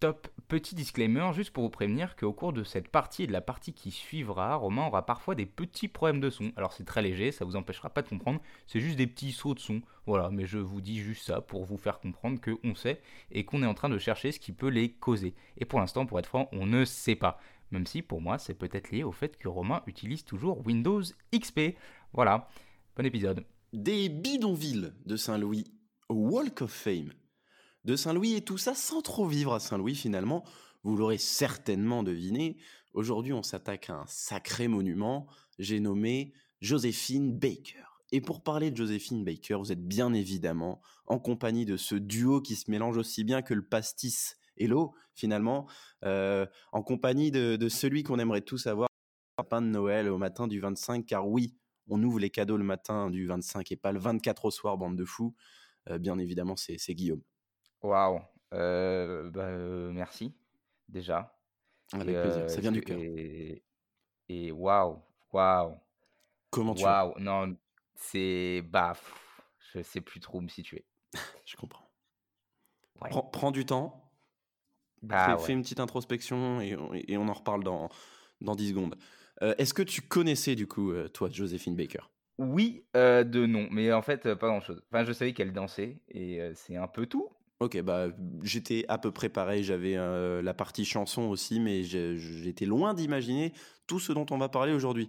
Top. 0.00 0.28
Petit 0.46 0.76
disclaimer, 0.76 1.32
juste 1.34 1.50
pour 1.50 1.64
vous 1.64 1.70
prévenir 1.70 2.14
qu'au 2.14 2.32
cours 2.32 2.52
de 2.52 2.62
cette 2.62 2.88
partie 2.88 3.24
et 3.24 3.26
de 3.26 3.32
la 3.32 3.40
partie 3.40 3.74
qui 3.74 3.90
suivra, 3.90 4.54
Romain 4.54 4.86
aura 4.86 5.04
parfois 5.04 5.34
des 5.34 5.44
petits 5.44 5.88
problèmes 5.88 6.20
de 6.20 6.30
son. 6.30 6.52
Alors 6.56 6.72
c'est 6.72 6.84
très 6.84 7.02
léger, 7.02 7.32
ça 7.32 7.44
vous 7.44 7.56
empêchera 7.56 7.90
pas 7.90 8.00
de 8.02 8.08
comprendre, 8.08 8.40
c'est 8.66 8.80
juste 8.80 8.96
des 8.96 9.08
petits 9.08 9.32
sauts 9.32 9.54
de 9.54 9.58
son. 9.58 9.82
Voilà, 10.06 10.30
mais 10.30 10.46
je 10.46 10.58
vous 10.58 10.80
dis 10.80 11.00
juste 11.00 11.26
ça 11.26 11.40
pour 11.40 11.64
vous 11.64 11.76
faire 11.76 11.98
comprendre 11.98 12.40
qu'on 12.40 12.74
sait 12.74 13.02
et 13.32 13.44
qu'on 13.44 13.62
est 13.62 13.66
en 13.66 13.74
train 13.74 13.88
de 13.88 13.98
chercher 13.98 14.32
ce 14.32 14.38
qui 14.38 14.52
peut 14.52 14.68
les 14.68 14.92
causer. 14.92 15.34
Et 15.58 15.64
pour 15.64 15.80
l'instant, 15.80 16.06
pour 16.06 16.18
être 16.18 16.26
franc, 16.26 16.48
on 16.52 16.64
ne 16.64 16.84
sait 16.84 17.16
pas. 17.16 17.38
Même 17.72 17.86
si 17.86 18.00
pour 18.00 18.20
moi, 18.20 18.38
c'est 18.38 18.54
peut-être 18.54 18.90
lié 18.90 19.02
au 19.02 19.12
fait 19.12 19.36
que 19.36 19.48
Romain 19.48 19.82
utilise 19.86 20.24
toujours 20.24 20.64
Windows 20.64 21.02
XP. 21.34 21.76
Voilà, 22.12 22.48
bon 22.96 23.04
épisode. 23.04 23.44
Des 23.72 24.08
bidonvilles 24.08 24.92
de 25.04 25.16
Saint-Louis 25.16 25.64
au 26.08 26.30
Walk 26.30 26.62
of 26.62 26.72
Fame 26.72 27.10
de 27.84 27.96
Saint-Louis 27.96 28.34
et 28.34 28.42
tout 28.42 28.58
ça 28.58 28.74
sans 28.74 29.02
trop 29.02 29.26
vivre 29.26 29.54
à 29.54 29.60
Saint-Louis 29.60 29.94
finalement. 29.94 30.44
Vous 30.82 30.96
l'aurez 30.96 31.18
certainement 31.18 32.02
deviné. 32.02 32.56
Aujourd'hui, 32.94 33.32
on 33.32 33.42
s'attaque 33.42 33.90
à 33.90 33.94
un 33.94 34.06
sacré 34.06 34.68
monument. 34.68 35.26
J'ai 35.58 35.80
nommé 35.80 36.32
Joséphine 36.60 37.36
Baker. 37.36 37.84
Et 38.10 38.20
pour 38.20 38.42
parler 38.42 38.70
de 38.70 38.76
Joséphine 38.76 39.24
Baker, 39.24 39.56
vous 39.56 39.72
êtes 39.72 39.86
bien 39.86 40.14
évidemment 40.14 40.80
en 41.06 41.18
compagnie 41.18 41.66
de 41.66 41.76
ce 41.76 41.94
duo 41.94 42.40
qui 42.40 42.56
se 42.56 42.70
mélange 42.70 42.96
aussi 42.96 43.24
bien 43.24 43.42
que 43.42 43.54
le 43.54 43.66
pastis 43.66 44.36
et 44.56 44.66
l'eau, 44.66 44.94
finalement, 45.14 45.68
euh, 46.04 46.46
en 46.72 46.82
compagnie 46.82 47.30
de, 47.30 47.68
celui 47.68 48.02
qu'on 48.02 48.18
aimerait 48.18 48.40
tous 48.40 48.66
avoir, 48.66 48.88
pain 49.48 49.62
de 49.62 49.68
Noël 49.68 50.08
au 50.08 50.18
matin 50.18 50.48
du 50.48 50.58
25, 50.58 51.06
car 51.06 51.28
oui, 51.28 51.54
on 51.88 52.02
ouvre 52.02 52.18
les 52.18 52.30
cadeaux 52.30 52.56
le 52.56 52.64
matin 52.64 53.08
du 53.08 53.26
25 53.26 53.70
et 53.70 53.76
pas 53.76 53.92
le 53.92 54.00
24 54.00 54.46
au 54.46 54.50
soir, 54.50 54.76
bande 54.76 54.96
de 54.96 55.04
fous. 55.04 55.34
Euh, 55.88 55.98
bien 55.98 56.18
évidemment, 56.18 56.56
c'est 56.56 56.94
Guillaume. 56.94 57.22
Waouh! 57.82 58.20
Euh, 58.54 59.30
bah, 59.30 59.50
merci, 59.92 60.34
déjà 60.88 61.38
Avec 61.92 62.20
plaisir, 62.20 62.48
ça 62.50 62.60
vient 62.60 62.72
du 62.72 62.80
cœur. 62.80 62.98
et 62.98 64.52
waouh, 64.52 65.02
waouh, 65.32 65.78
Comment 66.50 66.74
tu 66.74 66.82
waouh, 66.84 67.14
non, 67.18 67.56
c'est 67.94 68.62
bah, 68.62 68.94
je 69.74 69.82
sais 69.82 70.00
plus 70.00 70.20
trop 70.20 70.38
où 70.38 70.40
me 70.40 70.48
situer. 70.48 70.86
Je 71.44 71.56
comprends. 71.56 71.84
Prends 73.32 73.52
du 73.52 73.64
temps, 73.64 74.10
Bah, 75.02 75.38
fais 75.38 75.52
une 75.52 75.62
petite 75.62 75.80
introspection 75.80 76.60
et 76.60 77.16
on 77.16 77.28
en 77.28 77.32
reparle 77.32 77.62
dans 77.64 77.88
dans 78.40 78.54
10 78.54 78.70
secondes. 78.70 78.96
est-ce 79.40 79.72
que 79.72 79.82
tu 79.82 80.02
connaissais 80.02 80.54
du 80.56 80.66
coup, 80.66 80.92
toi, 81.14 81.28
Joséphine 81.30 81.76
Baker? 81.76 82.02
Oui, 82.38 82.84
de 82.94 83.46
nom, 83.46 83.68
mais 83.70 83.92
en 83.92 84.02
fait, 84.02 84.34
pas 84.34 84.48
grand-chose. 84.48 84.82
Enfin, 84.90 85.04
je 85.04 85.12
savais 85.12 85.32
qu'elle 85.32 85.52
dansait 85.52 86.00
et 86.08 86.40
c'est 86.54 86.76
un 86.76 86.88
peu 86.88 87.06
tout. 87.06 87.30
OK, 87.60 87.80
bah, 87.82 88.06
j'étais 88.44 88.84
à 88.86 88.98
peu 88.98 89.10
près 89.10 89.28
pareil, 89.28 89.64
j'avais, 89.64 89.96
la 89.96 90.54
partie 90.54 90.84
chanson 90.84 91.22
aussi, 91.22 91.58
mais 91.58 91.82
j'étais 91.82 92.66
loin 92.66 92.94
d'imaginer 92.94 93.52
tout 93.88 93.98
ce 93.98 94.12
dont 94.12 94.26
on 94.30 94.38
va 94.38 94.48
parler 94.48 94.72
aujourd'hui. 94.72 95.08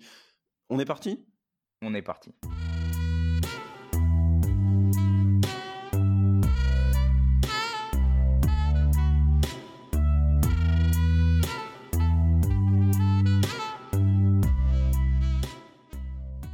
On 0.72 0.80
est 0.80 0.86
parti? 0.86 1.24
On 1.84 1.94
est 1.94 2.02
parti. 2.02 2.34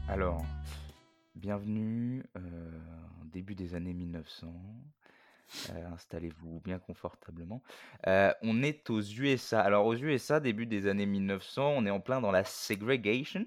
Alors, 0.09 0.46
bienvenue, 1.36 2.22
début 3.32 3.56
des 3.56 3.76
années 3.76 3.94
1900. 3.94 4.54
Euh, 5.70 5.94
installez-vous 5.94 6.60
bien 6.62 6.80
confortablement. 6.80 7.62
Euh, 8.08 8.34
on 8.42 8.64
est 8.64 8.90
aux 8.90 9.02
USA. 9.02 9.62
Alors 9.62 9.86
aux 9.86 9.96
USA, 9.96 10.40
début 10.40 10.66
des 10.66 10.88
années 10.88 11.06
1900, 11.06 11.74
on 11.78 11.86
est 11.86 11.90
en 11.90 12.00
plein 12.00 12.22
dans 12.22 12.32
la 12.32 12.44
segregation. 12.44 13.46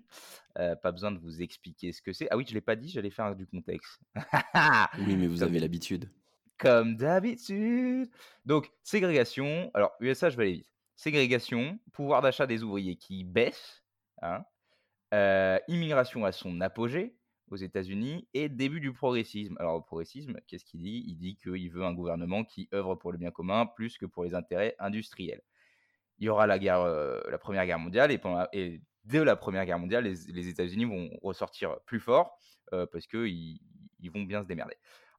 Euh, 0.58 0.76
pas 0.76 0.92
besoin 0.92 1.12
de 1.12 1.18
vous 1.18 1.42
expliquer 1.42 1.92
ce 1.92 2.02
que 2.02 2.12
c'est. 2.12 2.28
Ah 2.30 2.36
oui, 2.36 2.44
je 2.48 2.54
l'ai 2.54 2.60
pas 2.60 2.76
dit, 2.76 2.88
j'allais 2.88 3.10
faire 3.10 3.34
du 3.34 3.46
contexte. 3.46 4.00
oui, 4.98 5.16
mais 5.16 5.26
vous 5.26 5.42
avez 5.42 5.60
l'habitude. 5.60 6.10
Comme 6.56 6.96
d'habitude. 6.96 8.10
Donc, 8.44 8.70
ségrégation. 8.82 9.70
Alors, 9.74 9.92
USA, 10.00 10.30
je 10.30 10.36
vais 10.36 10.44
aller 10.44 10.52
vite. 10.54 10.70
Ségrégation, 10.96 11.78
pouvoir 11.92 12.22
d'achat 12.22 12.46
des 12.46 12.64
ouvriers 12.64 12.96
qui 12.96 13.22
baisse. 13.22 13.84
Hein, 14.20 14.44
immigration 15.68 16.24
à 16.24 16.32
son 16.32 16.60
apogée 16.60 17.17
aux 17.52 17.56
États-Unis 17.56 18.28
et 18.34 18.48
début 18.48 18.80
du 18.80 18.92
progressisme. 18.92 19.56
Alors, 19.58 19.76
le 19.76 19.82
progressisme, 19.82 20.34
qu'est-ce 20.46 20.64
qu'il 20.64 20.82
dit? 20.82 21.04
Il 21.06 21.16
dit 21.16 21.36
qu'il 21.36 21.70
veut 21.70 21.84
un 21.84 21.92
gouvernement 21.92 22.44
qui 22.44 22.68
œuvre 22.72 22.94
pour 22.94 23.12
le 23.12 23.18
bien 23.18 23.30
commun 23.30 23.66
plus 23.66 23.98
que 23.98 24.06
pour 24.06 24.24
les 24.24 24.34
intérêts 24.34 24.74
industriels. 24.78 25.42
Il 26.18 26.26
y 26.26 26.28
aura 26.28 26.46
la, 26.46 26.58
guerre, 26.58 26.80
euh, 26.80 27.20
la 27.30 27.38
Première 27.38 27.64
Guerre 27.66 27.78
mondiale 27.78 28.10
et, 28.10 28.18
pendant, 28.18 28.46
et 28.52 28.80
dès 29.04 29.24
la 29.24 29.36
Première 29.36 29.64
Guerre 29.66 29.78
mondiale, 29.78 30.04
les, 30.04 30.48
États-Unis 30.48 30.84
vont 30.84 31.10
ressortir 31.22 31.78
plus 31.86 32.00
fort 32.00 32.38
euh, 32.72 32.86
parce 32.90 33.06
qu'ils 33.06 33.60
ils 34.00 34.10
vont 34.10 34.22
bien 34.22 34.42
se 34.42 34.48
démerder. 34.48 34.76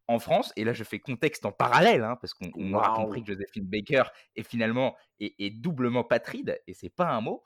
En 0.07 0.17
France, 0.17 0.51
et 0.55 0.63
là 0.63 0.73
je 0.73 0.83
fais 0.83 0.99
contexte 0.99 1.45
en 1.45 1.51
parallèle, 1.51 2.03
hein, 2.03 2.15
parce 2.19 2.33
qu'on 2.33 2.73
aura 2.73 2.95
compris 2.95 3.23
que 3.23 3.33
Josephine 3.33 3.65
Baker 3.65 4.03
est 4.35 4.41
finalement 4.41 4.95
est, 5.19 5.35
est 5.37 5.51
doublement 5.51 6.03
patride, 6.03 6.59
et 6.65 6.73
c'est 6.73 6.89
pas 6.89 7.11
un 7.11 7.21
mot, 7.21 7.43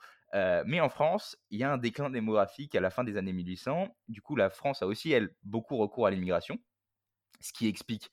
mais 0.66 0.80
en 0.80 0.88
France, 0.88 1.36
il 1.50 1.58
y 1.58 1.64
a 1.64 1.72
un 1.72 1.78
déclin 1.78 2.10
démographique 2.10 2.74
à 2.74 2.80
la 2.80 2.90
fin 2.90 3.04
des 3.04 3.16
années 3.16 3.32
1800. 3.32 3.88
Du 4.08 4.20
coup, 4.20 4.36
la 4.36 4.50
France 4.50 4.82
a 4.82 4.86
aussi, 4.86 5.12
elle, 5.12 5.34
beaucoup 5.42 5.76
recours 5.76 6.06
à 6.06 6.10
l'immigration, 6.10 6.58
ce 7.40 7.52
qui 7.52 7.68
explique 7.68 8.10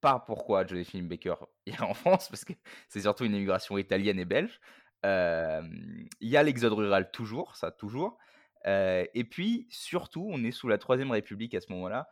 pas 0.00 0.18
pourquoi 0.18 0.66
Josephine 0.66 1.08
Baker 1.08 1.34
est 1.66 1.80
en 1.80 1.94
France, 1.94 2.28
parce 2.28 2.44
que 2.44 2.52
c'est 2.88 3.00
surtout 3.00 3.24
une 3.24 3.34
immigration 3.34 3.78
italienne 3.78 4.18
et 4.18 4.24
belge. 4.24 4.60
Il 5.04 6.08
y 6.20 6.36
a 6.36 6.42
l'exode 6.42 6.72
rural 6.72 7.10
toujours, 7.10 7.56
ça 7.56 7.70
toujours. 7.70 8.18
Et 8.64 9.24
puis, 9.28 9.66
surtout, 9.70 10.28
on 10.30 10.44
est 10.44 10.52
sous 10.52 10.68
la 10.68 10.78
Troisième 10.78 11.10
République 11.10 11.54
à 11.54 11.60
ce 11.60 11.72
moment-là, 11.72 12.08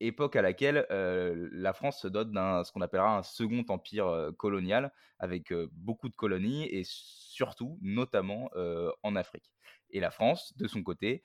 époque 0.00 0.36
à 0.36 0.42
laquelle 0.42 0.86
la 0.88 1.72
France 1.72 2.00
se 2.00 2.08
dote 2.08 2.30
d'un 2.30 2.64
ce 2.64 2.72
qu'on 2.72 2.80
appellera 2.80 3.18
un 3.18 3.22
second 3.22 3.64
empire 3.68 4.30
colonial, 4.38 4.92
avec 5.18 5.52
beaucoup 5.72 6.08
de 6.08 6.14
colonies 6.14 6.66
et 6.66 6.82
surtout, 6.84 7.78
notamment 7.82 8.50
en 9.02 9.16
Afrique. 9.16 9.50
Et 9.90 10.00
la 10.00 10.10
France, 10.10 10.54
de 10.56 10.68
son 10.68 10.82
côté, 10.82 11.22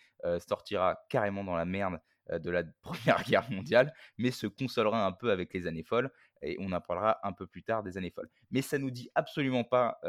sortira 0.48 1.00
carrément 1.10 1.44
dans 1.44 1.56
la 1.56 1.66
merde 1.66 2.00
de 2.32 2.50
la 2.50 2.64
Première 2.82 3.24
Guerre 3.24 3.52
mondiale, 3.52 3.94
mais 4.18 4.32
se 4.32 4.48
consolera 4.48 5.06
un 5.06 5.12
peu 5.12 5.32
avec 5.32 5.54
les 5.54 5.68
années 5.68 5.84
folles, 5.84 6.12
et 6.42 6.56
on 6.60 6.72
en 6.72 6.82
parlera 6.82 7.20
un 7.24 7.34
peu 7.34 7.46
plus 7.46 7.64
tard 7.64 7.84
des 7.84 7.98
années 7.98 8.12
folles. 8.12 8.30
Mais 8.52 8.62
ça 8.62 8.78
nous 8.78 8.92
dit 8.92 9.10
absolument 9.16 9.64
pas 9.64 10.00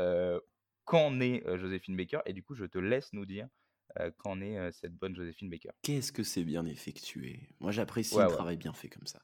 quand 0.84 1.10
naît 1.10 1.42
Joséphine 1.56 1.96
Baker, 1.96 2.20
et 2.26 2.32
du 2.32 2.42
coup, 2.42 2.54
je 2.54 2.64
te 2.64 2.78
laisse 2.78 3.12
nous 3.12 3.26
dire 3.26 3.48
quand 4.18 4.40
est 4.40 4.72
cette 4.72 4.94
bonne 4.94 5.14
Joséphine 5.14 5.50
Baker. 5.50 5.70
Qu'est-ce 5.82 6.12
que 6.12 6.22
c'est 6.22 6.44
bien 6.44 6.66
effectué 6.66 7.48
Moi, 7.60 7.72
j'apprécie 7.72 8.16
le 8.16 8.28
travail 8.28 8.56
bien 8.56 8.72
fait 8.72 8.88
comme 8.88 9.06
ça. 9.06 9.20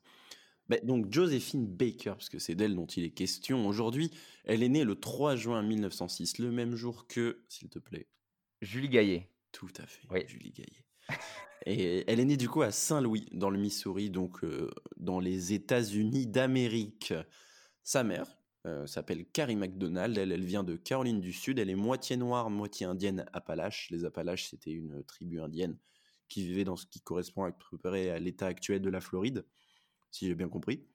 Bah, 0.71 0.77
donc 0.85 1.13
Joséphine 1.13 1.67
Baker, 1.67 2.13
parce 2.13 2.29
que 2.29 2.39
c'est 2.39 2.55
d'elle 2.55 2.77
dont 2.77 2.87
il 2.87 3.03
est 3.03 3.11
question 3.11 3.67
aujourd'hui, 3.67 4.13
elle 4.45 4.63
est 4.63 4.69
née 4.69 4.85
le 4.85 4.95
3 4.95 5.35
juin 5.35 5.63
1906, 5.65 6.39
le 6.39 6.53
même 6.53 6.77
jour 6.77 7.09
que, 7.09 7.43
s'il 7.49 7.69
te 7.69 7.81
plaît. 7.81 8.07
Julie 8.63 8.89
Gaillet. 8.89 9.29
Tout 9.51 9.73
à 9.79 9.87
fait, 9.87 10.29
Julie 10.29 10.53
Gaillet. 10.53 10.85
Et 11.67 12.05
elle 12.07 12.21
est 12.21 12.25
née 12.25 12.37
du 12.37 12.49
coup 12.49 12.63
à 12.63 12.71
Saint-Louis, 12.71 13.27
dans 13.33 13.51
le 13.51 13.59
Missouri, 13.59 14.11
donc 14.11 14.45
euh, 14.45 14.71
dans 14.97 15.19
les 15.19 15.53
États-Unis 15.53 16.29
d'Amérique. 16.29 17.13
Sa 17.83 18.05
mère 18.05 18.40
euh, 18.67 18.87
s'appelle 18.87 19.25
Carrie 19.25 19.57
McDonald, 19.57 20.19
elle, 20.19 20.33
elle 20.33 20.45
vient 20.45 20.63
de 20.63 20.77
Caroline 20.77 21.21
du 21.21 21.33
Sud, 21.33 21.59
elle 21.59 21.71
est 21.71 21.75
moitié 21.75 22.19
noire, 22.19 22.51
moitié 22.51 22.85
indienne 22.87 23.25
Appalache. 23.33 23.89
Les 23.91 24.05
Appalaches, 24.05 24.51
c'était 24.51 24.73
une 24.73 25.03
tribu 25.05 25.41
indienne 25.41 25.79
qui 26.29 26.45
vivait 26.45 26.65
dans 26.65 26.77
ce 26.77 26.87
qui 26.87 27.01
correspond 27.01 27.45
à 27.45 28.19
l'état 28.19 28.47
actuel 28.47 28.83
de 28.83 28.91
la 28.91 29.01
Floride 29.01 29.47
si 30.11 30.27
j'ai 30.27 30.35
bien 30.35 30.49
compris. 30.49 30.87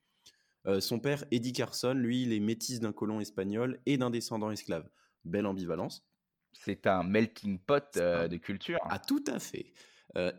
Euh, 0.68 0.80
son 0.80 1.00
père, 1.00 1.26
Eddie 1.32 1.54
Carson, 1.54 1.94
lui, 1.94 2.24
il 2.24 2.34
est 2.34 2.40
métis 2.40 2.80
d'un 2.80 2.92
colon 2.92 3.20
espagnol 3.20 3.80
et 3.86 3.98
d'un 3.98 4.10
descendant 4.10 4.52
esclave. 4.52 4.88
Belle 5.24 5.46
ambivalence. 5.46 6.08
C'est 6.54 6.86
un 6.88 7.04
melting 7.04 7.60
pot 7.60 7.98
euh, 7.98 8.28
de 8.28 8.38
culture. 8.38 8.78
Ah, 8.84 9.00
tout 9.00 9.24
à 9.28 9.40
fait. 9.40 9.74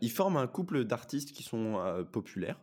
Ils 0.01 0.09
forment 0.09 0.37
un 0.37 0.47
couple 0.47 0.85
d'artistes 0.85 1.33
qui 1.33 1.43
sont 1.43 2.03
populaires. 2.11 2.59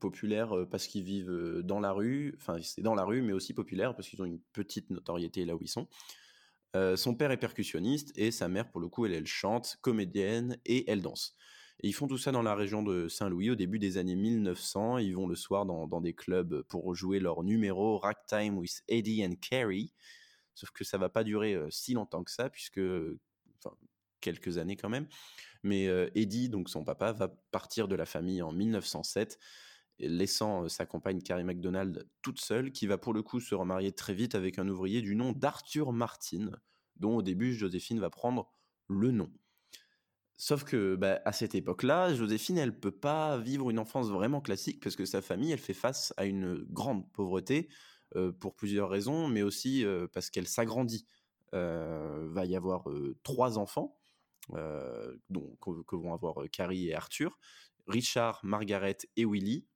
Populaires 0.00 0.54
parce 0.70 0.86
qu'ils 0.86 1.04
vivent 1.04 1.60
dans 1.62 1.80
la 1.80 1.92
rue, 1.92 2.34
enfin 2.38 2.58
c'est 2.62 2.82
dans 2.82 2.94
la 2.94 3.04
rue, 3.04 3.22
mais 3.22 3.32
aussi 3.32 3.54
populaires 3.54 3.94
parce 3.94 4.08
qu'ils 4.08 4.20
ont 4.20 4.24
une 4.24 4.40
petite 4.52 4.90
notoriété 4.90 5.44
là 5.44 5.54
où 5.54 5.60
ils 5.60 5.68
sont. 5.68 5.86
son 6.96 7.14
père 7.14 7.30
est 7.30 7.36
percussionniste 7.36 8.12
et 8.16 8.30
sa 8.30 8.48
mère, 8.48 8.70
pour 8.70 8.80
le 8.80 8.88
coup, 8.88 9.06
elle, 9.06 9.14
elle 9.14 9.26
chante, 9.26 9.78
comédienne 9.80 10.58
et 10.64 10.90
elle 10.90 11.02
danse. 11.02 11.36
Ils 11.82 11.94
font 11.94 12.06
tout 12.06 12.18
ça 12.18 12.30
dans 12.30 12.42
la 12.42 12.54
région 12.54 12.82
de 12.82 13.08
Saint-Louis 13.08 13.50
au 13.50 13.54
début 13.54 13.78
des 13.78 13.96
années 13.96 14.16
1900. 14.16 14.98
Ils 14.98 15.16
vont 15.16 15.26
le 15.26 15.34
soir 15.34 15.64
dans, 15.64 16.00
des 16.00 16.12
clubs 16.12 16.62
pour 16.62 16.94
jouer 16.94 17.20
leur 17.20 17.42
numéro 17.42 17.96
Ragtime 17.98 18.58
with 18.58 18.82
Eddie 18.88 19.24
and 19.24 19.36
Carrie. 19.40 19.94
Sauf 20.54 20.70
que 20.72 20.84
ça 20.84 20.98
va 20.98 21.08
pas 21.08 21.24
durer 21.24 21.54
euh, 21.54 21.70
si 21.70 21.94
longtemps 21.94 22.22
que 22.22 22.30
ça, 22.30 22.50
puisque, 22.50 22.80
quelques 24.20 24.58
années 24.58 24.76
quand 24.76 24.88
même. 24.88 25.06
Mais 25.62 25.88
euh, 25.88 26.08
Eddie, 26.14 26.48
donc 26.48 26.68
son 26.68 26.84
papa, 26.84 27.12
va 27.12 27.28
partir 27.50 27.88
de 27.88 27.94
la 27.94 28.06
famille 28.06 28.42
en 28.42 28.52
1907 28.52 29.38
laissant 29.98 30.66
sa 30.70 30.86
compagne 30.86 31.20
Carrie 31.20 31.44
McDonald 31.44 32.08
toute 32.22 32.40
seule, 32.40 32.72
qui 32.72 32.86
va 32.86 32.96
pour 32.96 33.12
le 33.12 33.22
coup 33.22 33.38
se 33.38 33.54
remarier 33.54 33.92
très 33.92 34.14
vite 34.14 34.34
avec 34.34 34.58
un 34.58 34.66
ouvrier 34.66 35.02
du 35.02 35.14
nom 35.14 35.32
d'Arthur 35.32 35.92
Martin, 35.92 36.50
dont 36.96 37.16
au 37.16 37.22
début 37.22 37.52
Joséphine 37.52 38.00
va 38.00 38.08
prendre 38.08 38.50
le 38.88 39.10
nom. 39.10 39.30
Sauf 40.38 40.64
que 40.64 40.96
bah, 40.96 41.20
à 41.26 41.32
cette 41.32 41.54
époque-là, 41.54 42.14
Joséphine, 42.14 42.56
elle 42.56 42.80
peut 42.80 42.90
pas 42.90 43.36
vivre 43.36 43.68
une 43.68 43.78
enfance 43.78 44.08
vraiment 44.08 44.40
classique 44.40 44.82
parce 44.82 44.96
que 44.96 45.04
sa 45.04 45.20
famille, 45.20 45.52
elle 45.52 45.58
fait 45.58 45.74
face 45.74 46.14
à 46.16 46.24
une 46.24 46.64
grande 46.70 47.10
pauvreté 47.12 47.68
pour 48.40 48.56
plusieurs 48.56 48.88
raisons, 48.88 49.28
mais 49.28 49.42
aussi 49.42 49.84
parce 50.14 50.30
qu'elle 50.30 50.48
s'agrandit. 50.48 51.06
va 51.52 52.46
y 52.46 52.56
avoir 52.56 52.88
trois 53.22 53.58
enfants, 53.58 53.99
donc, 55.28 55.58
que 55.86 55.96
vont 55.96 56.12
avoir 56.12 56.36
Carrie 56.50 56.88
et 56.88 56.94
Arthur, 56.94 57.38
Richard, 57.86 58.40
Margaret 58.42 58.98
et 59.16 59.24
Willy, 59.24 59.66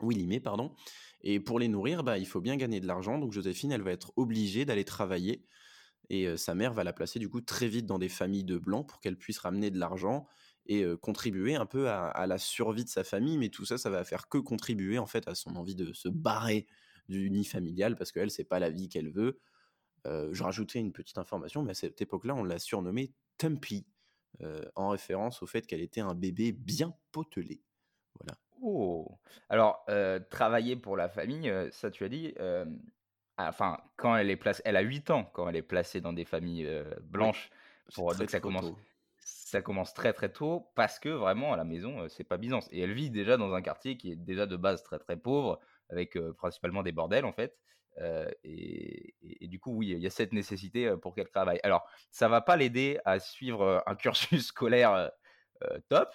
Willy 0.00 0.26
May, 0.26 0.40
pardon. 0.40 0.74
Et 1.22 1.40
pour 1.40 1.58
les 1.58 1.68
nourrir, 1.68 2.02
bah, 2.02 2.18
il 2.18 2.26
faut 2.26 2.40
bien 2.40 2.56
gagner 2.56 2.80
de 2.80 2.86
l'argent, 2.86 3.18
donc 3.18 3.32
Joséphine, 3.32 3.72
elle 3.72 3.82
va 3.82 3.92
être 3.92 4.12
obligée 4.16 4.64
d'aller 4.64 4.84
travailler 4.84 5.44
et 6.10 6.36
sa 6.36 6.56
mère 6.56 6.74
va 6.74 6.82
la 6.82 6.92
placer 6.92 7.20
du 7.20 7.28
coup 7.28 7.40
très 7.40 7.68
vite 7.68 7.86
dans 7.86 7.98
des 7.98 8.08
familles 8.08 8.44
de 8.44 8.58
blancs 8.58 8.88
pour 8.88 9.00
qu'elle 9.00 9.16
puisse 9.16 9.38
ramener 9.38 9.70
de 9.70 9.78
l'argent 9.78 10.26
et 10.66 10.84
contribuer 11.00 11.54
un 11.54 11.66
peu 11.66 11.88
à, 11.88 12.26
la 12.26 12.38
survie 12.38 12.84
de 12.84 12.88
sa 12.88 13.04
famille. 13.04 13.38
Mais 13.38 13.48
tout 13.48 13.64
ça, 13.64 13.78
ça 13.78 13.90
va 13.90 14.04
faire 14.04 14.28
que 14.28 14.38
contribuer 14.38 14.98
en 14.98 15.06
fait 15.06 15.26
à 15.28 15.34
son 15.34 15.54
envie 15.54 15.76
de 15.76 15.92
se 15.92 16.08
barrer 16.08 16.66
du 17.08 17.30
nid 17.30 17.44
familial 17.44 17.96
parce 17.96 18.10
qu'elle, 18.10 18.30
c'est 18.30 18.44
pas 18.44 18.58
la 18.58 18.70
vie 18.70 18.88
qu'elle 18.88 19.10
veut. 19.10 19.40
je 20.04 20.42
rajoutais 20.42 20.80
une 20.80 20.92
petite 20.92 21.18
information, 21.18 21.62
mais 21.62 21.70
à 21.70 21.74
cette 21.74 22.00
époque-là, 22.02 22.34
on 22.34 22.42
l'a 22.42 22.58
surnommée 22.58 23.12
Tumpy, 23.38 23.86
en 24.76 24.88
référence 24.90 25.42
au 25.42 25.46
fait 25.46 25.66
qu'elle 25.66 25.82
était 25.82 26.00
un 26.00 26.14
bébé 26.14 26.52
bien 26.52 26.94
potelé. 27.12 27.62
Voilà. 28.18 28.38
Oh 28.62 29.18
Alors, 29.48 29.86
travailler 30.30 30.76
pour 30.76 30.96
la 30.96 31.08
famille, 31.08 31.52
ça 31.70 31.90
tu 31.90 32.04
as 32.04 32.08
dit, 32.08 32.34
enfin, 33.36 33.78
quand 33.96 34.16
elle 34.16 34.30
est 34.30 34.36
placée, 34.36 34.62
elle 34.64 34.76
a 34.76 34.82
8 34.82 35.10
ans 35.10 35.24
quand 35.32 35.48
elle 35.48 35.56
est 35.56 35.62
placée 35.62 36.00
dans 36.00 36.12
des 36.12 36.24
familles 36.24 36.68
blanches. 37.02 37.50
Pour, 37.94 38.14
donc 38.14 38.30
ça 38.30 38.38
commence, 38.38 38.72
ça 39.16 39.62
commence 39.62 39.94
très 39.94 40.12
très 40.12 40.32
tôt 40.32 40.70
parce 40.74 40.98
que 40.98 41.08
vraiment 41.08 41.52
à 41.52 41.56
la 41.56 41.64
maison, 41.64 42.08
c'est 42.08 42.24
pas 42.24 42.36
Byzance. 42.36 42.68
Et 42.70 42.80
elle 42.80 42.92
vit 42.92 43.10
déjà 43.10 43.36
dans 43.36 43.52
un 43.52 43.62
quartier 43.62 43.96
qui 43.96 44.12
est 44.12 44.16
déjà 44.16 44.46
de 44.46 44.56
base 44.56 44.82
très 44.82 44.98
très 44.98 45.16
pauvre, 45.16 45.58
avec 45.88 46.18
principalement 46.36 46.82
des 46.82 46.92
bordels 46.92 47.24
en 47.24 47.32
fait. 47.32 47.58
Et, 48.44 49.14
du 49.42 49.58
coup, 49.58 49.76
oui, 49.76 49.88
il 49.88 49.98
y 49.98 50.06
a 50.06 50.10
cette 50.10 50.32
nécessité 50.32 50.94
pour 51.02 51.14
qu'elle 51.14 51.28
travaille. 51.28 51.60
Alors, 51.62 51.86
ça 52.10 52.28
va 52.28 52.40
pas 52.40 52.56
l'aider 52.56 52.98
à 53.04 53.18
suivre 53.18 53.82
un 53.86 53.94
cursus 53.94 54.46
scolaire 54.46 55.10
top. 55.88 56.08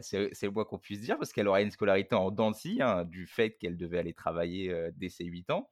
c'est 0.00 0.42
le 0.42 0.50
moins 0.50 0.64
qu'on 0.64 0.78
puisse 0.78 1.00
dire 1.00 1.18
parce 1.18 1.32
qu'elle 1.32 1.48
aura 1.48 1.62
une 1.62 1.70
scolarité 1.70 2.14
en 2.14 2.30
dents 2.30 2.52
hein, 2.80 3.04
du 3.04 3.26
fait 3.26 3.52
qu'elle 3.52 3.76
devait 3.76 3.98
aller 3.98 4.14
travailler 4.14 4.90
dès 4.96 5.08
ses 5.08 5.24
8 5.24 5.50
ans. 5.50 5.68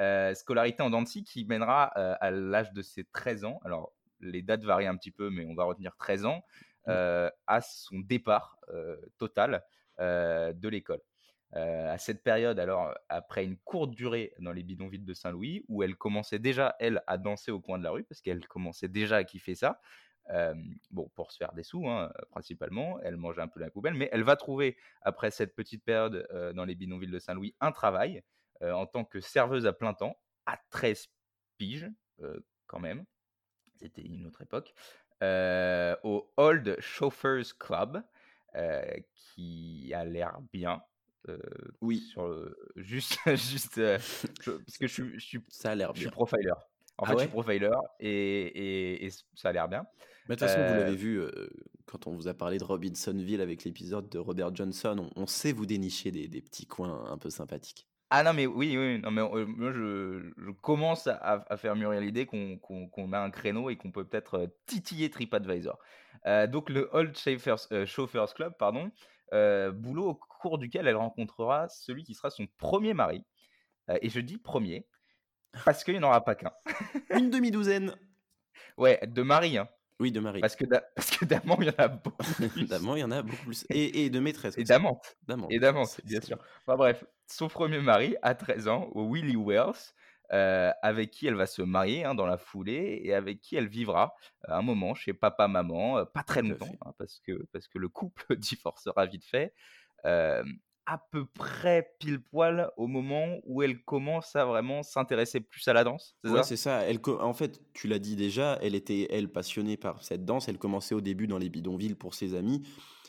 Euh, 0.00 0.34
scolarité 0.34 0.82
en 0.82 0.90
Dancy 0.90 1.24
qui 1.24 1.46
mènera 1.46 1.90
euh, 1.96 2.14
à 2.20 2.30
l'âge 2.30 2.72
de 2.72 2.82
ses 2.82 3.04
13 3.04 3.44
ans. 3.44 3.60
Alors, 3.64 3.92
les 4.20 4.42
dates 4.42 4.64
varient 4.64 4.86
un 4.86 4.96
petit 4.96 5.10
peu, 5.10 5.30
mais 5.30 5.46
on 5.46 5.54
va 5.54 5.64
retenir 5.64 5.96
13 5.96 6.26
ans, 6.26 6.44
mmh. 6.86 6.90
euh, 6.90 7.30
à 7.46 7.60
son 7.60 7.98
départ 8.00 8.58
total 9.18 9.62
de 9.98 10.68
l'école. 10.68 11.00
À 11.52 11.96
cette 11.96 12.22
période, 12.22 12.58
alors, 12.58 12.94
après 13.08 13.44
une 13.44 13.56
courte 13.56 13.92
durée 13.92 14.34
dans 14.40 14.52
les 14.52 14.62
bidonvilles 14.62 15.04
de 15.04 15.14
Saint-Louis, 15.14 15.64
où 15.68 15.82
elle 15.82 15.96
commençait 15.96 16.38
déjà, 16.38 16.76
elle, 16.80 17.02
à 17.06 17.16
danser 17.16 17.50
au 17.50 17.60
coin 17.60 17.78
de 17.78 17.84
la 17.84 17.92
rue, 17.92 18.04
parce 18.04 18.20
qu'elle 18.20 18.46
commençait 18.46 18.88
déjà 18.88 19.16
à 19.16 19.24
kiffer 19.24 19.54
ça, 19.54 19.80
bon, 20.90 21.08
pour 21.14 21.32
se 21.32 21.38
faire 21.38 21.54
des 21.54 21.62
sous, 21.62 21.88
hein, 21.88 22.12
principalement. 22.30 23.00
Elle 23.00 23.16
mangeait 23.16 23.40
un 23.40 23.48
peu 23.48 23.60
la 23.60 23.70
poubelle, 23.70 23.94
mais 23.94 24.10
elle 24.12 24.22
va 24.22 24.36
trouver, 24.36 24.76
après 25.00 25.30
cette 25.30 25.54
petite 25.54 25.82
période 25.82 26.26
dans 26.54 26.64
les 26.66 26.74
bidonvilles 26.74 27.10
de 27.10 27.18
Saint-Louis, 27.18 27.54
un 27.60 27.72
travail 27.72 28.22
euh, 28.62 28.72
en 28.72 28.86
tant 28.86 29.04
que 29.04 29.20
serveuse 29.20 29.66
à 29.66 29.72
plein 29.72 29.94
temps, 29.94 30.18
à 30.46 30.58
13 30.70 31.08
piges, 31.58 31.90
euh, 32.20 32.40
quand 32.66 32.80
même. 32.80 33.04
C'était 33.76 34.02
une 34.02 34.26
autre 34.26 34.42
époque. 34.42 34.74
Euh, 35.22 35.96
au 36.02 36.32
Old 36.36 36.76
Chauffeurs 36.80 37.56
Club, 37.58 38.02
qui 39.12 39.92
a 39.94 40.04
l'air 40.06 40.40
bien. 40.50 40.82
Oui. 41.80 42.00
Sur 42.10 42.54
juste, 42.76 43.18
juste 43.26 43.76
parce 44.44 44.78
que 44.78 44.86
je, 44.86 45.18
suis, 45.18 45.40
ça 45.48 45.70
a 45.70 45.74
l'air 45.74 45.92
Je 45.94 46.00
suis 46.00 46.10
profiler. 46.10 46.50
En 46.98 47.04
ah 47.04 47.08
fait, 47.08 47.12
je 47.14 47.18
suis 47.20 47.28
profiler 47.28 47.70
et, 48.00 49.06
et, 49.06 49.10
ça 49.34 49.50
a 49.50 49.52
l'air 49.52 49.68
bien. 49.68 49.86
Mais 50.28 50.34
de 50.34 50.40
toute 50.40 50.48
façon, 50.48 50.60
vous 50.60 50.80
l'avez 50.80 50.96
vu 50.96 51.20
quand 51.86 52.06
on 52.06 52.12
vous 52.12 52.28
a 52.28 52.34
parlé 52.34 52.58
de 52.58 52.64
Robinsonville 52.64 53.40
avec 53.40 53.64
l'épisode 53.64 54.08
de 54.08 54.18
Robert 54.18 54.54
Johnson, 54.54 55.08
on, 55.14 55.26
sait 55.26 55.52
vous 55.52 55.66
dénicher 55.66 56.10
des, 56.10 56.26
des, 56.28 56.42
petits 56.42 56.66
coins 56.66 57.10
un 57.10 57.16
peu 57.16 57.30
sympathiques. 57.30 57.86
Ah 58.10 58.22
non, 58.22 58.32
mais 58.32 58.46
oui, 58.46 58.76
oui, 58.76 59.00
non, 59.00 59.10
mais 59.10 59.22
moi 59.22 59.72
je, 59.72 60.30
je 60.36 60.50
commence 60.50 61.08
à, 61.08 61.44
à 61.48 61.56
faire 61.56 61.74
mûrir 61.74 62.00
l'idée 62.00 62.24
qu'on 62.26 62.56
qu'on 62.58 63.12
a 63.12 63.18
un 63.18 63.30
créneau 63.30 63.68
et 63.68 63.76
qu'on 63.76 63.90
peut 63.90 64.04
peut-être 64.04 64.48
titiller 64.66 65.10
TripAdvisor. 65.10 65.78
Euh, 66.26 66.46
donc 66.46 66.70
le 66.70 66.88
Old 66.92 67.16
Chauffeurs, 67.16 68.34
Club, 68.34 68.54
pardon, 68.58 68.90
boulot 69.32 70.10
au 70.10 70.14
cours 70.14 70.58
duquel 70.58 70.86
elle 70.86 70.96
rencontrera 70.96 71.68
celui 71.68 72.04
qui 72.04 72.14
sera 72.14 72.30
son 72.30 72.46
premier 72.58 72.94
mari. 72.94 73.24
et 74.00 74.08
je 74.08 74.20
dis 74.20 74.38
premier 74.38 74.86
parce 75.64 75.84
qu'il 75.84 75.94
n'y 75.94 76.00
en 76.00 76.08
aura 76.08 76.24
pas 76.24 76.34
qu'un. 76.34 76.52
Une 77.10 77.30
demi-douzaine. 77.30 77.94
Ouais, 78.76 79.00
de 79.06 79.22
mari, 79.22 79.58
hein. 79.58 79.68
Oui, 79.98 80.12
de 80.12 80.20
mari. 80.20 80.40
Parce 80.40 80.56
que 80.56 80.66
parce 80.66 81.10
que 81.10 81.24
d'amant, 81.24 81.56
il 81.60 81.68
y 81.68 81.70
en 81.70 81.74
a 81.78 81.88
beaucoup 81.88 82.16
plus. 82.52 82.68
d'amant, 82.68 82.96
il 82.96 83.00
y 83.00 83.04
en 83.04 83.10
a 83.10 83.22
beaucoup 83.22 83.44
plus. 83.44 83.64
Et, 83.70 84.04
et 84.04 84.10
de 84.10 84.20
maîtresse. 84.20 84.58
Et 84.58 84.64
d'amant. 84.64 85.00
Et 85.48 85.58
d'amant, 85.58 85.84
bien 86.04 86.20
sûr. 86.20 86.38
Enfin 86.60 86.76
bref, 86.76 87.04
son 87.26 87.48
premier 87.48 87.80
mari, 87.80 88.14
à 88.20 88.34
13 88.34 88.68
ans, 88.68 88.90
Willie 88.94 89.36
Wells, 89.36 89.94
euh, 90.32 90.72
avec 90.82 91.10
qui 91.10 91.26
elle 91.26 91.34
va 91.34 91.46
se 91.46 91.62
marier 91.62 92.04
hein, 92.04 92.14
dans 92.14 92.26
la 92.26 92.38
foulée 92.38 93.00
et 93.04 93.14
avec 93.14 93.40
qui 93.40 93.56
elle 93.56 93.68
vivra 93.68 94.14
euh, 94.48 94.54
un 94.54 94.62
moment 94.62 94.94
chez 94.94 95.12
papa-maman, 95.12 95.98
euh, 95.98 96.04
pas 96.04 96.22
très 96.22 96.42
longtemps, 96.42 96.74
hein, 96.84 96.92
parce, 96.98 97.20
que, 97.20 97.46
parce 97.52 97.68
que 97.68 97.78
le 97.78 97.88
couple 97.88 98.24
divorcera 98.36 99.06
vite 99.06 99.24
fait 99.24 99.52
à 100.86 100.98
peu 101.10 101.26
près 101.26 101.94
pile 101.98 102.22
poil 102.22 102.70
au 102.76 102.86
moment 102.86 103.38
où 103.42 103.62
elle 103.62 103.82
commence 103.82 104.36
à 104.36 104.44
vraiment 104.44 104.84
s'intéresser 104.84 105.40
plus 105.40 105.66
à 105.66 105.72
la 105.72 105.82
danse. 105.82 106.16
C'est 106.24 106.44
c'est 106.44 106.56
ça. 106.56 106.82
Elle, 106.82 107.00
en 107.04 107.34
fait, 107.34 107.60
tu 107.74 107.88
l'as 107.88 107.98
dit 107.98 108.14
déjà, 108.14 108.56
elle 108.62 108.76
était 108.76 109.08
elle 109.10 109.30
passionnée 109.30 109.76
par 109.76 110.02
cette 110.04 110.24
danse. 110.24 110.48
Elle 110.48 110.58
commençait 110.58 110.94
au 110.94 111.00
début 111.00 111.26
dans 111.26 111.38
les 111.38 111.48
bidonvilles 111.48 111.96
pour 111.96 112.14
ses 112.14 112.34
amis, 112.34 112.62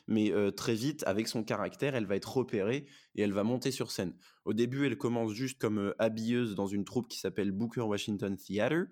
mais 0.07 0.31
très 0.55 0.73
vite, 0.73 1.03
avec 1.05 1.27
son 1.27 1.43
caractère, 1.43 1.95
elle 1.95 2.05
va 2.05 2.15
être 2.15 2.37
repérée 2.37 2.85
et 3.15 3.21
elle 3.21 3.33
va 3.33 3.43
monter 3.43 3.71
sur 3.71 3.91
scène. 3.91 4.13
Au 4.45 4.53
début, 4.53 4.85
elle 4.85 4.97
commence 4.97 5.33
juste 5.33 5.59
comme 5.59 5.93
habilleuse 5.99 6.55
dans 6.55 6.67
une 6.67 6.85
troupe 6.85 7.07
qui 7.07 7.19
s'appelle 7.19 7.51
Booker 7.51 7.81
Washington 7.81 8.37
Theater. 8.37 8.85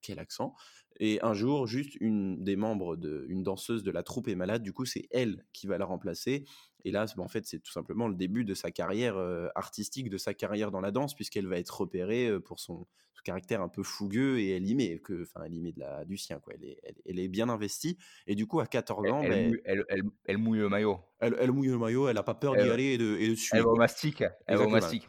quel 0.00 0.18
accent 0.18 0.54
et 1.00 1.20
un 1.22 1.34
jour, 1.34 1.66
juste 1.66 1.96
une 2.00 2.44
des 2.44 2.56
membres 2.56 2.96
de, 2.96 3.26
une 3.28 3.42
danseuse 3.42 3.82
de 3.82 3.90
la 3.90 4.02
troupe 4.02 4.28
est 4.28 4.36
malade. 4.36 4.62
Du 4.62 4.72
coup, 4.72 4.84
c'est 4.84 5.08
elle 5.10 5.44
qui 5.52 5.66
va 5.66 5.78
la 5.78 5.84
remplacer. 5.84 6.44
Et 6.84 6.90
là, 6.90 7.06
en 7.16 7.28
fait, 7.28 7.46
c'est 7.46 7.60
tout 7.60 7.72
simplement 7.72 8.08
le 8.08 8.14
début 8.14 8.44
de 8.44 8.54
sa 8.54 8.70
carrière 8.70 9.16
euh, 9.16 9.48
artistique, 9.54 10.10
de 10.10 10.18
sa 10.18 10.34
carrière 10.34 10.70
dans 10.70 10.80
la 10.80 10.90
danse, 10.90 11.14
puisqu'elle 11.14 11.46
va 11.46 11.58
être 11.58 11.80
repérée 11.80 12.28
euh, 12.28 12.40
pour 12.40 12.60
son, 12.60 12.86
caractère 13.24 13.62
un 13.62 13.68
peu 13.68 13.82
fougueux 13.82 14.38
et 14.38 14.50
elle 14.50 14.66
y 14.66 14.74
met, 14.74 14.98
que, 14.98 15.22
enfin, 15.22 15.46
elle 15.46 15.54
y 15.54 15.60
met 15.60 15.72
de 15.72 15.80
la, 15.80 16.04
du 16.04 16.16
sien, 16.16 16.38
quoi. 16.38 16.52
Elle 16.54 16.68
est, 16.68 16.78
elle, 17.06 17.18
est 17.18 17.28
bien 17.28 17.48
investie. 17.48 17.98
Et 18.26 18.34
du 18.34 18.46
coup, 18.46 18.60
à 18.60 18.66
14 18.66 19.10
ans, 19.10 19.22
elle, 19.22 19.60
elle, 19.64 19.84
elle, 19.88 20.02
elle 20.26 20.38
mouille 20.38 20.58
le 20.58 20.68
maillot. 20.68 21.00
Elle, 21.18 21.50
mouille 21.50 21.68
le 21.68 21.78
maillot, 21.78 22.06
elle 22.08 22.16
n'a 22.16 22.22
pas 22.22 22.34
peur 22.34 22.54
d'y 22.54 22.68
aller 22.68 22.92
et 22.92 22.98
de, 22.98 23.16
et 23.16 23.28
de 23.28 23.34
suivre. 23.34 23.56
Elle 23.56 23.62
va 23.64 23.70
au 23.70 23.76
mastic. 23.76 24.22
Elle 24.46 24.58
va 24.58 24.66
au 24.66 24.68
mastic. 24.68 25.08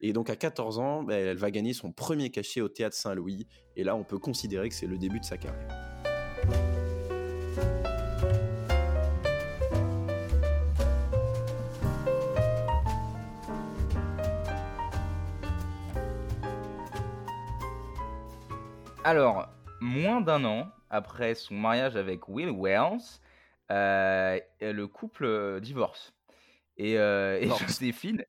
Et 0.00 0.12
donc 0.12 0.30
à 0.30 0.36
14 0.36 0.78
ans, 0.78 1.02
bah, 1.02 1.16
elle 1.16 1.38
va 1.38 1.50
gagner 1.50 1.72
son 1.72 1.90
premier 1.90 2.30
cachet 2.30 2.60
au 2.60 2.68
théâtre 2.68 2.96
Saint-Louis. 2.96 3.46
Et 3.76 3.82
là, 3.82 3.96
on 3.96 4.04
peut 4.04 4.18
considérer 4.18 4.68
que 4.68 4.74
c'est 4.74 4.86
le 4.86 4.98
début 4.98 5.20
de 5.20 5.24
sa 5.24 5.36
carrière. 5.36 6.05
Alors, 19.06 19.48
moins 19.80 20.20
d'un 20.20 20.44
an 20.44 20.68
après 20.90 21.36
son 21.36 21.54
mariage 21.54 21.94
avec 21.94 22.28
Will 22.28 22.50
Wells, 22.50 23.20
euh, 23.70 24.40
le 24.60 24.86
couple 24.86 25.60
divorce. 25.60 26.12
Et, 26.76 26.98
euh, 26.98 27.38
et 27.40 27.48
Joséphine, 27.48 28.24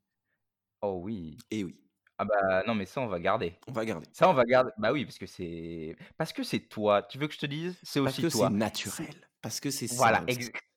Oh 0.84 1.00
oui. 1.03 1.36
Et 1.50 1.63
oui. 1.63 1.75
Ah 2.19 2.25
bah 2.25 2.63
non, 2.67 2.75
mais 2.75 2.86
ça, 2.86 3.01
on 3.01 3.07
va 3.07 3.19
garder. 3.19 3.55
On 3.67 3.72
va 3.72 3.86
garder. 3.86 4.05
Ça, 4.12 4.29
on 4.29 4.34
va 4.34 4.46
garder. 4.46 4.69
Bah 4.77 4.91
oui, 4.91 5.03
parce 5.03 5.17
que 5.17 5.25
c'est. 5.25 5.96
Parce 6.15 6.31
que 6.31 6.43
c'est 6.43 6.60
toi. 6.60 7.01
Tu 7.01 7.17
veux 7.17 7.27
que 7.27 7.34
je 7.34 7.39
te 7.39 7.48
dise 7.48 7.79
C'est 7.81 8.00
aussi 8.00 8.22
Parce 8.22 8.34
que 8.34 8.39
c'est 8.41 8.50
naturel. 8.51 9.15
Parce 9.41 9.60
que 9.60 9.72
c'est 9.72 9.91
Voilà, 9.96 10.24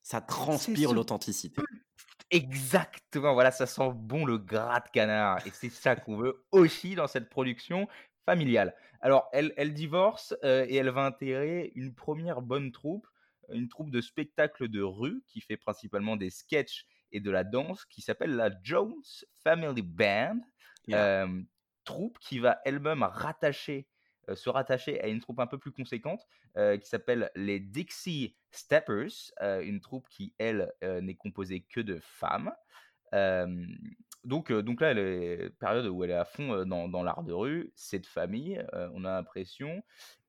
ça. 0.01 0.21
transpire 0.21 0.93
l'authenticité. 0.93 1.61
Exactement. 2.31 3.33
Voilà, 3.35 3.51
ça 3.51 3.67
sent 3.67 3.91
bon 3.93 4.25
le 4.25 4.39
gras 4.39 4.79
de 4.79 4.89
canard. 4.89 5.45
Et 5.45 5.51
c'est 5.51 5.69
ça 5.69 5.95
qu'on 5.95 6.17
veut 6.17 6.43
aussi 6.51 6.95
dans 6.95 7.07
cette 7.07 7.29
production 7.29 7.87
familiale. 8.25 8.75
Alors, 9.01 9.29
elle, 9.33 9.53
elle 9.57 9.73
divorce 9.73 10.35
euh, 10.43 10.65
et 10.69 10.75
elle 10.75 10.89
va 10.89 11.05
intégrer 11.05 11.71
une 11.75 11.93
première 11.93 12.41
bonne 12.41 12.71
troupe, 12.71 13.07
une 13.51 13.67
troupe 13.67 13.91
de 13.91 14.01
spectacle 14.01 14.69
de 14.69 14.81
rue 14.81 15.23
qui 15.27 15.41
fait 15.41 15.57
principalement 15.57 16.15
des 16.15 16.29
sketchs 16.29 16.85
et 17.11 17.19
de 17.19 17.31
la 17.31 17.43
danse 17.43 17.85
qui 17.85 18.01
s'appelle 18.01 18.35
la 18.35 18.51
Jones 18.63 19.03
Family 19.43 19.81
Band, 19.81 20.39
euh, 20.89 21.41
troupe 21.83 22.17
qui 22.19 22.39
va 22.39 22.59
elle-même 22.65 23.03
rattacher, 23.03 23.87
euh, 24.29 24.35
se 24.35 24.49
rattacher 24.49 25.01
à 25.01 25.07
une 25.07 25.19
troupe 25.19 25.39
un 25.39 25.47
peu 25.47 25.57
plus 25.57 25.71
conséquente 25.71 26.25
euh, 26.57 26.77
qui 26.77 26.87
s'appelle 26.87 27.31
les 27.35 27.59
Dixie 27.59 28.35
Steppers, 28.51 29.31
une 29.41 29.79
troupe 29.79 30.07
qui, 30.09 30.33
elle, 30.37 30.71
n'est 31.01 31.15
composée 31.15 31.61
que 31.61 31.79
de 31.79 31.99
femmes. 32.01 32.53
Donc, 34.23 34.51
donc 34.51 34.81
là, 34.81 34.91
elle 34.91 34.99
est 34.99 35.49
période 35.59 35.87
où 35.87 36.03
elle 36.03 36.11
est 36.11 36.15
à 36.15 36.25
fond 36.25 36.65
dans, 36.65 36.87
dans 36.87 37.03
l'art 37.03 37.23
de 37.23 37.33
rue, 37.33 37.71
c'est 37.75 37.99
de 37.99 38.05
famille, 38.05 38.63
on 38.93 39.03
a 39.05 39.11
l'impression. 39.11 39.83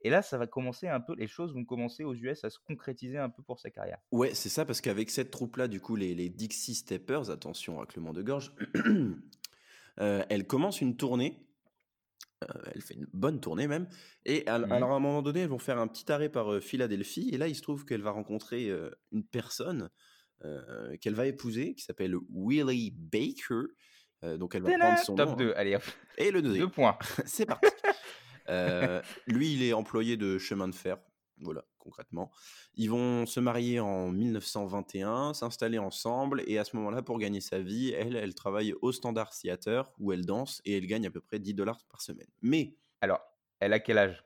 Et 0.05 0.11
là, 0.11 0.23
ça 0.23 0.37
va 0.37 0.47
commencer 0.47 0.89
un 0.89 1.01
peu, 1.01 1.15
les 1.15 1.29
choses 1.29 1.55
vont 1.55 1.65
commencer 1.65 2.03
aux 2.03 2.15
US 2.15 2.45
à 2.45 2.51
se 2.51 2.59
concrétiser 2.59 3.19
un 3.19 3.31
peu 3.31 3.43
pour 3.43 3.61
sa 3.61 3.71
carrière. 3.71 3.99
Ouais, 4.11 4.35
c'est 4.35 4.49
ça, 4.49 4.65
parce 4.65 4.81
qu'avec 4.81 5.11
cette 5.11 5.31
troupe-là, 5.31 5.69
du 5.69 5.81
coup, 5.81 5.95
les, 5.95 6.15
les 6.15 6.29
Dixie 6.29 6.75
Steppers, 6.75 7.31
attention, 7.31 7.79
raclement 7.79 8.13
de 8.13 8.23
gorge, 8.23 8.53
euh, 10.01 10.25
elle 10.29 10.47
commence 10.47 10.81
une 10.81 10.97
tournée. 10.97 11.47
Euh, 12.43 12.63
elle 12.75 12.83
fait 12.83 12.95
une 12.95 13.07
bonne 13.13 13.41
tournée 13.41 13.69
même. 13.69 13.87
Et 14.25 14.45
alors, 14.49 14.69
Mmh. 14.69 14.73
à 14.73 14.97
un 14.97 15.01
moment 15.01 15.23
donné, 15.23 15.41
elles 15.41 15.49
vont 15.49 15.59
faire 15.59 15.79
un 15.79 15.87
petit 15.87 16.11
arrêt 16.11 16.29
par 16.29 16.53
euh, 16.53 16.61
Philadelphie. 16.61 17.31
Et 17.33 17.39
là, 17.39 17.47
il 17.47 17.55
se 17.55 17.63
trouve 17.63 17.85
qu'elle 17.85 18.03
va 18.03 18.11
rencontrer 18.11 18.69
euh, 18.69 18.91
une 19.13 19.25
personne 19.25 19.91
euh, 20.45 20.97
qu'elle 20.99 21.15
va 21.15 21.27
épouser, 21.27 21.75
qui 21.75 21.83
s'appelle 21.85 22.15
Willie 22.31 22.91
Baker. 22.91 23.69
Euh, 24.25 24.37
donc 24.37 24.55
elle 24.55 24.63
va 24.63 24.79
prendre 24.79 24.99
son 24.99 25.15
Top 25.17 25.31
nom. 25.31 25.37
2, 25.37 25.51
hein. 25.51 25.55
allez 25.57 25.75
hop, 25.77 25.83
Et 26.19 26.31
le 26.31 26.43
deuxième. 26.43 26.67
deux 26.67 26.71
points. 26.71 26.97
C'est 27.27 27.47
parti. 27.47 27.67
Euh, 28.49 29.01
lui, 29.27 29.53
il 29.55 29.63
est 29.63 29.73
employé 29.73 30.17
de 30.17 30.39
chemin 30.39 30.69
de 30.69 30.75
fer. 30.75 30.99
Voilà, 31.39 31.65
concrètement. 31.79 32.31
Ils 32.75 32.89
vont 32.89 33.27
se 33.27 33.41
marier 33.41 33.81
en 33.81 34.11
1921, 34.13 35.35
s'installer 35.35 35.79
ensemble, 35.79 36.45
et 36.47 36.57
à 36.59 36.65
ce 36.65 36.77
moment-là, 36.77 37.03
pour 37.03 37.19
gagner 37.19 37.41
sa 37.41 37.59
vie, 37.59 37.91
elle, 37.91 38.15
elle 38.15 38.35
travaille 38.35 38.75
au 38.81 38.93
Standard 38.93 39.31
Theater, 39.31 39.93
où 39.99 40.13
elle 40.13 40.25
danse, 40.25 40.61
et 40.65 40.77
elle 40.77 40.87
gagne 40.87 41.07
à 41.07 41.11
peu 41.11 41.21
près 41.21 41.41
10 41.41 41.55
dollars 41.55 41.85
par 41.91 42.01
semaine. 42.01 42.29
Mais 42.43 42.77
Alors, 43.01 43.21
elle 43.59 43.73
a 43.73 43.81
quel 43.81 43.99
âge? 43.99 44.25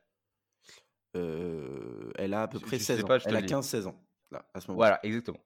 Euh, 1.17 2.11
elle 2.17 2.35
a 2.35 2.43
à 2.43 2.49
peu 2.49 2.59
Je- 2.59 2.65
près 2.65 2.79
je 2.79 2.83
sais 2.85 2.95
16 2.97 3.05
ans. 3.05 3.07
pas, 3.07 3.19
elle 3.25 3.33
le 3.33 3.39
a 3.39 3.43
dis. 3.43 3.47
15-16 3.55 3.87
ans, 3.87 4.07
là, 4.31 4.47
à 4.53 4.61
ce 4.61 4.67
moment 4.69 4.77
Voilà, 4.77 5.01
exactement. 5.03 5.43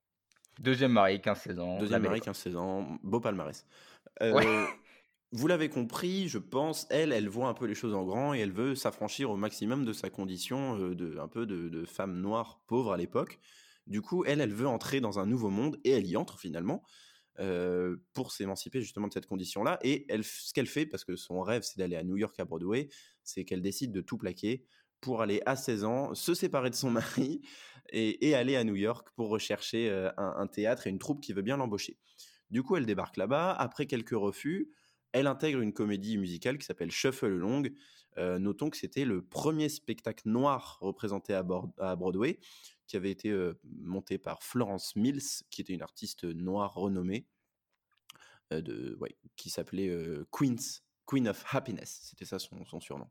Deuxième 0.61 0.93
marié, 0.93 1.19
15-16 1.19 1.59
ans. 1.59 1.79
Deuxième 1.79 2.02
mari, 2.02 2.19
époque. 2.19 2.35
15-16 2.35 2.57
ans, 2.57 2.99
beau 3.02 3.19
palmarès. 3.19 3.67
Ouais. 4.21 4.47
Euh, 4.47 4.67
vous 5.33 5.47
l'avez 5.47 5.71
compris, 5.71 6.29
je 6.29 6.38
pense, 6.38 6.87
elle, 6.90 7.12
elle 7.12 7.29
voit 7.29 7.49
un 7.49 7.55
peu 7.55 7.64
les 7.64 7.75
choses 7.75 7.95
en 7.95 8.05
grand 8.05 8.35
et 8.35 8.40
elle 8.40 8.52
veut 8.52 8.75
s'affranchir 8.75 9.31
au 9.31 9.37
maximum 9.37 9.85
de 9.85 9.93
sa 9.93 10.11
condition 10.11 10.79
euh, 10.79 10.95
de, 10.95 11.19
un 11.19 11.29
peu 11.29 11.47
de, 11.47 11.69
de 11.69 11.85
femme 11.87 12.21
noire 12.21 12.61
pauvre 12.67 12.93
à 12.93 12.99
l'époque. 12.99 13.40
Du 13.87 14.02
coup, 14.02 14.25
elle, 14.26 14.40
elle 14.40 14.52
veut 14.52 14.69
entrer 14.69 15.00
dans 15.00 15.19
un 15.19 15.26
nouveau 15.26 15.49
monde 15.49 15.79
et 15.85 15.90
elle 15.90 16.07
y 16.07 16.17
entre 16.17 16.38
finalement 16.38 16.83
euh, 17.38 17.97
pour 18.12 18.33
s'émanciper 18.33 18.83
justement 18.83 19.09
de 19.09 19.14
cette 19.14 19.26
condition-là. 19.26 19.79
Et 19.83 20.05
elle, 20.12 20.25
ce 20.25 20.52
qu'elle 20.52 20.67
fait, 20.67 20.85
parce 20.85 21.05
que 21.05 21.17
son 21.17 21.40
rêve 21.40 21.62
c'est 21.62 21.79
d'aller 21.79 21.97
à 21.97 22.05
New 22.05 22.19
York 22.19 22.38
à 22.38 22.45
Broadway, 22.45 22.90
c'est 23.23 23.47
qu'elle 23.47 23.62
décide 23.62 23.93
de 23.93 24.02
tout 24.02 24.19
plaquer 24.19 24.67
pour 25.00 25.23
aller 25.23 25.40
à 25.47 25.57
16 25.57 25.85
ans, 25.85 26.14
se 26.14 26.35
séparer 26.35 26.69
de 26.69 26.75
son 26.75 26.90
mari 26.90 27.40
et, 27.92 28.35
aller 28.35 28.56
à 28.56 28.64
New 28.64 28.76
York 28.76 29.09
pour 29.16 29.28
rechercher 29.28 29.88
euh, 29.90 30.11
un, 30.16 30.47
théâtre 30.47 30.87
et 30.87 30.90
une 30.90 30.99
troupe 30.99 31.20
qui 31.20 31.32
veut 31.32 31.42
bien 31.42 31.56
l'embaucher. 31.56 31.99
Du 32.50 32.62
coup, 32.62 32.76
elle 32.76 32.87
débarque 32.87 33.16
là-bas. 33.16 33.52
Après 33.52 33.87
quelques 33.87 34.11
refus, 34.11 34.73
elle 35.12 35.26
intègre 35.26 35.61
une 35.61 35.73
comédie 35.73 36.18
musicale 36.18 36.59
qui 36.59 36.66
s'appelle 36.66 36.90
Shuffle 36.90 37.26
Along. 37.26 37.73
Euh, 38.18 38.38
notons 38.38 38.70
que 38.70 38.76
c'était 38.76 39.04
le 39.04 39.23
premier 39.23 39.68
spectacle 39.68 40.28
noir 40.28 40.78
représenté 40.80 41.35
à, 41.35 41.42
Broadway, 41.42 42.40
qui 42.87 42.97
avait 42.97 43.11
été 43.11 43.30
euh, 43.30 43.59
monté 43.64 44.18
par 44.18 44.42
Florence 44.42 44.97
Mills, 44.97 45.44
qui 45.50 45.61
était 45.61 45.73
une 45.73 45.82
artiste 45.82 46.25
noire 46.25 46.75
renommée, 46.75 47.26
euh, 48.52 48.97
qui 49.37 49.50
s'appelait 49.50 49.97
Queen 50.30 51.28
of 51.28 51.44
Happiness. 51.54 52.00
C'était 52.02 52.25
ça 52.25 52.38
son 52.38 52.80
surnom. 52.80 53.09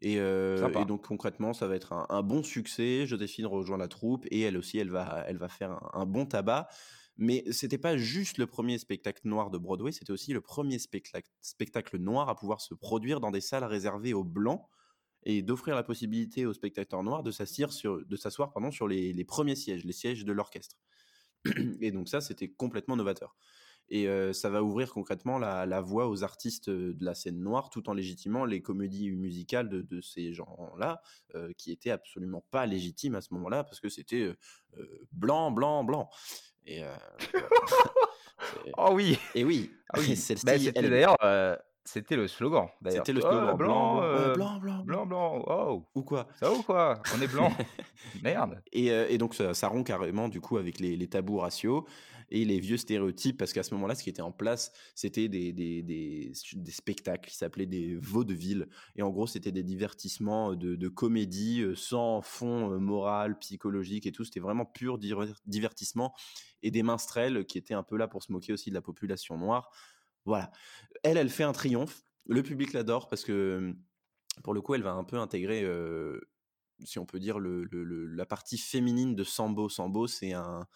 Et, 0.00 0.20
euh, 0.20 0.68
et 0.74 0.84
donc 0.84 1.06
concrètement, 1.06 1.52
ça 1.52 1.66
va 1.66 1.74
être 1.74 1.92
un, 1.92 2.06
un 2.08 2.22
bon 2.22 2.42
succès. 2.42 3.06
Joséphine 3.06 3.46
rejoint 3.46 3.78
la 3.78 3.88
troupe 3.88 4.26
et 4.30 4.40
elle 4.40 4.56
aussi, 4.56 4.78
elle 4.78 4.90
va, 4.90 5.24
elle 5.26 5.38
va 5.38 5.48
faire 5.48 5.72
un, 5.72 5.90
un 5.92 6.06
bon 6.06 6.26
tabac. 6.26 6.68
Mais 7.16 7.44
c'était 7.50 7.78
pas 7.78 7.96
juste 7.96 8.38
le 8.38 8.46
premier 8.46 8.78
spectacle 8.78 9.22
noir 9.24 9.50
de 9.50 9.58
Broadway, 9.58 9.90
c'était 9.90 10.12
aussi 10.12 10.32
le 10.32 10.40
premier 10.40 10.78
spectacle, 10.78 11.28
spectacle 11.40 11.98
noir 11.98 12.28
à 12.28 12.36
pouvoir 12.36 12.60
se 12.60 12.74
produire 12.74 13.18
dans 13.18 13.32
des 13.32 13.40
salles 13.40 13.64
réservées 13.64 14.14
aux 14.14 14.22
blancs 14.22 14.64
et 15.24 15.42
d'offrir 15.42 15.74
la 15.74 15.82
possibilité 15.82 16.46
aux 16.46 16.52
spectateurs 16.52 17.02
noirs 17.02 17.24
de 17.24 17.32
s'asseoir 17.32 17.72
sur, 17.72 18.06
de 18.06 18.16
s'asseoir 18.16 18.52
pardon 18.52 18.70
sur 18.70 18.86
les, 18.86 19.12
les 19.12 19.24
premiers 19.24 19.56
sièges, 19.56 19.84
les 19.84 19.92
sièges 19.92 20.24
de 20.24 20.32
l'orchestre. 20.32 20.76
Et 21.80 21.90
donc 21.90 22.08
ça, 22.08 22.20
c'était 22.20 22.48
complètement 22.48 22.94
novateur. 22.94 23.36
Et 23.90 24.06
euh, 24.08 24.32
ça 24.34 24.50
va 24.50 24.62
ouvrir 24.62 24.92
concrètement 24.92 25.38
la, 25.38 25.64
la 25.66 25.80
voie 25.80 26.08
aux 26.08 26.22
artistes 26.22 26.68
de 26.68 26.96
la 27.04 27.14
scène 27.14 27.40
noire, 27.40 27.70
tout 27.70 27.88
en 27.88 27.94
légitimant 27.94 28.44
les 28.44 28.60
comédies 28.60 29.10
musicales 29.12 29.68
de, 29.68 29.80
de 29.82 30.00
ces 30.02 30.32
gens-là, 30.34 31.00
euh, 31.34 31.52
qui 31.56 31.72
étaient 31.72 31.90
absolument 31.90 32.44
pas 32.50 32.66
légitimes 32.66 33.14
à 33.14 33.20
ce 33.22 33.32
moment-là, 33.34 33.64
parce 33.64 33.80
que 33.80 33.88
c'était 33.88 34.34
euh, 34.78 34.86
blanc, 35.12 35.50
blanc, 35.50 35.84
blanc. 35.84 36.10
Et, 36.66 36.82
c'est- 37.18 38.72
Oh 38.76 38.90
oui, 38.92 39.18
et 39.34 39.44
oui, 39.44 39.70
ah 39.92 39.98
oui. 40.00 40.16
celle-ci, 40.16 40.44
Bah, 40.44 40.56
d'ailleurs, 40.82 41.16
c'était 41.84 42.16
le 42.16 42.28
slogan. 42.28 42.68
D'ailleurs. 42.82 43.06
c'était 43.06 43.18
le 43.18 43.24
Oh, 43.24 43.30
slogan. 43.30 43.56
blanc, 43.56 43.98
ouais, 44.00 44.04
euh, 44.04 44.34
blanc, 44.34 44.58
blanc, 44.58 44.82
blanc, 44.84 45.06
blanc. 45.06 45.44
Oh, 45.48 45.84
Ou 45.94 46.02
quoi? 46.02 46.28
Ça 46.38 46.52
ou 46.52 46.62
quoi? 46.62 47.02
On 47.16 47.20
est 47.22 47.26
blanc. 47.32 47.50
Merde. 48.22 48.60
Et, 48.72 48.88
et 48.88 49.16
donc 49.18 49.34
ça, 49.34 49.54
ça 49.54 49.68
rompt 49.68 49.84
carrément 49.86 50.28
du 50.28 50.40
coup 50.42 50.58
avec 50.58 50.78
les, 50.80 50.96
les 50.96 51.08
tabous 51.08 51.38
raciaux 51.38 51.86
et 52.30 52.44
les 52.44 52.60
vieux 52.60 52.76
stéréotypes 52.76 53.38
parce 53.38 53.52
qu'à 53.52 53.62
ce 53.62 53.74
moment-là, 53.74 53.94
ce 53.94 54.02
qui 54.02 54.10
était 54.10 54.22
en 54.22 54.32
place, 54.32 54.72
c'était 54.94 55.28
des, 55.28 55.52
des, 55.52 55.82
des, 55.82 56.32
spectacles 56.70 57.28
qui 57.28 57.36
s'appelaient 57.36 57.66
des 57.66 57.96
vaudevilles. 57.96 58.66
Et 58.96 59.02
en 59.02 59.10
gros, 59.10 59.26
c'était 59.26 59.52
des 59.52 59.62
divertissements 59.62 60.54
de, 60.54 60.76
de 60.76 60.88
comédie 60.88 61.62
euh, 61.62 61.74
sans 61.74 62.20
fond 62.20 62.72
euh, 62.72 62.78
moral, 62.78 63.38
psychologique 63.38 64.06
et 64.06 64.12
tout. 64.12 64.24
C'était 64.24 64.40
vraiment 64.40 64.66
pur 64.66 64.98
diver- 64.98 65.34
divertissement 65.46 66.14
et 66.62 66.70
des 66.70 66.82
minstrels 66.82 67.46
qui 67.46 67.58
étaient 67.58 67.74
un 67.74 67.82
peu 67.82 67.96
là 67.96 68.08
pour 68.08 68.22
se 68.22 68.32
moquer 68.32 68.52
aussi 68.52 68.70
de 68.70 68.74
la 68.74 68.82
population 68.82 69.38
noire. 69.38 69.70
Voilà. 70.24 70.50
Elle, 71.02 71.16
elle 71.16 71.30
fait 71.30 71.44
un 71.44 71.52
triomphe. 71.52 72.02
Le 72.26 72.42
public 72.42 72.72
l'adore 72.74 73.08
parce 73.08 73.24
que 73.24 73.74
pour 74.42 74.52
le 74.52 74.60
coup, 74.60 74.74
elle 74.74 74.82
va 74.82 74.92
un 74.92 75.04
peu 75.04 75.18
intégrer 75.18 75.64
euh, 75.64 76.20
si 76.84 76.98
on 76.98 77.06
peut 77.06 77.18
dire, 77.18 77.38
le- 77.38 77.64
la 78.06 78.26
partie 78.26 78.58
féminine 78.58 79.14
de 79.14 79.24
Sambo. 79.24 79.68
Sambo, 79.68 80.06
c'est 80.06 80.32
un, 80.32 80.66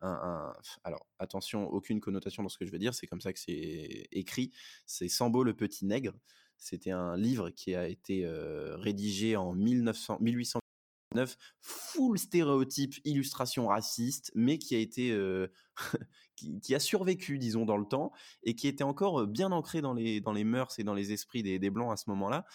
Alors, 0.00 1.06
attention, 1.18 1.68
aucune 1.68 2.00
connotation 2.00 2.42
dans 2.42 2.48
ce 2.48 2.58
que 2.58 2.64
je 2.64 2.70
vais 2.70 2.78
dire, 2.78 2.94
c'est 2.94 3.06
comme 3.06 3.20
ça 3.20 3.32
que 3.32 3.38
c'est 3.38 4.08
écrit. 4.12 4.50
C'est 4.86 5.08
Sambo 5.08 5.44
le 5.44 5.54
petit 5.54 5.84
nègre. 5.84 6.14
C'était 6.56 6.90
un 6.90 7.16
livre 7.16 7.50
qui 7.50 7.74
a 7.74 7.88
été 7.88 8.24
euh, 8.26 8.76
rédigé 8.76 9.36
en 9.36 9.54
1900, 9.54 10.18
1809, 10.20 11.36
full 11.60 12.18
stéréotype, 12.18 12.94
illustration 13.04 13.66
raciste, 13.68 14.30
mais 14.34 14.58
qui 14.58 14.74
a 14.74 14.78
été. 14.78 15.10
euh, 15.12 15.48
qui, 16.36 16.74
a 16.74 16.80
survécu, 16.80 17.38
disons, 17.38 17.66
dans 17.66 17.76
le 17.76 17.86
temps, 17.86 18.12
et 18.42 18.54
qui 18.54 18.68
était 18.68 18.84
encore 18.84 19.26
bien 19.26 19.52
ancré 19.52 19.82
dans 19.82 19.92
les, 19.94 20.20
dans 20.20 20.32
les 20.32 20.44
mœurs 20.44 20.78
et 20.78 20.84
dans 20.84 20.94
les 20.94 21.12
esprits 21.12 21.42
des, 21.42 21.58
des 21.58 21.70
Blancs 21.70 21.92
à 21.92 21.96
ce 21.96 22.08
moment-là. 22.10 22.46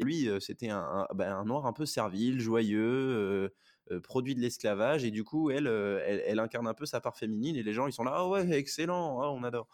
Lui, 0.00 0.28
euh, 0.28 0.38
c'était 0.40 0.70
un, 0.70 1.06
un- 1.18 1.44
noir 1.44 1.66
un 1.66 1.72
peu 1.72 1.84
servile, 1.86 2.40
joyeux, 2.40 3.50
produit 4.02 4.34
de 4.34 4.40
l'esclavage. 4.40 5.04
Et 5.04 5.10
du 5.10 5.24
coup, 5.24 5.50
elle, 5.50 5.66
euh, 5.66 6.02
elle, 6.06 6.22
elle 6.26 6.38
incarne 6.38 6.66
un 6.66 6.74
peu 6.74 6.86
sa 6.86 7.00
part 7.00 7.16
féminine. 7.16 7.56
Et 7.56 7.62
les 7.62 7.72
gens, 7.72 7.86
ils 7.86 7.92
sont 7.92 8.04
là, 8.04 8.12
ah 8.16 8.28
ouais, 8.28 8.50
excellent, 8.52 9.20
ah, 9.22 9.30
on 9.30 9.42
adore. 9.44 9.68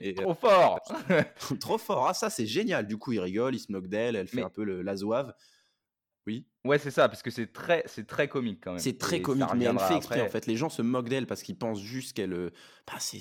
Et, 0.00 0.10
euh, 0.18 0.22
Trop 0.22 0.34
fort. 0.34 0.80
trop 1.60 1.78
fort, 1.78 2.06
ah 2.08 2.14
ça, 2.14 2.30
c'est 2.30 2.46
génial. 2.46 2.86
Du 2.86 2.96
coup, 2.98 3.12
ils 3.12 3.20
rigolent, 3.20 3.54
ils 3.54 3.60
se 3.60 3.72
moquent 3.72 3.88
d'elle, 3.88 4.16
elle 4.16 4.28
fait 4.28 4.36
Mais- 4.38 4.42
un 4.44 4.50
peu 4.50 4.64
le, 4.64 4.82
la 4.82 4.96
zouave. 4.96 5.34
Oui, 6.28 6.44
ouais, 6.66 6.78
c'est 6.78 6.90
ça, 6.90 7.08
parce 7.08 7.22
que 7.22 7.30
c'est 7.30 7.54
très, 7.54 7.82
c'est 7.86 8.06
très 8.06 8.28
comique 8.28 8.60
quand 8.62 8.72
même. 8.72 8.78
c'est 8.78 8.98
très 8.98 9.16
Et 9.16 9.22
comique, 9.22 9.46
mais 9.56 9.64
elle 9.64 9.78
fait 9.78 9.96
exprès. 9.96 10.20
En 10.20 10.28
fait, 10.28 10.44
les 10.46 10.56
gens 10.56 10.68
se 10.68 10.82
moquent 10.82 11.08
d'elle 11.08 11.26
parce 11.26 11.42
qu'ils 11.42 11.56
pensent 11.56 11.80
juste 11.80 12.14
qu'elle, 12.14 12.34
euh, 12.34 12.50
bah, 12.86 12.98
c'est, 12.98 13.18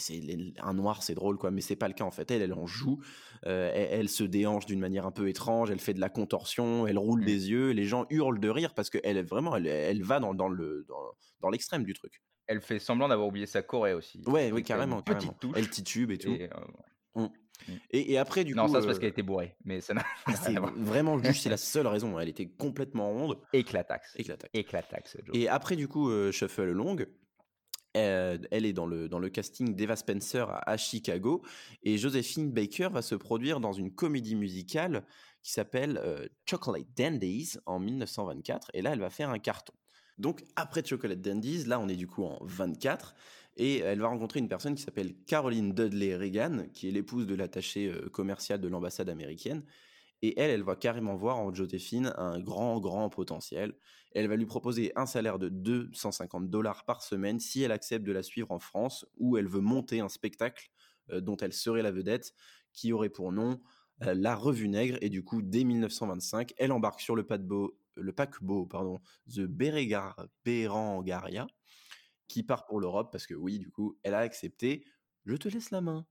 un 0.59 0.73
noir, 0.73 1.01
c'est 1.03 1.15
drôle, 1.15 1.37
quoi. 1.37 1.49
Mais 1.49 1.61
c'est 1.61 1.77
pas 1.77 1.87
le 1.87 1.93
cas 1.93 2.03
en 2.03 2.11
fait. 2.11 2.29
Elle, 2.31 2.41
elle 2.41 2.53
en 2.53 2.67
joue. 2.67 2.99
Euh, 3.45 3.71
elle, 3.73 3.99
elle 4.01 4.09
se 4.09 4.25
déhanche 4.25 4.65
d'une 4.65 4.81
manière 4.81 5.05
un 5.05 5.11
peu 5.11 5.29
étrange. 5.29 5.71
Elle 5.71 5.79
fait 5.79 5.93
de 5.93 6.01
la 6.01 6.09
contorsion. 6.09 6.85
Elle 6.85 6.97
roule 6.97 7.21
Mm. 7.21 7.25
des 7.25 7.49
yeux. 7.49 7.69
Les 7.71 7.85
gens 7.85 8.05
hurlent 8.09 8.41
de 8.41 8.49
rire 8.49 8.73
parce 8.73 8.89
que 8.89 8.97
elle 9.05 9.15
est 9.15 9.23
vraiment, 9.23 9.55
elle, 9.55 9.67
elle 9.67 10.03
va 10.03 10.19
dans, 10.19 10.33
dans 10.33 10.49
le 10.49 10.85
dans, 10.89 11.13
dans 11.39 11.49
l'extrême 11.49 11.85
du 11.85 11.93
truc. 11.93 12.21
Elle 12.47 12.59
fait 12.59 12.79
semblant 12.79 13.07
d'avoir 13.07 13.29
oublié 13.29 13.45
sa 13.45 13.61
Corée 13.61 13.93
aussi. 13.93 14.21
Ouais, 14.25 14.51
oui, 14.51 14.63
carrément, 14.63 15.01
Petite 15.01 15.39
touche. 15.39 15.53
Elle 15.55 15.69
titube 15.69 16.11
et 16.11 16.17
tout. 16.17 16.31
et, 16.31 16.49
euh, 17.15 17.27
Et, 17.91 18.13
et 18.13 18.17
après, 18.17 18.43
du 18.43 18.53
non, 18.53 18.65
coup, 18.65 18.73
ça 18.73 18.81
c'est 18.81 18.87
parce 18.87 18.97
euh, 18.97 19.01
qu'elle 19.01 19.09
était 19.09 19.23
bourrée, 19.23 19.55
mais 19.65 19.81
ça 19.81 19.93
n'a 19.93 20.05
vraiment 20.77 21.17
juste, 21.23 21.43
c'est 21.43 21.49
la 21.49 21.57
seule 21.57 21.87
raison. 21.87 22.19
Elle 22.19 22.29
était 22.29 22.47
complètement 22.47 23.09
ronde. 23.11 23.37
Éclataxe. 23.53 24.13
Éclataxe. 24.15 24.51
Éclataxe, 24.53 25.17
Joe. 25.25 25.35
Et 25.35 25.47
après, 25.47 25.75
du 25.75 25.87
coup, 25.87 26.09
euh, 26.09 26.31
Shuffle 26.31 26.71
Long, 26.71 26.97
euh, 27.95 28.37
elle 28.51 28.65
est 28.65 28.73
dans 28.73 28.85
le, 28.85 29.09
dans 29.09 29.19
le 29.19 29.29
casting 29.29 29.75
d'Eva 29.75 29.95
Spencer 29.95 30.49
à, 30.49 30.69
à 30.69 30.77
Chicago. 30.77 31.43
Et 31.83 31.97
Josephine 31.97 32.51
Baker 32.51 32.89
va 32.91 33.01
se 33.01 33.15
produire 33.15 33.59
dans 33.59 33.73
une 33.73 33.93
comédie 33.93 34.35
musicale 34.35 35.03
qui 35.41 35.51
s'appelle 35.53 35.99
euh, 36.03 36.27
Chocolate 36.45 36.87
Dandies 36.95 37.53
en 37.65 37.79
1924. 37.79 38.69
Et 38.73 38.81
là, 38.81 38.91
elle 38.93 38.99
va 38.99 39.09
faire 39.09 39.29
un 39.29 39.39
carton. 39.39 39.73
Donc, 40.17 40.43
après 40.55 40.83
Chocolate 40.83 41.21
Dandies, 41.21 41.63
là, 41.65 41.79
on 41.79 41.87
est 41.87 41.95
du 41.95 42.07
coup 42.07 42.23
en 42.23 42.39
24. 42.41 43.15
Et 43.59 43.79
elle 43.79 43.99
va 43.99 44.07
rencontrer 44.07 44.39
une 44.39 44.47
personne 44.47 44.75
qui 44.75 44.83
s'appelle 44.83 45.15
Caroline 45.25 45.73
Dudley 45.73 46.15
Reagan, 46.15 46.67
qui 46.73 46.87
est 46.87 46.91
l'épouse 46.91 47.25
de 47.25 47.35
l'attaché 47.35 47.91
commercial 48.13 48.61
de 48.61 48.67
l'ambassade 48.67 49.09
américaine. 49.09 49.63
Et 50.21 50.39
elle, 50.39 50.49
elle 50.51 50.63
va 50.63 50.75
carrément 50.75 51.15
voir 51.15 51.37
en 51.37 51.53
Joséphine 51.53 52.13
un 52.17 52.39
grand, 52.39 52.79
grand 52.79 53.09
potentiel. 53.09 53.75
Elle 54.13 54.27
va 54.27 54.35
lui 54.35 54.45
proposer 54.45 54.91
un 54.95 55.05
salaire 55.05 55.37
de 55.37 55.49
250 55.49 56.49
dollars 56.49 56.85
par 56.85 57.03
semaine 57.03 57.39
si 57.39 57.61
elle 57.63 57.71
accepte 57.71 58.05
de 58.05 58.11
la 58.11 58.23
suivre 58.23 58.51
en 58.51 58.59
France, 58.59 59.05
où 59.17 59.37
elle 59.37 59.47
veut 59.47 59.61
monter 59.61 59.99
un 59.99 60.09
spectacle 60.09 60.69
dont 61.11 61.37
elle 61.37 61.53
serait 61.53 61.81
la 61.81 61.91
vedette, 61.91 62.33
qui 62.73 62.93
aurait 62.93 63.09
pour 63.09 63.31
nom 63.31 63.59
La 63.99 64.35
Revue 64.35 64.69
Nègre. 64.69 64.97
Et 65.01 65.09
du 65.09 65.23
coup, 65.23 65.41
dès 65.41 65.63
1925, 65.63 66.53
elle 66.57 66.71
embarque 66.71 67.01
sur 67.01 67.15
le 67.15 67.25
paquebot, 67.25 67.77
le 67.95 68.11
paquebot 68.11 68.65
pardon, 68.67 68.99
The 69.33 69.41
Berengaria, 69.41 70.15
qui 72.27 72.43
part 72.43 72.65
pour 72.65 72.79
l'Europe, 72.79 73.11
parce 73.11 73.27
que 73.27 73.33
oui, 73.33 73.59
du 73.59 73.69
coup, 73.69 73.97
elle 74.03 74.13
a 74.13 74.19
accepté. 74.19 74.85
Je 75.25 75.35
te 75.35 75.47
laisse 75.47 75.71
la 75.71 75.81
main. 75.81 76.05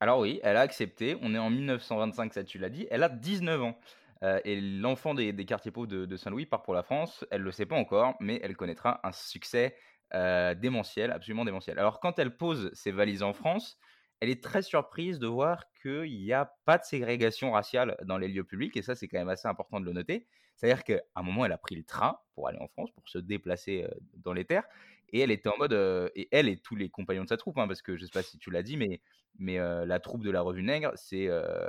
Alors 0.00 0.18
oui, 0.18 0.40
elle 0.42 0.56
a 0.56 0.60
accepté. 0.60 1.16
On 1.22 1.34
est 1.34 1.38
en 1.38 1.50
1925, 1.50 2.34
ça 2.34 2.44
tu 2.44 2.58
l'as 2.58 2.70
dit. 2.70 2.86
Elle 2.90 3.02
a 3.02 3.08
19 3.08 3.62
ans. 3.62 3.78
Euh, 4.22 4.40
et 4.44 4.60
l'enfant 4.60 5.14
des, 5.14 5.34
quartiers 5.44 5.70
pauvres 5.70 5.86
de, 5.86 6.16
Saint-Louis 6.16 6.46
part 6.46 6.62
pour 6.62 6.74
la 6.74 6.82
France. 6.82 7.24
Elle 7.30 7.40
ne 7.40 7.46
le 7.46 7.52
sait 7.52 7.66
pas 7.66 7.76
encore, 7.76 8.16
mais 8.20 8.40
elle 8.42 8.56
connaîtra 8.56 9.00
un 9.04 9.12
succès 9.12 9.76
euh, 10.14 10.54
démentiel, 10.54 11.10
absolument 11.10 11.44
démentiel. 11.44 11.78
Alors 11.78 12.00
quand 12.00 12.18
elle 12.18 12.36
pose 12.36 12.70
ses 12.72 12.92
valises 12.92 13.22
en 13.22 13.32
France, 13.32 13.78
elle 14.20 14.30
est 14.30 14.42
très 14.42 14.62
surprise 14.62 15.18
de 15.18 15.26
voir 15.26 15.64
qu'il 15.82 16.20
n'y 16.20 16.32
a 16.32 16.52
pas 16.64 16.78
de 16.78 16.84
ségrégation 16.84 17.52
raciale 17.52 17.96
dans 18.04 18.18
les 18.18 18.28
lieux 18.28 18.44
publics. 18.44 18.76
Et 18.76 18.82
ça, 18.82 18.94
c'est 18.94 19.08
quand 19.08 19.18
même 19.18 19.28
assez 19.28 19.48
important 19.48 19.80
de 19.80 19.84
le 19.84 19.92
noter. 19.92 20.28
C'est-à-dire 20.54 20.84
qu'à 20.84 21.00
un 21.16 21.22
moment, 21.22 21.44
elle 21.44 21.52
a 21.52 21.58
pris 21.58 21.74
le 21.74 21.82
train 21.82 22.18
pour 22.34 22.46
aller 22.46 22.58
en 22.60 22.68
France, 22.68 22.90
pour 22.92 23.08
se 23.08 23.18
déplacer 23.18 23.82
euh, 23.82 23.94
dans 24.14 24.32
les 24.32 24.44
terres. 24.44 24.64
Et 25.12 25.20
elle 25.20 25.30
était 25.30 25.48
en 25.48 25.56
mode, 25.58 25.72
et 26.14 26.28
elle 26.32 26.48
et 26.48 26.56
tous 26.56 26.74
les 26.74 26.88
compagnons 26.88 27.24
de 27.24 27.28
sa 27.28 27.36
troupe, 27.36 27.58
hein, 27.58 27.68
parce 27.68 27.82
que 27.82 27.96
je 27.96 28.02
ne 28.02 28.06
sais 28.06 28.12
pas 28.12 28.22
si 28.22 28.38
tu 28.38 28.50
l'as 28.50 28.62
dit, 28.62 28.76
mais, 28.76 29.00
mais 29.38 29.58
la 29.58 30.00
troupe 30.00 30.24
de 30.24 30.30
la 30.30 30.40
revue 30.40 30.62
Nègre, 30.62 30.92
c'est 30.94 31.28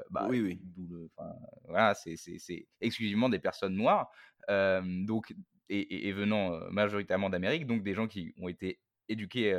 bah, 0.10 0.28
oui, 0.30 0.40
oui. 0.42 0.62
voilà, 1.68 1.94
c'est 1.94 2.16
exclusivement 2.80 3.30
des 3.30 3.40
personnes 3.40 3.76
noires, 3.76 4.10
donc, 4.48 5.36
et, 5.70 6.12
venant 6.14 6.58
majoritairement 6.72 7.30
d'Amérique, 7.30 7.68
donc 7.68 7.84
des 7.84 7.94
gens 7.94 8.08
qui 8.08 8.34
ont 8.38 8.48
été 8.48 8.80
éduqués 9.10 9.54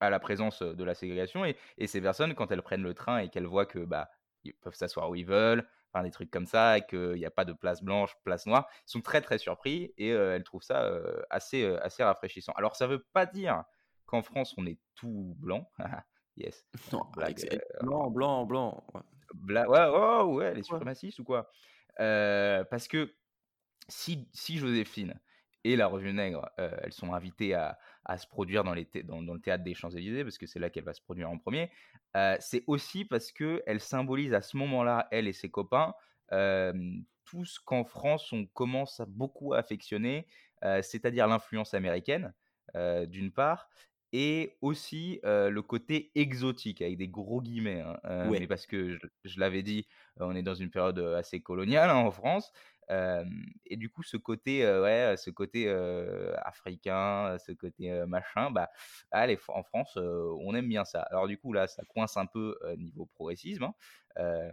à 0.00 0.10
la 0.10 0.18
présence 0.18 0.62
de 0.62 0.84
la 0.84 0.94
ségrégation. 0.94 1.44
Et, 1.44 1.56
et, 1.78 1.86
ces 1.86 2.00
personnes, 2.00 2.34
quand 2.34 2.50
elles 2.50 2.62
prennent 2.62 2.82
le 2.82 2.94
train 2.94 3.18
et 3.18 3.28
qu'elles 3.28 3.46
voient 3.46 3.66
que 3.66 3.78
bah, 3.78 4.10
ils 4.42 4.54
peuvent 4.54 4.74
s'asseoir 4.74 5.10
où 5.10 5.14
ils 5.14 5.26
veulent, 5.26 5.66
des 6.02 6.10
trucs 6.10 6.30
comme 6.30 6.46
ça, 6.46 6.78
et 6.78 6.86
qu'il 6.86 7.14
n'y 7.14 7.26
a 7.26 7.30
pas 7.30 7.44
de 7.44 7.52
place 7.52 7.82
blanche, 7.82 8.16
place 8.24 8.46
noire, 8.46 8.68
ils 8.86 8.90
sont 8.90 9.00
très 9.00 9.20
très 9.20 9.38
surpris 9.38 9.92
et 9.96 10.08
elles 10.08 10.44
trouvent 10.44 10.62
ça 10.62 10.98
assez, 11.30 11.64
assez 11.82 12.02
rafraîchissant. 12.02 12.52
Alors 12.56 12.76
ça 12.76 12.86
ne 12.86 12.92
veut 12.92 13.06
pas 13.12 13.26
dire 13.26 13.64
qu'en 14.06 14.22
France 14.22 14.54
on 14.56 14.66
est 14.66 14.78
tout 14.94 15.34
blanc. 15.38 15.70
yes. 16.36 16.66
blanc, 17.80 18.10
blanc, 18.10 18.44
blanc. 18.44 18.84
Ouais, 19.48 19.66
ouais, 19.66 20.22
ouais, 20.22 20.54
les 20.54 20.62
suprémacistes 20.62 21.18
ou 21.18 21.24
quoi? 21.24 21.50
Parce 21.96 22.88
que 22.88 23.14
si, 23.88 24.28
si 24.32 24.58
Joséphine 24.58 25.20
et 25.64 25.76
la 25.76 25.86
Revue 25.86 26.12
Nègre, 26.12 26.48
elles 26.58 26.92
sont 26.92 27.12
invitées 27.14 27.54
à, 27.54 27.78
à 28.04 28.18
se 28.18 28.26
produire 28.26 28.64
dans, 28.64 28.74
les 28.74 28.86
dans, 29.04 29.20
le 29.20 29.40
théâtre 29.40 29.64
des 29.64 29.74
Champs-Élysées, 29.74 30.24
parce 30.24 30.38
que 30.38 30.46
c'est 30.46 30.58
là 30.58 30.70
qu'elle 30.70 30.84
va 30.84 30.94
se 30.94 31.02
produire 31.02 31.30
en 31.30 31.38
premier, 31.38 31.70
c'est 32.40 32.64
aussi 32.66 33.04
parce 33.04 33.32
qu'elle 33.32 33.80
symbolise 33.80 34.34
à 34.34 34.42
ce 34.42 34.56
moment-là, 34.58 35.08
elle 35.10 35.26
et 35.26 35.32
ses 35.32 35.50
copains, 35.50 35.94
tout 36.30 37.44
ce 37.44 37.58
qu'en 37.64 37.84
France 37.84 38.32
on 38.32 38.46
commence 38.46 39.00
à 39.00 39.06
beaucoup 39.06 39.54
affectionner, 39.54 40.26
c'est-à-dire 40.82 41.26
l'influence 41.26 41.74
américaine, 41.74 42.34
d'une 42.74 43.32
part, 43.32 43.68
et 44.12 44.56
aussi 44.60 45.20
le 45.24 45.60
côté 45.60 46.12
exotique, 46.14 46.82
avec 46.82 46.98
des 46.98 47.08
gros 47.08 47.40
guillemets, 47.40 47.80
hein, 47.80 48.28
mais 48.30 48.46
parce 48.46 48.66
que 48.66 48.98
je, 49.24 49.40
l'avais 49.40 49.62
dit, 49.62 49.86
on 50.18 50.36
est 50.36 50.42
dans 50.42 50.54
une 50.54 50.70
période 50.70 50.98
assez 50.98 51.40
coloniale 51.40 51.88
hein, 51.88 51.96
en 51.96 52.10
France, 52.10 52.52
et 52.90 53.76
du 53.76 53.90
coup, 53.90 54.02
ce 54.02 54.16
côté, 54.16 54.64
ouais, 54.64 55.14
ce 55.16 55.30
côté 55.30 55.68
africain, 56.42 57.36
ce 57.38 57.52
côté 57.52 58.04
machin, 58.06 58.50
bah, 58.50 58.70
allez, 59.10 59.38
en 59.48 59.62
France, 59.62 59.96
on 59.96 60.54
aime 60.54 60.68
bien 60.68 60.84
ça. 60.84 61.02
Alors 61.02 61.26
du 61.26 61.38
coup, 61.38 61.52
là, 61.52 61.66
ça 61.66 61.82
coince 61.84 62.16
un 62.16 62.26
peu 62.26 62.58
niveau 62.76 63.06
progressisme. 63.06 63.64
Hein. 63.64 64.50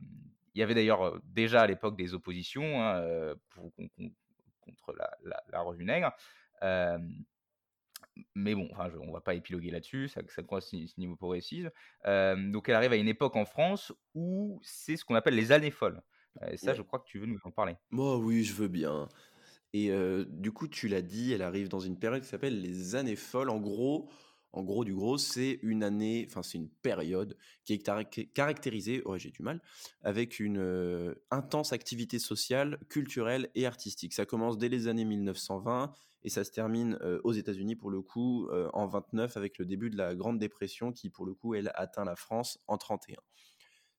Il 0.53 0.59
y 0.59 0.63
avait 0.63 0.73
d'ailleurs 0.73 1.19
déjà 1.23 1.61
à 1.61 1.67
l'époque 1.67 1.97
des 1.97 2.13
oppositions 2.13 2.81
hein, 2.81 3.35
contre 4.61 4.93
la, 4.93 5.61
revue 5.61 5.85
Nègre. 5.85 6.13
mais 8.35 8.55
bon, 8.55 8.69
enfin, 8.71 8.89
on 9.01 9.11
va 9.11 9.21
pas 9.21 9.33
épiloguer 9.33 9.71
là-dessus, 9.71 10.09
ça, 10.09 10.21
ça 10.27 10.43
coince 10.43 10.73
niveau 10.97 11.15
progressisme. 11.15 11.71
donc 12.05 12.69
elle 12.69 12.75
arrive 12.75 12.93
à 12.93 12.97
une 12.97 13.07
époque 13.07 13.35
en 13.35 13.45
France 13.45 13.93
où 14.13 14.59
c'est 14.63 14.97
ce 14.97 15.05
qu'on 15.05 15.15
appelle 15.15 15.35
les 15.35 15.51
années 15.51 15.71
folles. 15.71 16.01
Et 16.51 16.57
ça, 16.57 16.73
je 16.73 16.81
crois 16.81 16.99
que 16.99 17.07
tu 17.07 17.19
veux 17.19 17.27
nous 17.27 17.39
en 17.43 17.51
parler. 17.51 17.75
Moi, 17.89 18.17
oui, 18.17 18.43
je 18.43 18.53
veux 18.53 18.67
bien. 18.67 19.07
Et 19.73 19.91
du 20.27 20.51
coup, 20.51 20.67
tu 20.67 20.87
l'as 20.87 21.01
dit, 21.01 21.33
elle 21.33 21.41
arrive 21.41 21.69
dans 21.69 21.79
une 21.79 21.97
période 21.97 22.21
qui 22.21 22.29
s'appelle 22.29 22.61
les 22.61 22.95
années 22.95 23.15
folles. 23.15 23.49
En 23.49 23.59
gros, 23.59 24.09
en 24.53 24.63
gros 24.63 24.83
du 24.83 24.93
gros, 24.93 25.17
c'est 25.17 25.59
une 25.61 25.81
année, 25.81 26.25
enfin 26.29 26.43
c'est 26.43 26.57
une 26.57 26.67
période 26.67 27.37
qui 27.63 27.73
est 27.73 28.33
caractérisée, 28.33 29.01
oh 29.05 29.17
j'ai 29.17 29.31
du 29.31 29.43
mal, 29.43 29.61
avec 30.03 30.41
une 30.41 31.15
intense 31.31 31.71
activité 31.71 32.19
sociale, 32.19 32.79
culturelle 32.89 33.49
et 33.55 33.65
artistique. 33.65 34.13
Ça 34.13 34.25
commence 34.25 34.57
dès 34.57 34.67
les 34.67 34.89
années 34.89 35.05
1920 35.05 35.93
et 36.23 36.29
ça 36.29 36.43
se 36.43 36.51
termine 36.51 36.99
aux 37.23 37.31
États-Unis 37.31 37.77
pour 37.77 37.91
le 37.91 38.01
coup 38.01 38.49
en 38.73 38.87
29 38.87 39.37
avec 39.37 39.57
le 39.57 39.65
début 39.65 39.89
de 39.89 39.95
la 39.95 40.15
Grande 40.15 40.37
Dépression 40.37 40.91
qui 40.91 41.09
pour 41.09 41.25
le 41.25 41.33
coup 41.33 41.55
elle 41.55 41.71
atteint 41.75 42.03
la 42.03 42.17
France 42.17 42.59
en 42.67 42.77
31 42.77 43.15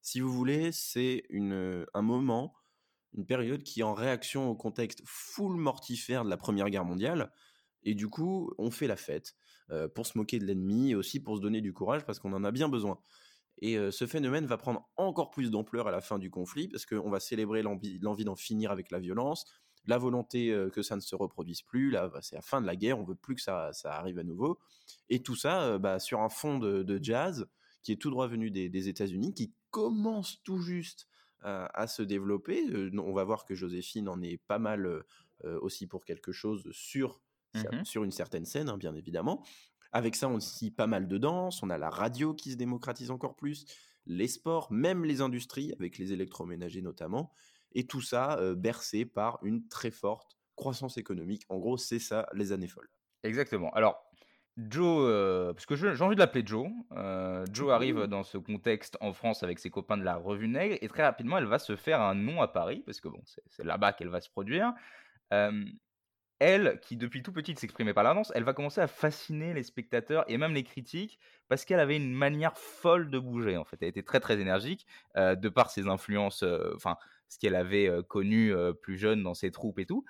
si 0.03 0.19
vous 0.19 0.33
voulez, 0.33 0.73
c'est 0.73 1.23
un 1.31 2.03
moment, 2.03 2.55
une 3.15 3.25
période 3.25 3.63
qui 3.63 3.85
en 3.85 3.95
réaction 3.95 4.51
au 4.51 4.57
contexte 4.57 5.01
full 5.07 5.57
mortifère 5.57 6.25
de 6.25 6.31
la 6.31 6.37
Première 6.37 6.69
Guerre 6.71 6.85
mondiale. 6.85 7.33
Et 7.85 7.95
du 7.95 8.09
coup, 8.09 8.53
on 8.59 8.73
fait 8.73 8.89
la 8.89 8.97
fête 8.97 9.37
pour 9.95 10.07
se 10.07 10.19
moquer 10.19 10.41
de 10.41 10.45
l'ennemi 10.45 10.91
et 10.91 10.95
aussi 10.97 11.21
pour 11.21 11.37
se 11.37 11.41
donner 11.41 11.61
du 11.61 11.73
courage 11.73 12.05
parce 12.05 12.19
qu'on 12.19 12.33
en 12.33 12.43
a 12.43 12.51
bien 12.51 12.69
besoin. 12.69 12.99
Et 13.59 13.77
ce 13.93 14.07
phénomène 14.09 14.45
va 14.47 14.57
prendre 14.57 14.89
encore 14.97 15.31
plus 15.31 15.53
d'ampleur 15.53 15.87
à 15.87 15.93
la 15.93 16.01
fin 16.01 16.19
du 16.19 16.31
conflit 16.31 16.67
parce 16.67 16.85
qu'on 16.85 17.09
va 17.09 17.21
célébrer 17.21 17.63
l'envie 17.63 18.01
d'en 18.01 18.37
finir 18.37 18.73
avec 18.73 18.91
la 18.91 18.99
violence, 18.99 19.45
la 19.87 19.99
volonté 19.99 20.53
que 20.73 20.83
ça 20.83 20.97
ne 20.97 21.01
se 21.01 21.15
reproduise 21.15 21.63
plus. 21.63 21.91
Là, 21.93 22.09
bah, 22.09 22.19
c'est 22.23 22.35
la 22.35 22.43
fin 22.43 22.61
de 22.61 22.67
la 22.67 22.75
guerre, 22.75 22.99
on 22.99 23.05
veut 23.05 23.15
plus 23.15 23.37
que 23.37 23.41
ça, 23.41 23.71
arrive 23.85 24.19
à 24.19 24.25
nouveau. 24.25 24.59
Et 25.11 25.23
tout 25.23 25.37
ça 25.37 25.79
bah, 25.79 26.01
sur 26.01 26.21
un 26.23 26.29
fond 26.29 26.59
de, 26.59 26.99
jazz 27.01 27.47
qui 27.85 27.93
est 27.93 27.97
tout 27.97 28.11
droit 28.11 28.27
venu 28.27 28.51
des, 28.51 28.69
des 28.69 28.89
États-Unis, 28.89 29.33
qui 29.35 29.53
commence 29.73 30.41
tout 30.45 30.61
juste 30.61 31.09
à 31.43 31.89
se 31.89 32.03
développer. 32.03 32.65
on 32.97 33.13
va 33.13 33.25
voir 33.25 33.45
que 33.45 33.57
Joséphine 33.57 34.09
en 34.09 34.23
est 34.23 34.39
pas 34.47 34.61
mal 34.61 35.03
aussi 35.43 35.89
pour 35.89 36.05
quelque 36.05 36.31
chose 36.31 36.71
sur, 36.71 37.21
mmh 37.55 37.85
sur 37.85 38.05
une 38.05 38.13
certaine 38.13 38.45
scène, 38.45 38.69
hein, 38.69 38.79
bien 38.79 38.95
évidemment. 38.95 39.45
Avec 39.91 40.15
ça, 40.15 40.29
on 40.29 40.37
aussi 40.37 40.71
pas 40.71 40.87
mal 40.87 41.09
de 41.09 41.19
danse, 41.19 41.63
on 41.65 41.71
a 41.71 41.79
la 41.79 41.91
radio 41.91 42.33
qui 42.33 42.53
se 42.53 42.57
démocratise 42.57 43.11
encore 43.11 43.35
plus, 43.35 43.67
les 44.07 44.29
sports, 44.29 44.73
même 44.73 45.05
les 45.05 45.21
industries, 45.21 45.73
avec 45.73 45.99
les 45.99 46.13
électroménagers 46.13 46.81
notamment, 46.81 47.33
et 47.73 47.87
tout 47.87 48.01
ça 48.01 48.39
bercé 48.55 49.05
par 49.05 49.39
une 49.43 49.67
très 49.67 49.91
forte 49.91 50.39
croissance 50.55 50.97
économique. 50.97 51.45
En 51.49 51.59
gros, 51.59 51.77
c'est 51.77 51.99
ça, 51.99 52.29
les 52.35 52.53
années 52.53 52.69
folles. 52.69 52.89
Exactement. 53.23 53.71
Alors, 53.71 54.12
Joe, 54.59 55.07
euh, 55.09 55.53
parce 55.55 55.65
que 55.65 55.77
j'ai 55.77 56.03
envie 56.03 56.15
de 56.15 56.21
l'appeler 56.21 56.45
Joe. 56.47 56.69
Euh, 56.93 57.45
Joe 57.51 57.73
arrive 57.73 58.03
dans 58.03 58.23
ce 58.23 58.37
contexte 58.37 58.99
en 59.01 59.15
France 59.15 59.43
avec 59.43 59.59
ses 59.59 59.71
copains 59.71 59.97
de 59.97 60.05
la 60.05 60.17
Revue 60.17 60.49
Nègre 60.49 60.77
et 60.83 60.89
très 60.89 61.03
rapidement 61.03 61.39
elle 61.39 61.47
va 61.47 61.59
se 61.59 61.75
faire 61.75 62.03
un 62.03 62.15
nom 62.15 62.43
à 62.43 62.49
Paris 62.49 62.83
parce 62.85 63.01
que 63.01 63.09
bon, 63.09 63.23
c'est 63.25 63.65
là-bas 63.65 63.93
qu'elle 63.93 64.11
va 64.11 64.21
se 64.21 64.29
produire. 64.29 64.75
Euh, 65.33 65.65
elle, 66.39 66.81
qui 66.83 66.97
depuis 66.97 67.23
tout 67.23 67.33
petite 67.33 67.59
s'exprimait 67.61 67.95
par 67.95 68.03
la 68.05 68.15
danse, 68.15 68.33
elle 68.35 68.43
va 68.43 68.53
commencer 68.53 68.81
à 68.81 68.89
fasciner 68.89 69.55
les 69.55 69.63
spectateurs 69.63 70.25
et 70.29 70.37
même 70.37 70.53
les 70.53 70.65
critiques 70.65 71.19
parce 71.49 71.65
qu'elle 71.65 71.81
avait 71.81 71.97
une 71.97 72.13
manière 72.13 72.59
folle 72.59 73.11
de 73.11 73.19
bouger. 73.19 73.57
En 73.57 73.65
fait, 73.65 73.79
elle 73.81 73.89
était 73.89 74.03
très 74.03 74.21
très 74.21 74.41
énergique 74.41 74.87
de 75.17 75.49
par 75.49 75.71
ses 75.71 75.87
influences, 75.87 76.45
enfin 76.75 76.97
ce 77.29 77.39
qu'elle 77.39 77.55
avait 77.55 77.89
connu 78.09 78.53
plus 78.83 78.99
jeune 78.99 79.23
dans 79.23 79.35
ses 79.35 79.53
troupes 79.53 79.79
et 79.79 79.87
tout 79.87 80.05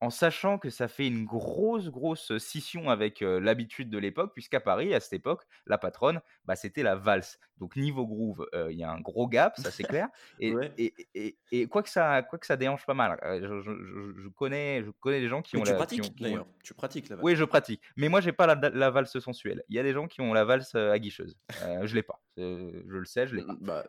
en 0.00 0.10
sachant 0.10 0.58
que 0.58 0.70
ça 0.70 0.88
fait 0.88 1.06
une 1.06 1.24
grosse, 1.24 1.88
grosse 1.88 2.36
scission 2.38 2.90
avec 2.90 3.20
l'habitude 3.20 3.90
de 3.90 3.98
l'époque, 3.98 4.32
puisqu'à 4.34 4.60
Paris, 4.60 4.94
à 4.94 5.00
cette 5.00 5.14
époque, 5.14 5.42
la 5.66 5.78
patronne, 5.78 6.20
bah, 6.44 6.56
c'était 6.56 6.82
la 6.82 6.96
valse. 6.96 7.38
Donc 7.58 7.76
niveau 7.76 8.06
groove, 8.06 8.46
il 8.70 8.76
y 8.76 8.84
a 8.84 8.90
un 8.90 9.00
gros 9.00 9.26
gap, 9.26 9.56
ça 9.56 9.70
c'est 9.70 9.84
clair. 9.84 10.08
Et, 10.40 10.54
et, 11.14 11.38
et, 11.52 11.66
quoi, 11.66 11.82
que 11.82 11.88
ça, 11.88 12.22
quoi 12.22 12.38
que 12.38 12.46
ça 12.46 12.56
déhanche 12.56 12.84
pas 12.84 12.94
mal, 12.94 13.18
je, 13.22 14.28
connais, 14.28 14.82
je 14.84 14.90
connais 15.00 15.20
des 15.20 15.28
gens 15.28 15.40
qui 15.40 15.56
ont 15.56 15.62
tu 15.62 15.70
la... 15.70 15.76
Pratiques, 15.76 16.20
d'ailleurs, 16.20 16.46
tu 16.62 16.74
pratiques 16.74 17.08
la 17.08 17.16
valse. 17.16 17.24
Oui, 17.24 17.36
je 17.36 17.44
pratique. 17.44 17.80
Mais 17.96 18.08
moi, 18.08 18.20
j'ai 18.20 18.32
pas 18.32 18.54
la, 18.54 18.90
valse 18.90 19.18
sensuelle. 19.18 19.62
Il 19.68 19.76
y 19.76 19.78
a 19.78 19.82
des 19.82 19.92
gens 19.92 20.06
qui 20.06 20.20
ont 20.20 20.32
la 20.34 20.44
valse 20.44 20.74
aguicheuse. 20.74 21.38
je 21.82 21.94
l'ai 21.94 22.02
pas. 22.02 22.20
je 22.36 22.82
le 22.86 23.04
sais, 23.04 23.26
je 23.26 23.36
l'ai 23.36 23.44
pas. 23.44 23.56
Bah, 23.60 23.84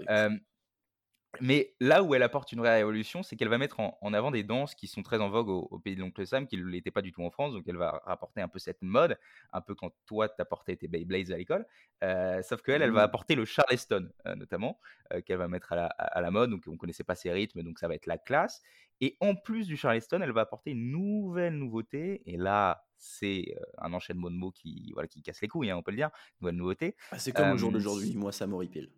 Mais 1.41 1.75
là 1.79 2.03
où 2.03 2.15
elle 2.15 2.23
apporte 2.23 2.51
une 2.51 2.59
vraie 2.59 2.75
révolution, 2.77 3.23
c'est 3.23 3.35
qu'elle 3.35 3.49
va 3.49 3.57
mettre 3.57 3.79
en, 3.79 3.97
en 4.01 4.13
avant 4.13 4.31
des 4.31 4.43
danses 4.43 4.75
qui 4.75 4.87
sont 4.87 5.03
très 5.03 5.19
en 5.19 5.29
vogue 5.29 5.49
au, 5.49 5.67
au 5.71 5.79
pays 5.79 5.95
de 5.95 6.01
l'oncle 6.01 6.25
Sam, 6.25 6.47
qui 6.47 6.57
ne 6.57 6.63
l'étaient 6.65 6.91
pas 6.91 7.01
du 7.01 7.11
tout 7.11 7.23
en 7.23 7.29
France. 7.29 7.53
Donc 7.53 7.63
elle 7.67 7.77
va 7.77 8.01
rapporter 8.05 8.41
un 8.41 8.47
peu 8.47 8.59
cette 8.59 8.81
mode, 8.81 9.17
un 9.53 9.61
peu 9.61 9.75
quand 9.75 9.91
toi 10.05 10.29
t'apportais 10.29 10.75
tes 10.75 10.87
Beyblades 10.87 11.31
à 11.31 11.37
l'école. 11.37 11.65
Euh, 12.03 12.41
sauf 12.43 12.61
qu'elle, 12.61 12.81
elle 12.81 12.91
va 12.91 13.01
Mmh. 13.01 13.09
apporter 13.09 13.35
le 13.35 13.45
Charleston, 13.45 14.09
euh, 14.25 14.35
notamment, 14.35 14.79
euh, 15.13 15.21
qu'elle 15.21 15.37
va 15.37 15.47
mettre 15.47 15.73
à 15.73 15.75
la, 15.75 15.85
à 15.87 16.21
la 16.21 16.31
mode. 16.31 16.49
Donc 16.49 16.63
on 16.67 16.77
connaissait 16.77 17.03
pas 17.03 17.15
ses 17.15 17.31
rythmes, 17.31 17.63
donc 17.63 17.79
ça 17.79 17.87
va 17.87 17.95
être 17.95 18.05
la 18.05 18.17
classe. 18.17 18.61
Et 18.99 19.15
en 19.19 19.35
plus 19.35 19.67
du 19.67 19.77
Charleston, 19.77 20.21
elle 20.21 20.31
va 20.31 20.41
apporter 20.41 20.71
une 20.71 20.91
nouvelle 20.91 21.55
nouveauté. 21.57 22.23
Et 22.25 22.35
là, 22.37 22.87
c'est 22.97 23.55
un 23.77 23.93
enchaînement 23.93 24.31
de 24.31 24.35
mots 24.35 24.51
qui, 24.51 24.91
voilà, 24.93 25.07
qui 25.07 25.21
casse 25.21 25.39
les 25.41 25.47
couilles, 25.47 25.69
hein, 25.69 25.77
on 25.77 25.83
peut 25.83 25.91
le 25.91 25.97
dire. 25.97 26.09
Nouvelle 26.41 26.55
nouveauté. 26.55 26.95
Ah, 27.11 27.19
c'est 27.19 27.31
comme 27.31 27.51
au 27.51 27.57
jour 27.57 27.71
d'aujourd'hui, 27.71 28.15
moi 28.15 28.31
ça 28.31 28.47
m'horripile. 28.47 28.91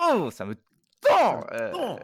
Oh, 0.00 0.30
ça 0.30 0.44
me 0.44 0.54
euh, 1.52 1.96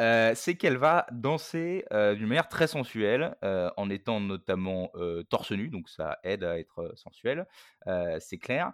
euh, 0.00 0.32
c'est 0.34 0.56
qu'elle 0.56 0.76
va 0.76 1.06
danser 1.12 1.84
euh, 1.92 2.14
d'une 2.14 2.26
manière 2.26 2.48
très 2.48 2.66
sensuelle, 2.66 3.36
euh, 3.44 3.70
en 3.76 3.90
étant 3.90 4.20
notamment 4.20 4.90
torse 5.30 5.52
nu, 5.52 5.68
donc 5.68 5.88
ça 5.88 6.18
aide 6.24 6.42
à 6.42 6.58
être 6.58 6.92
sensuel, 6.96 7.46
c'est 8.18 8.38
clair, 8.38 8.72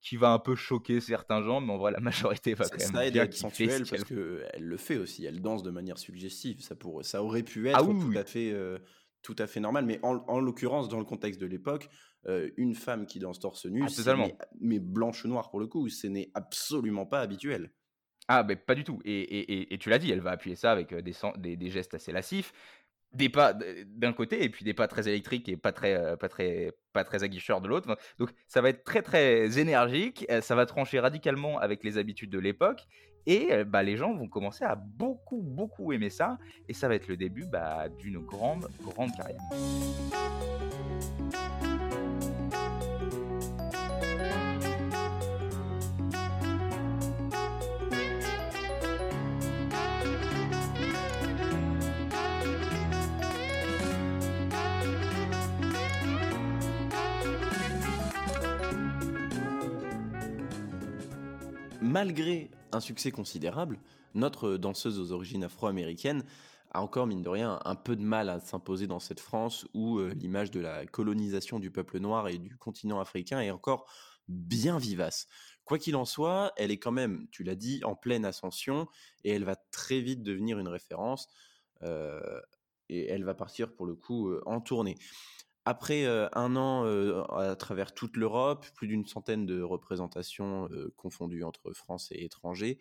qui 0.00 0.16
va 0.16 0.30
un 0.30 0.38
peu 0.38 0.54
choquer 0.54 1.00
certains 1.00 1.42
gens, 1.42 1.60
mais 1.60 1.72
en 1.72 1.78
vrai 1.78 1.92
la 1.92 2.00
majorité 2.00 2.54
va 2.54 2.64
Ça, 2.64 2.70
quand 2.70 2.84
même 2.84 2.94
ça 2.94 3.06
aide 3.06 3.10
à 3.10 3.12
bien 3.12 3.22
être 3.24 3.32
kiffer 3.32 3.48
sensuel 3.48 3.86
ce 3.86 3.90
parce 3.90 4.04
qu'elle 4.04 4.46
le 4.58 4.76
fait 4.76 4.98
aussi, 4.98 5.24
elle 5.24 5.40
danse 5.40 5.62
de 5.62 5.70
manière 5.70 5.98
suggestive. 5.98 6.62
Ça, 6.62 6.76
pourrait, 6.76 7.04
ça 7.04 7.22
aurait 7.22 7.42
pu 7.42 7.68
être 7.68 7.76
Ah 7.78 7.82
oui, 7.82 7.98
tout, 7.98 8.08
oui. 8.08 8.18
à 8.18 8.24
fait, 8.24 8.54
tout 9.22 9.36
à 9.38 9.46
fait 9.48 9.60
normal, 9.60 9.84
mais 9.84 9.98
en, 10.04 10.18
en 10.28 10.38
l'occurrence, 10.38 10.88
dans 10.88 10.98
le 10.98 11.04
contexte 11.04 11.40
de 11.40 11.46
l'époque, 11.46 11.88
une 12.56 12.74
femme 12.74 13.06
qui 13.06 13.18
danse 13.18 13.40
torse 13.40 13.66
nu, 13.66 13.82
Ah, 13.84 14.14
mais 14.60 14.78
blanche 14.78 15.24
ou 15.24 15.28
noire 15.28 15.50
pour 15.50 15.58
le 15.58 15.66
coup, 15.66 15.88
ce 15.88 16.06
n'est 16.06 16.30
absolument 16.34 17.06
pas 17.06 17.20
habituel. 17.20 17.72
Ah, 18.28 18.44
mais 18.46 18.56
pas 18.56 18.74
du 18.74 18.84
tout. 18.84 19.00
Et, 19.04 19.20
et- 19.20 19.72
et- 19.74 19.78
tu 19.78 19.88
l'as 19.88 19.98
dit, 19.98 20.10
elle 20.10 20.20
va 20.20 20.32
appuyer 20.32 20.54
ça 20.54 20.70
avec 20.70 20.92
euh, 20.92 21.02
des, 21.02 21.56
des, 21.56 21.70
gestes 21.70 21.94
assez 21.94 22.12
lascifs, 22.12 22.52
des 23.12 23.30
pas 23.30 23.54
d'un 23.54 24.12
côté 24.12 24.44
et 24.44 24.50
puis 24.50 24.66
des 24.66 24.74
pas 24.74 24.86
très 24.86 25.08
électriques 25.08 25.48
et 25.48 25.56
pas 25.56 25.72
très, 25.72 25.94
euh, 25.94 26.14
pas 26.16 26.28
très, 26.28 26.72
pas 26.92 27.04
très 27.04 27.24
aguicheurs 27.24 27.62
de 27.62 27.68
l'autre. 27.68 27.96
Donc 28.18 28.30
ça 28.46 28.60
va 28.60 28.68
être 28.68 28.84
très 28.84 29.00
très 29.00 29.58
énergique, 29.58 30.26
euh, 30.30 30.42
ça 30.42 30.54
va 30.54 30.66
trancher 30.66 31.00
radicalement 31.00 31.58
avec 31.58 31.82
les 31.84 31.96
habitudes 31.96 32.30
de 32.30 32.38
l'époque 32.38 32.86
et 33.26 33.64
bah, 33.64 33.82
les 33.82 33.96
gens 33.96 34.14
vont 34.14 34.28
commencer 34.28 34.64
à 34.64 34.74
beaucoup 34.74 35.42
beaucoup 35.42 35.92
aimer 35.92 36.08
ça 36.08 36.38
et 36.68 36.72
ça 36.72 36.88
va 36.88 36.94
être 36.94 37.08
le 37.08 37.16
début 37.16 37.44
bah, 37.44 37.88
d'une 37.88 38.18
grande 38.18 38.68
grande 38.82 39.14
carrière. 39.14 39.40
Malgré 62.00 62.48
un 62.70 62.78
succès 62.78 63.10
considérable, 63.10 63.80
notre 64.14 64.56
danseuse 64.56 65.00
aux 65.00 65.10
origines 65.10 65.42
afro-américaines 65.42 66.22
a 66.70 66.80
encore, 66.80 67.08
mine 67.08 67.22
de 67.22 67.28
rien, 67.28 67.58
un 67.64 67.74
peu 67.74 67.96
de 67.96 68.02
mal 68.02 68.28
à 68.28 68.38
s'imposer 68.38 68.86
dans 68.86 69.00
cette 69.00 69.18
France 69.18 69.66
où 69.74 69.98
euh, 69.98 70.14
l'image 70.14 70.52
de 70.52 70.60
la 70.60 70.86
colonisation 70.86 71.58
du 71.58 71.72
peuple 71.72 71.98
noir 71.98 72.28
et 72.28 72.38
du 72.38 72.56
continent 72.56 73.00
africain 73.00 73.40
est 73.40 73.50
encore 73.50 73.90
bien 74.28 74.78
vivace. 74.78 75.26
Quoi 75.64 75.80
qu'il 75.80 75.96
en 75.96 76.04
soit, 76.04 76.52
elle 76.56 76.70
est 76.70 76.78
quand 76.78 76.92
même, 76.92 77.26
tu 77.32 77.42
l'as 77.42 77.56
dit, 77.56 77.80
en 77.82 77.96
pleine 77.96 78.24
ascension 78.24 78.86
et 79.24 79.32
elle 79.32 79.42
va 79.42 79.56
très 79.56 80.00
vite 80.00 80.22
devenir 80.22 80.60
une 80.60 80.68
référence 80.68 81.28
euh, 81.82 82.40
et 82.88 83.08
elle 83.08 83.24
va 83.24 83.34
partir 83.34 83.74
pour 83.74 83.86
le 83.86 83.96
coup 83.96 84.28
euh, 84.28 84.40
en 84.46 84.60
tournée. 84.60 84.94
Après 85.70 86.06
euh, 86.06 86.30
un 86.32 86.56
an 86.56 86.86
euh, 86.86 87.20
à 87.24 87.54
travers 87.54 87.92
toute 87.92 88.16
l'Europe, 88.16 88.64
plus 88.74 88.88
d'une 88.88 89.04
centaine 89.04 89.44
de 89.44 89.60
représentations 89.60 90.66
euh, 90.72 90.90
confondues 90.96 91.44
entre 91.44 91.74
France 91.74 92.08
et 92.10 92.24
étrangers, 92.24 92.78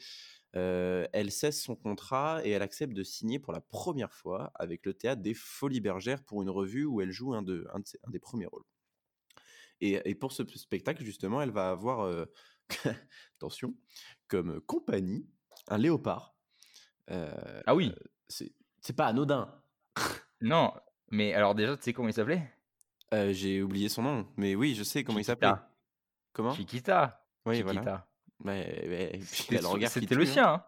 elle 0.53 1.31
cesse 1.31 1.61
son 1.61 1.75
contrat 1.75 2.39
et 2.45 2.51
elle 2.51 2.61
accepte 2.61 2.93
de 2.93 3.03
signer 3.03 3.39
pour 3.39 3.51
la 3.51 3.59
première 3.59 4.13
fois 4.13 4.51
avec 4.55 4.85
le 4.85 4.93
théâtre 4.93 5.21
des 5.21 5.33
Folies 5.33 5.81
Bergères 5.81 6.23
pour 6.23 6.41
une 6.41 6.49
revue 6.49 6.85
où 6.85 7.01
elle 7.01 7.11
joue 7.11 7.33
un, 7.33 7.43
de, 7.43 7.67
un, 7.73 7.79
de 7.79 7.85
ses- 7.85 7.99
un 8.07 8.09
des 8.09 8.19
premiers 8.19 8.47
rôles. 8.47 8.63
Et, 9.81 9.99
et 10.09 10.15
pour 10.15 10.31
ce 10.31 10.43
spectacle, 10.45 11.03
justement, 11.03 11.41
elle 11.41 11.51
va 11.51 11.69
avoir, 11.69 12.25
attention, 13.37 13.75
comme 14.27 14.61
compagnie, 14.61 15.27
un 15.67 15.77
léopard. 15.77 16.35
Ah 17.65 17.75
oui, 17.75 17.93
c'est 18.27 18.53
c'est 18.81 18.95
pas 18.95 19.07
anodin. 19.07 19.61
non, 20.41 20.73
mais 21.09 21.33
alors 21.33 21.55
déjà 21.55 21.75
tu 21.77 21.83
sais 21.83 21.93
comment 21.93 22.07
il 22.09 22.13
s'appelait? 22.13 22.56
Euh, 23.13 23.31
J'ai 23.33 23.61
oublié 23.61 23.89
son 23.89 24.01
nom, 24.03 24.27
mais 24.37 24.55
oui, 24.55 24.75
je 24.75 24.83
sais 24.83 25.03
comment 25.03 25.19
il 25.19 25.23
s'appelait. 25.25 25.47
Chiquita. 25.49 25.71
Comment? 26.33 26.53
Chiquita. 26.53 27.25
Oui, 27.45 27.61
voilà. 27.61 27.79
Chiquita. 27.81 28.07
Ouais, 28.43 28.85
ouais, 28.87 29.09
et 29.13 29.17
puis 29.19 29.25
C'était 29.89 30.15
le 30.15 30.23
tue, 30.25 30.29
hein. 30.29 30.33
sien. 30.33 30.53
hein. 30.53 30.63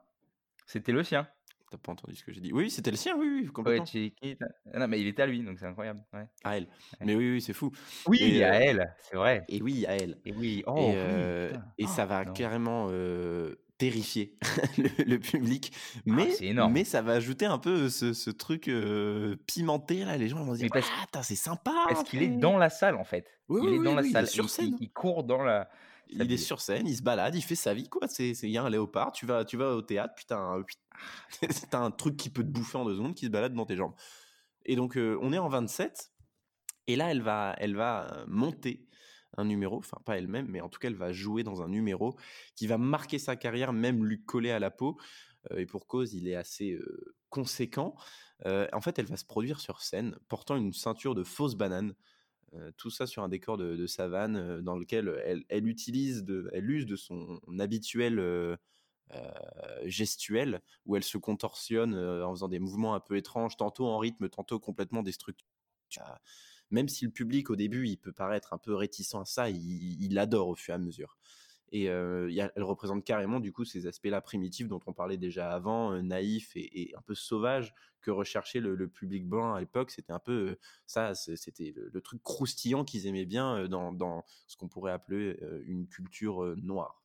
C'était 0.65 0.91
le 0.91 1.03
sien. 1.03 1.27
T'as 1.71 1.77
pas 1.77 1.91
entendu 1.91 2.15
ce 2.15 2.23
que 2.23 2.31
j'ai 2.31 2.41
dit? 2.41 2.51
Oui, 2.51 2.71
c'était 2.71 2.89
le 2.89 2.97
sien, 2.97 3.15
oui, 3.15 3.27
oui, 3.31 3.41
Ouais, 3.41 3.47
complètement. 3.51 3.85
Chiquita. 3.85 4.47
Ah 4.73 4.79
Non, 4.79 4.87
mais 4.87 4.99
il 5.01 5.05
était 5.07 5.21
à 5.21 5.27
lui, 5.27 5.43
donc 5.43 5.59
c'est 5.59 5.67
incroyable. 5.67 6.01
ouais. 6.13 6.27
À 6.43 6.57
elle. 6.57 6.63
Ouais. 6.63 7.05
Mais 7.05 7.15
oui, 7.15 7.31
oui, 7.33 7.41
c'est 7.41 7.53
fou. 7.53 7.71
Oui, 8.07 8.17
Et, 8.21 8.43
à 8.43 8.55
elle, 8.55 8.95
c'est 9.01 9.17
vrai. 9.17 9.45
Et 9.49 9.61
oui, 9.61 9.85
à 9.85 9.95
elle. 9.97 10.17
Et 10.25 10.31
oui, 10.33 10.63
oh 10.65 10.75
et, 10.77 10.93
euh, 10.95 11.53
et 11.77 11.85
ça 11.85 12.05
Oh, 12.05 12.07
va 12.09 12.25
carrément 12.25 12.87
euh, 12.89 13.55
terrifier 13.79 14.37
le, 14.77 14.89
le 15.05 15.19
public. 15.19 15.73
Mais, 16.05 16.29
Ah, 16.39 16.43
énorme. 16.43 16.73
mais 16.73 16.83
ça 16.83 17.01
va 17.01 17.13
ajouter 17.13 17.45
un 17.47 17.57
peu 17.57 17.89
ce, 17.89 18.13
ce 18.13 18.29
truc 18.29 18.67
euh, 18.67 19.35
pimenté, 19.47 20.05
là. 20.05 20.17
Les 20.17 20.27
gens 20.27 20.43
vont 20.43 20.53
se 20.53 20.59
dire, 20.59 20.69
Mais 20.75 20.81
ah, 21.13 21.23
c'est 21.23 21.35
sympa. 21.35 21.73
Parce 21.87 22.03
qu'il 22.03 22.21
est 22.21 22.27
dans 22.27 22.57
la 22.57 22.69
salle, 22.69 22.95
en 22.95 23.03
fait. 23.03 23.25
Oui, 23.47 23.61
il 23.63 23.69
oui, 23.69 23.75
est 23.75 23.83
dans 23.83 23.97
oui, 23.97 24.03
la 24.05 24.11
salle. 24.11 24.27
sur 24.27 24.43
il- 24.45 24.49
scène. 24.49 24.77
il 24.79 24.91
court 24.91 25.23
dans 25.23 25.41
la. 25.41 25.67
Il 26.11 26.31
est 26.31 26.37
sur 26.37 26.59
scène, 26.59 26.87
il 26.87 26.95
se 26.97 27.03
balade, 27.03 27.35
il 27.35 27.41
fait 27.43 27.53
sa 27.55 27.73
vie, 27.75 27.87
quoi. 27.87 28.07
C'est, 28.07 28.31
il 28.31 28.49
y 28.49 28.57
a 28.57 28.63
un 28.63 28.69
léopard, 28.69 29.11
tu 29.11 29.25
vas, 29.27 29.45
tu 29.45 29.57
vas 29.57 29.75
au 29.75 29.81
théâtre, 29.83 30.13
puis 30.15 30.25
t'as 30.27 30.37
un, 30.39 30.63
t'as 31.69 31.79
un 31.79 31.91
truc 31.91 32.17
qui 32.17 32.29
peut 32.31 32.43
te 32.43 32.49
bouffer 32.49 32.77
en 32.79 32.85
deux 32.85 32.95
secondes 32.95 33.13
qui 33.13 33.25
se 33.25 33.29
balade 33.31 33.53
dans 33.53 33.65
tes 33.67 33.75
jambes. 33.75 33.93
Et 34.65 34.75
donc, 34.75 34.97
euh, 34.97 35.17
on 35.21 35.31
est 35.33 35.37
en 35.37 35.49
27, 35.49 36.11
et 36.87 36.95
là, 36.95 37.11
elle 37.11 37.21
va, 37.21 37.55
elle 37.59 37.75
va 37.75 38.07
euh, 38.11 38.25
monter 38.27 38.87
un 39.37 39.45
numéro, 39.45 39.77
enfin, 39.77 39.97
pas 40.05 40.17
elle-même, 40.17 40.47
mais 40.49 40.61
en 40.61 40.69
tout 40.69 40.79
cas, 40.79 40.87
elle 40.87 40.95
va 40.95 41.11
jouer 41.11 41.43
dans 41.43 41.61
un 41.61 41.67
numéro 41.67 42.17
qui 42.55 42.67
va 42.67 42.77
marquer 42.77 43.19
sa 43.19 43.35
carrière, 43.35 43.73
même 43.73 44.05
lui 44.05 44.23
coller 44.23 44.51
à 44.51 44.59
la 44.59 44.71
peau. 44.71 44.97
Et 45.55 45.65
pour 45.65 45.87
cause, 45.87 46.13
il 46.13 46.27
est 46.27 46.35
assez 46.35 46.77
conséquent. 47.29 47.95
En 48.45 48.81
fait, 48.81 48.99
elle 48.99 49.05
va 49.05 49.17
se 49.17 49.25
produire 49.25 49.59
sur 49.59 49.81
scène, 49.81 50.17
portant 50.27 50.55
une 50.57 50.73
ceinture 50.73 51.15
de 51.15 51.23
fausses 51.23 51.55
bananes. 51.55 51.93
Euh, 52.55 52.71
tout 52.77 52.89
ça 52.89 53.05
sur 53.05 53.21
un 53.21 53.29
décor 53.29 53.57
de, 53.57 53.85
savane 53.85 54.61
dans 54.61 54.75
lequel 54.75 55.45
elle, 55.49 55.67
utilise 55.67 56.23
de, 56.23 56.49
elle 56.51 56.69
use 56.69 56.85
de 56.85 56.95
son 56.95 57.39
habituel 57.59 58.57
gestuel 59.85 60.61
où 60.85 60.95
elle 60.95 61.03
se 61.03 61.17
contorsionne 61.17 61.95
en 61.95 62.31
faisant 62.31 62.47
des 62.47 62.59
mouvements 62.59 62.95
un 62.95 62.99
peu 62.99 63.17
étranges, 63.17 63.57
tantôt 63.57 63.87
en 63.87 63.97
rythme, 63.97 64.29
tantôt 64.29 64.59
complètement 64.59 65.03
destructeurs. 65.03 66.19
Même 66.71 66.87
si 66.87 67.05
le 67.05 67.11
public 67.11 67.49
au 67.49 67.55
début 67.55 67.87
il 67.87 67.97
peut 67.97 68.11
paraître 68.11 68.53
un 68.53 68.57
peu 68.57 68.73
réticent 68.75 69.15
à 69.15 69.25
ça, 69.25 69.49
il, 69.49 70.01
il 70.03 70.17
adore 70.19 70.47
au 70.49 70.55
fur 70.55 70.73
et 70.73 70.75
à 70.75 70.77
mesure. 70.79 71.17
Et 71.71 71.87
euh, 71.89 72.27
il 72.29 72.35
y 72.35 72.41
a- 72.41 72.51
elle 72.55 72.63
représente 72.63 73.03
carrément 73.05 73.39
du 73.39 73.51
coup 73.51 73.63
ces 73.63 73.85
aspects-là 73.85 74.21
primitifs 74.21 74.67
dont 74.67 74.79
on 74.87 74.93
parlait 74.93 75.17
déjà 75.17 75.51
avant, 75.53 75.93
euh, 75.93 76.01
naïfs 76.01 76.55
et, 76.55 76.81
et 76.81 76.95
un 76.95 77.01
peu 77.01 77.13
sauvages 77.13 77.75
que 78.01 78.09
recherchait 78.09 78.59
le, 78.59 78.73
le 78.75 78.87
public 78.87 79.27
blanc 79.27 79.53
à 79.53 79.59
l'époque. 79.59 79.91
C'était 79.91 80.11
un 80.13 80.19
peu 80.19 80.31
euh, 80.31 80.59
ça, 80.87 81.13
c'était 81.13 81.73
le, 81.75 81.89
le 81.93 82.01
truc 82.01 82.23
croustillant 82.23 82.85
qu'ils 82.85 83.05
aimaient 83.05 83.27
bien 83.27 83.67
dans, 83.67 83.93
dans 83.93 84.25
ce 84.47 84.57
qu'on 84.57 84.67
pourrait 84.67 84.91
appeler 84.93 85.37
une 85.65 85.87
culture 85.87 86.55
noire. 86.57 87.03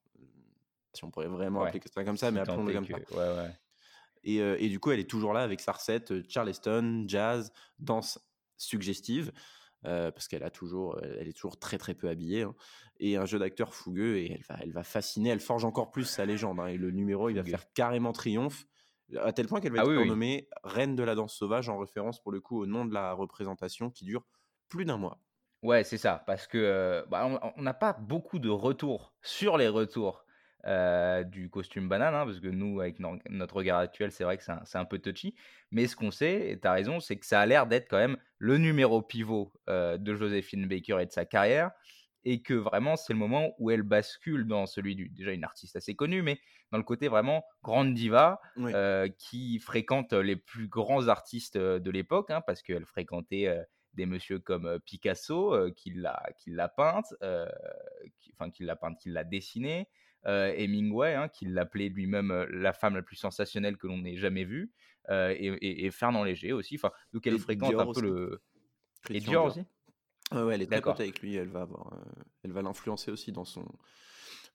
Si 0.94 1.04
on 1.04 1.10
pourrait 1.10 1.26
vraiment 1.28 1.60
Ouais. 1.60 1.68
appeler 1.68 1.82
ça 1.92 2.04
comme 2.04 2.16
ça, 2.16 2.30
mais 2.30 2.42
tant 2.44 2.64
comme 2.64 2.86
ça. 2.86 3.00
que- 3.00 3.14
Ouais, 3.14 3.36
ouais. 3.36 3.50
Et, 4.22 4.36
et 4.36 4.68
du 4.70 4.80
coup, 4.80 4.92
elle 4.92 5.00
est 5.00 5.10
toujours 5.10 5.34
là 5.34 5.42
avec 5.42 5.60
sa 5.60 5.72
recette 5.72 6.26
Charleston, 6.30 7.04
jazz, 7.06 7.52
danse 7.78 8.18
suggestive, 8.56 9.32
euh, 9.86 10.10
parce 10.10 10.28
qu'elle 10.28 10.42
a 10.44 10.50
toujours, 10.50 10.98
elle 11.02 11.28
est 11.28 11.32
toujours 11.34 11.58
très 11.58 11.78
très 11.78 11.94
peu 11.94 12.08
habillée, 12.08 12.42
hein, 12.42 12.54
et 12.98 13.16
un 13.16 13.26
jeu 13.26 13.38
d'acteur 13.38 13.74
fougueux, 13.74 14.16
et 14.18 14.32
elle 14.32 14.42
va, 14.48 14.56
elle 14.62 14.72
va 14.72 14.84
fasciner, 14.84 15.30
elle 15.30 15.40
forge 15.40 15.64
encore 15.64 15.90
plus 15.90 16.04
sa 16.04 16.24
légende. 16.26 16.60
hein, 16.60 16.66
et 16.68 16.76
le 16.78 16.90
numéro, 16.90 17.28
il 17.28 17.36
va 17.36 17.44
faire 17.44 17.72
carrément 17.74 18.12
triomphe, 18.12 18.66
à 19.16 19.32
tel 19.32 19.46
point 19.46 19.60
qu'elle 19.60 19.72
va 19.72 19.78
Ah 19.78 19.84
être 19.84 19.86
oui. 19.86 19.94
surnommée 19.94 20.48
reine 20.64 20.96
de 20.96 21.02
la 21.02 21.14
danse 21.14 21.34
sauvage, 21.34 21.68
en 21.68 21.78
référence 21.78 22.22
pour 22.22 22.32
le 22.32 22.40
coup 22.40 22.60
au 22.60 22.66
nom 22.66 22.84
de 22.86 22.94
la 22.94 23.12
représentation 23.12 23.90
qui 23.90 24.04
dure 24.04 24.24
plus 24.68 24.84
d'un 24.86 24.96
mois. 24.96 25.20
Ouais, 25.62 25.82
c'est 25.82 25.96
ça, 25.98 26.22
parce 26.26 26.46
que 26.46 26.58
euh, 26.58 27.06
bah, 27.06 27.52
on 27.56 27.62
n'a 27.62 27.72
pas 27.72 27.94
beaucoup 27.94 28.38
de 28.38 28.50
retours 28.50 29.14
sur 29.22 29.56
les 29.56 29.68
retours 29.68 30.23
euh, 30.66 31.24
du 31.24 31.50
costume 31.50 31.88
banane, 31.88 32.14
hein, 32.14 32.24
parce 32.24 32.40
que 32.40 32.48
nous, 32.48 32.80
avec 32.80 32.98
no- 32.98 33.18
notre 33.28 33.56
regard 33.56 33.78
actuel, 33.78 34.10
c'est 34.12 34.24
vrai 34.24 34.38
que 34.38 34.42
c'est 34.42 34.78
un, 34.78 34.84
peu 34.84 34.98
touchy. 34.98 35.34
Mais 35.70 35.86
ce 35.86 35.94
qu'on 35.96 36.10
sait, 36.10 36.50
et 36.50 36.60
tu 36.60 36.66
as 36.66 36.72
raison, 36.72 37.00
c'est 37.00 37.16
que 37.18 37.26
ça 37.26 37.40
a 37.40 37.46
l'air 37.46 37.66
d'être 37.66 37.88
quand 37.88 37.98
même 37.98 38.16
le 38.38 38.56
numéro 38.58 39.02
pivot 39.02 39.52
euh, 39.68 39.98
de 39.98 40.14
Joséphine 40.14 40.66
Baker 40.66 40.98
et 41.00 41.06
de 41.06 41.12
sa 41.12 41.24
carrière. 41.26 41.70
et 42.24 42.40
que 42.42 42.54
vraiment 42.54 42.96
c'est 42.96 43.12
le 43.12 43.18
moment 43.18 43.54
où 43.58 43.70
elle 43.70 43.82
bascule 43.82 44.46
dans 44.46 44.64
celui 44.64 44.96
du 44.96 45.10
déjà 45.10 45.32
une 45.32 45.44
artiste 45.44 45.76
assez 45.76 45.94
connue, 45.94 46.22
mais 46.22 46.40
dans 46.72 46.78
le 46.78 46.84
côté 46.84 47.08
vraiment 47.08 47.44
grande 47.62 47.92
diva 47.92 48.40
qui 49.18 49.58
fréquente 49.58 50.14
les 50.14 50.36
plus 50.36 50.68
grands 50.68 51.08
artistes 51.08 51.58
de 51.58 51.90
l'époque, 51.90 52.30
hein, 52.30 52.40
parce 52.46 52.62
qu'elle 52.62 52.86
fréquentait 52.86 53.54
des 53.92 54.06
messieurs 54.06 54.38
comme 54.38 54.80
Picasso 54.80 55.70
qui 55.76 55.92
l'a 55.92 56.22
qui 56.38 56.50
l'a 56.50 56.68
peinte, 56.68 57.14
enfin 57.20 58.50
qui 58.50 58.64
l'a 58.64 58.76
peinte, 58.76 58.98
qui 58.98 59.10
l'a 59.10 59.24
dessiné, 59.24 59.88
Hemingway 60.26 61.14
hein, 61.14 61.28
qui 61.28 61.46
l'appelait 61.46 61.88
lui-même 61.88 62.46
la 62.50 62.72
femme 62.72 62.96
la 62.96 63.02
plus 63.02 63.16
sensationnelle 63.16 63.76
que 63.76 63.86
l'on 63.86 64.04
ait 64.04 64.16
jamais 64.16 64.44
vue, 64.44 64.72
et, 65.10 65.90
Fernand 65.90 66.24
Léger 66.24 66.52
aussi. 66.52 66.76
Enfin, 66.76 66.90
donc 67.12 67.26
elle 67.26 67.38
fréquente 67.38 67.74
un 67.74 67.92
peu 67.92 68.00
le 68.00 68.42
et 69.10 69.20
Dior 69.20 69.46
aussi. 69.46 69.60
ouais, 70.32 70.54
elle 70.54 70.62
est 70.62 70.66
très 70.66 70.80
pote 70.80 71.00
avec 71.00 71.20
lui. 71.20 71.36
Elle 71.36 71.48
va 71.48 71.62
avoir, 71.62 71.92
elle 72.42 72.52
va 72.52 72.62
l'influencer 72.62 73.10
aussi 73.10 73.32
dans 73.32 73.44
son 73.44 73.66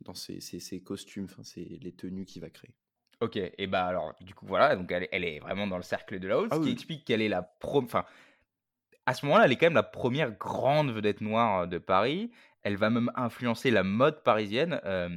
dans 0.02 0.14
ses, 0.14 0.40
ses, 0.40 0.82
costumes, 0.82 1.28
enfin, 1.30 1.42
les 1.58 1.92
tenues 1.92 2.26
qu'il 2.26 2.42
va 2.42 2.50
créer. 2.50 2.74
Ok, 3.22 3.36
et 3.36 3.68
bah 3.68 3.86
alors, 3.86 4.16
du 4.22 4.34
coup, 4.34 4.46
voilà, 4.46 4.76
donc 4.76 4.92
elle, 4.92 5.10
elle 5.12 5.26
est 5.26 5.40
vraiment 5.40 5.68
dans 5.68 5.76
le 5.76 5.84
cercle 5.84 6.20
de 6.20 6.28
la 6.28 6.40
haute, 6.40 6.50
ah 6.52 6.56
ce 6.56 6.62
qui 6.62 6.72
explique 6.72 7.04
qu'elle 7.06 7.22
est 7.22 7.28
la 7.28 7.42
pro... 7.42 7.82
Enfin, 7.82 8.06
à 9.06 9.14
ce 9.14 9.26
moment-là, 9.26 9.46
elle 9.46 9.52
est 9.52 9.58
quand 9.58 9.66
même 9.66 9.74
la 9.74 9.84
première 9.84 10.32
grande 10.32 10.92
vedette 10.92 11.20
noire 11.20 11.68
de 11.68 11.80
Paris. 11.80 12.32
Elle 12.64 12.78
va 12.78 12.90
même 12.90 13.12
influencer 13.16 13.72
la 13.72 13.84
mode 13.84 14.24
parisienne. 14.24 14.80
Euh, 14.86 15.10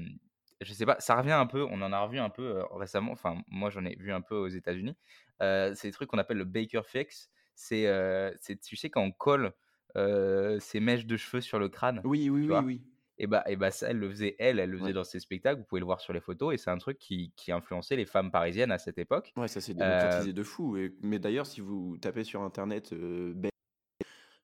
je 0.62 0.72
sais 0.72 0.87
pas, 0.87 0.96
ça 0.98 1.16
revient 1.16 1.33
un 1.33 1.46
peu, 1.46 1.64
on 1.64 1.81
en 1.83 1.92
a 1.92 2.01
revu 2.01 2.18
un 2.18 2.31
peu 2.31 2.62
récemment, 2.72 3.12
enfin, 3.12 3.37
moi 3.48 3.70
j'en 3.70 3.85
ai 3.85 3.96
vu 3.96 4.12
un 4.12 4.20
peu 4.20 4.37
aux 4.37 4.48
États-Unis. 4.48 4.96
c'est 5.40 5.85
des 5.85 5.92
trucs 5.92 6.09
qu'on 6.09 6.18
appelle 6.18 6.38
le 6.38 6.44
Baker 6.44 6.83
Fix. 6.85 7.31
C'est, 7.55 7.87
tu 8.64 8.77
sais, 8.77 8.90
quand 8.90 9.03
on 9.03 9.12
colle 9.12 9.53
ses 9.94 10.81
mèches 10.81 11.07
de 11.07 11.16
cheveux 11.16 11.40
sur 11.40 11.59
le 11.59 11.68
crâne. 11.68 12.01
Oui, 12.05 12.31
oui, 12.31 12.48
oui, 12.48 12.57
oui. 12.64 12.83
Et 13.18 13.27
bah, 13.27 13.44
et 13.46 13.57
bah 13.57 13.70
ça, 13.70 13.90
elle 13.90 13.98
le 13.98 14.09
faisait, 14.09 14.35
elle, 14.38 14.59
elle 14.59 14.70
le 14.70 14.79
faisait 14.79 14.94
dans 14.94 15.05
ses 15.05 15.20
spectacles. 15.20 15.61
Vous 15.61 15.66
pouvez 15.66 15.81
le 15.81 15.87
voir 15.87 16.01
sur 16.01 16.12
les 16.12 16.20
photos. 16.20 16.55
Et 16.55 16.57
c'est 16.57 16.70
un 16.70 16.79
truc 16.79 16.98
qui, 16.98 17.33
qui 17.37 17.53
influençait 17.53 17.94
les 17.94 18.07
femmes 18.07 18.31
parisiennes 18.33 18.72
à 18.72 18.79
cette 18.79 18.98
époque. 18.98 19.33
Ouais, 19.37 19.48
ça 19.48 19.61
c'est 19.61 19.75
démocratisé 19.75 20.33
de 20.33 20.42
fou. 20.42 20.77
Et, 20.77 20.96
mais 21.03 21.18
d'ailleurs, 21.18 21.46
si 21.46 21.61
vous 21.61 21.98
tapez 21.98 22.25
sur 22.25 22.42
internet 22.42 22.92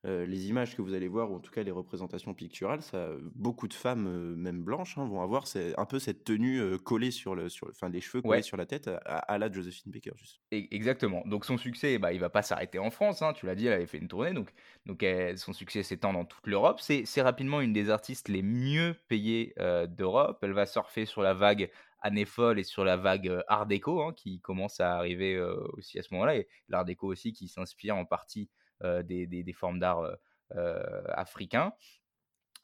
euh, 0.07 0.27
les 0.27 0.49
images 0.49 0.77
que 0.77 0.83
vous 0.83 0.95
allez 0.95 1.09
voir, 1.09 1.33
ou 1.33 1.35
en 1.35 1.41
tout 1.41 1.51
cas 1.51 1.65
les 1.65 1.73
représentations 1.73 2.33
picturales, 2.33 2.83
ça, 2.83 3.11
beaucoup 3.35 3.67
de 3.67 3.75
femmes, 3.75 4.07
euh, 4.07 4.37
même 4.37 4.63
blanches, 4.63 4.97
hein, 4.97 5.05
vont 5.05 5.23
avoir 5.23 5.45
un 5.77 5.85
peu 5.87 5.99
cette 5.99 6.23
tenue 6.23 6.61
euh, 6.61 6.79
collée 6.79 7.11
sur 7.11 7.35
le, 7.35 7.49
sur, 7.49 7.69
enfin 7.69 7.89
les 7.89 8.01
cheveux 8.01 8.23
collés 8.23 8.43
sur 8.43 8.57
la 8.57 8.65
tête 8.65 8.89
à, 9.05 9.39
la 9.39 9.51
Josephine 9.51 9.91
Baker, 9.91 10.13
juste. 10.15 10.41
Exactement. 10.53 11.25
Donc 11.27 11.45
son 11.45 11.59
succès, 11.59 11.99
bah, 11.99 12.13
il 12.13 12.21
va 12.21 12.31
pas 12.31 12.43
s'arrêter 12.43 12.79
en 12.79 12.91
France. 12.91 13.23
Hein, 13.23 13.33
tu 13.33 13.47
l'as 13.47 13.57
dit, 13.57 13.67
elle 13.67 13.73
avait 13.73 13.87
fait 13.87 13.99
une 13.99 14.07
tournée, 14.07 14.33
donc, 14.33 14.53
donc 14.87 15.05
son 15.37 15.53
succès 15.53 15.83
s'étend 15.83 16.13
dans 16.13 16.25
toute 16.25 16.47
l'Europe. 16.47 16.81
C'est 16.81 17.23
rapidement 17.23 17.61
une 17.61 17.73
des 17.73 17.91
artistes 17.91 18.29
les 18.29 18.43
mieux 18.43 18.95
payées 19.09 19.55
d'Europe. 19.89 20.39
Elle 20.43 20.53
va 20.53 20.67
surfer 20.67 21.07
sur 21.07 21.23
la 21.23 21.35
vague 21.35 21.71
année 22.01 22.25
folle 22.25 22.61
et 22.61 22.65
sur 22.65 22.85
la 22.85 22.97
vague 22.97 23.43
Art 23.49 23.67
déco 23.67 24.01
hein, 24.01 24.13
qui 24.17 24.41
commence 24.41 24.79
à 24.79 24.95
arriver 24.97 25.41
aussi 25.73 25.99
à 25.99 26.03
ce 26.03 26.15
moment-là, 26.15 26.37
et 26.37 26.49
l'Art 26.69 26.85
déco 26.85 27.09
aussi 27.09 27.33
qui 27.33 27.49
s'inspire 27.49 27.97
en 27.97 28.05
partie 28.05 28.49
euh, 28.85 29.03
des, 29.03 29.53
formes 29.53 29.79
d'art 29.81 30.01
euh, 30.01 30.15
euh, 30.55 31.03
africains. 31.09 31.73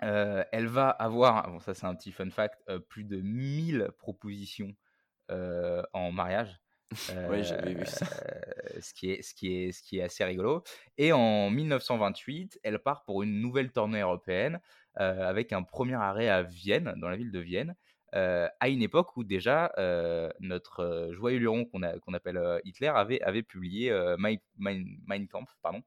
elle 0.00 0.66
va 0.66 0.90
avoir, 0.90 1.50
bon 1.50 1.59
ça 1.59 1.74
c'est 1.74 1.87
un 1.87 1.94
petit 1.94 2.12
fun 2.12 2.31
fact, 2.31 2.62
plus 2.88 3.05
de 3.05 3.20
1000 3.20 3.90
propositions 3.98 4.74
en 5.29 6.12
mariage. 6.12 6.61
oui, 7.31 7.42
j'avais 7.42 7.74
vu 7.74 7.87
ça. 7.87 8.07
ce, 8.81 8.94
qui 8.94 9.11
est, 9.11 9.22
ce, 9.22 9.35
qui 9.35 9.53
est, 9.53 9.72
ce 9.72 9.83
qui 9.83 9.98
est 9.98 10.03
assez 10.03 10.24
rigolo. 10.24 10.62
Et 10.96 11.12
en 11.12 11.50
1928, 11.50 12.61
elle 12.62 12.79
part 12.79 13.05
pour 13.05 13.22
une 13.22 13.40
nouvelle 13.40 13.72
tournée 13.72 14.00
européenne 14.00 14.61
avec 14.94 15.53
un 15.53 15.64
premier 15.64 15.94
arrêt 15.94 16.29
à 16.29 16.42
Vienne, 16.42 16.94
dans 16.98 17.09
la 17.09 17.16
ville 17.16 17.33
de 17.33 17.40
Vienne, 17.40 17.74
à 18.14 18.68
une 18.68 18.83
époque 18.83 19.16
où 19.16 19.24
déjà 19.24 19.72
notre 20.40 21.11
joyeux 21.12 21.38
luron 21.38 21.64
qu'on 21.64 22.14
appelle 22.14 22.61
Hitler 22.64 22.92
avait, 22.94 23.20
avait 23.22 23.42
publié 23.42 23.92
mein, 24.18 24.37
mein, 24.59 25.27
Kampf, 25.29 25.50
pardon. 25.62 25.83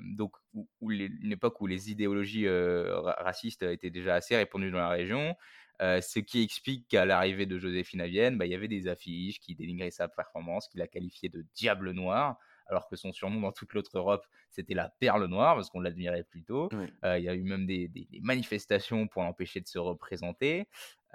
donc 0.00 0.32
où, 0.54 0.68
une 0.90 1.32
époque 1.32 1.60
où 1.60 1.66
les 1.66 1.90
idéologies 1.90 2.48
racistes 2.48 3.62
étaient 3.62 3.90
déjà 3.90 4.14
assez 4.14 4.36
répandues 4.36 4.70
dans 4.70 4.78
la 4.78 4.88
région, 4.88 5.34
ce 5.80 6.18
qui 6.20 6.42
explique 6.42 6.88
qu'à 6.88 7.04
l'arrivée 7.04 7.46
de 7.46 7.58
Joséphine 7.58 8.00
à 8.00 8.06
Vienne, 8.06 8.38
bah, 8.38 8.46
il 8.46 8.52
y 8.52 8.54
avait 8.54 8.68
des 8.68 8.88
affiches 8.88 9.40
qui 9.40 9.54
dénigraient 9.54 9.90
sa 9.90 10.08
performance, 10.08 10.68
qui 10.68 10.78
la 10.78 10.86
qualifiaient 10.86 11.28
de 11.28 11.44
diable 11.54 11.90
noir, 11.90 12.38
alors 12.68 12.88
que 12.88 12.96
son 12.96 13.12
surnom 13.12 13.40
dans 13.40 13.52
toute 13.52 13.74
l'autre 13.74 13.96
Europe, 13.96 14.26
c'était 14.50 14.74
la 14.74 14.88
perle 14.98 15.26
noire, 15.26 15.54
parce 15.54 15.70
qu'on 15.70 15.80
l'admirait 15.80 16.24
plutôt. 16.24 16.68
il 16.72 17.22
y 17.22 17.28
a 17.28 17.34
eu 17.34 17.42
même 17.42 17.66
des, 17.66 17.88
des 17.88 18.08
manifestations 18.22 19.06
pour 19.06 19.22
l'empêcher 19.22 19.60
de 19.60 19.68
se 19.68 19.78
représenter. 19.78 20.66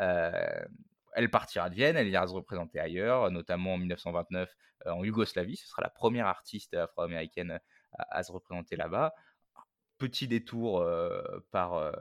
Euh, 0.01 0.65
elle 1.13 1.29
partira 1.29 1.69
de 1.69 1.75
Vienne, 1.75 1.97
elle 1.97 2.07
ira 2.07 2.27
se 2.27 2.33
représenter 2.33 2.79
ailleurs, 2.79 3.29
notamment 3.31 3.73
en 3.73 3.77
1929 3.77 4.53
euh, 4.87 4.91
en 4.91 5.03
Yougoslavie. 5.03 5.57
Ce 5.57 5.67
sera 5.67 5.81
la 5.81 5.89
première 5.89 6.27
artiste 6.27 6.73
afro-américaine 6.73 7.59
à, 7.93 8.23
se 8.23 8.31
représenter 8.31 8.75
là-bas 8.75 9.13
petit 9.97 10.27
détour 10.27 10.79
euh, 10.81 11.21
par, 11.51 11.91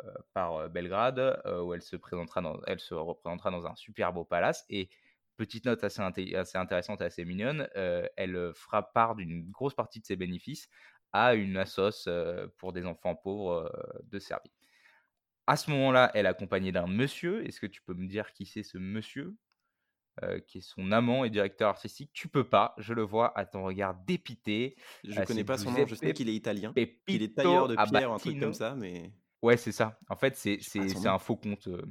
Belgrade 0.71 1.43
où 1.63 1.75
elle 1.75 1.83
se, 1.83 1.97
présentera 1.97 2.41
dans, 2.41 2.55
représentera 2.55 3.51
dans 3.51 3.67
un 3.67 3.75
super 3.77 4.13
beau 4.13 4.25
palace. 4.25 4.65
Et 4.71 4.89
petite 5.37 5.67
note 5.67 5.85
assez, 5.85 6.01
intéressante 6.01 7.03
et 7.03 7.05
assez 7.05 7.25
mignonne, 7.27 7.69
elle 7.75 8.53
fera 8.55 8.91
part 8.93 9.17
d'une 9.17 9.51
grosse 9.51 9.75
partie 9.75 10.01
de 10.01 10.07
ses 10.07 10.17
bénéfices 10.17 10.71
à 11.13 11.35
une 11.35 11.59
assoce 11.59 12.09
pour 12.57 12.73
des 12.73 12.87
enfants 12.87 13.17
pauvres 13.17 13.71
de 14.05 14.19
Serbie. 14.19 14.60
À 15.51 15.57
ce 15.57 15.69
moment-là, 15.73 16.13
elle 16.15 16.27
est 16.27 16.29
accompagnée 16.29 16.71
d'un 16.71 16.87
monsieur. 16.87 17.45
Est-ce 17.45 17.59
que 17.59 17.67
tu 17.67 17.83
peux 17.83 17.93
me 17.93 18.07
dire 18.07 18.31
qui 18.31 18.47
c'est 18.47 18.63
ce 18.63 18.79
monsieur 18.79 19.35
euh, 20.23 20.39
qui 20.39 20.59
est 20.59 20.61
son 20.61 20.93
amant 20.93 21.25
et 21.25 21.31
directeur 21.31 21.71
artistique? 21.71 22.13
Tu 22.13 22.29
peux 22.29 22.45
pas, 22.45 22.73
je 22.79 22.95
le 22.95 23.03
vois 23.03 23.37
à 23.37 23.45
ton 23.47 23.65
regard 23.65 23.97
dépité. 24.07 24.77
Je 25.03 25.11
ne 25.11 25.19
euh, 25.19 25.25
connais 25.25 25.43
pas 25.43 25.59
son 25.59 25.73
nom, 25.73 25.85
je 25.89 25.97
sais 25.97 26.13
qu'il 26.13 26.29
est 26.29 26.37
italien. 26.37 26.73
Il 27.09 27.25
est 27.25 27.35
tailleur 27.35 27.67
de 27.67 27.75
pierre, 27.75 28.13
un 28.13 28.19
truc 28.19 28.39
comme 28.39 28.53
ça, 28.53 28.77
mais... 28.77 29.11
Ouais, 29.43 29.57
c'est 29.57 29.73
ça. 29.73 29.99
En 30.09 30.15
fait, 30.15 30.37
c'est 30.37 30.61
un 31.05 31.19
faux 31.19 31.35
compte. 31.35 31.67
Euh, 31.67 31.83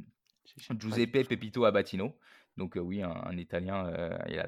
Giuseppe 0.79 1.27
Pepito 1.27 1.65
Abatino. 1.65 2.17
Donc 2.55 2.77
oui, 2.81 3.03
un, 3.03 3.37
Italien, 3.37 3.91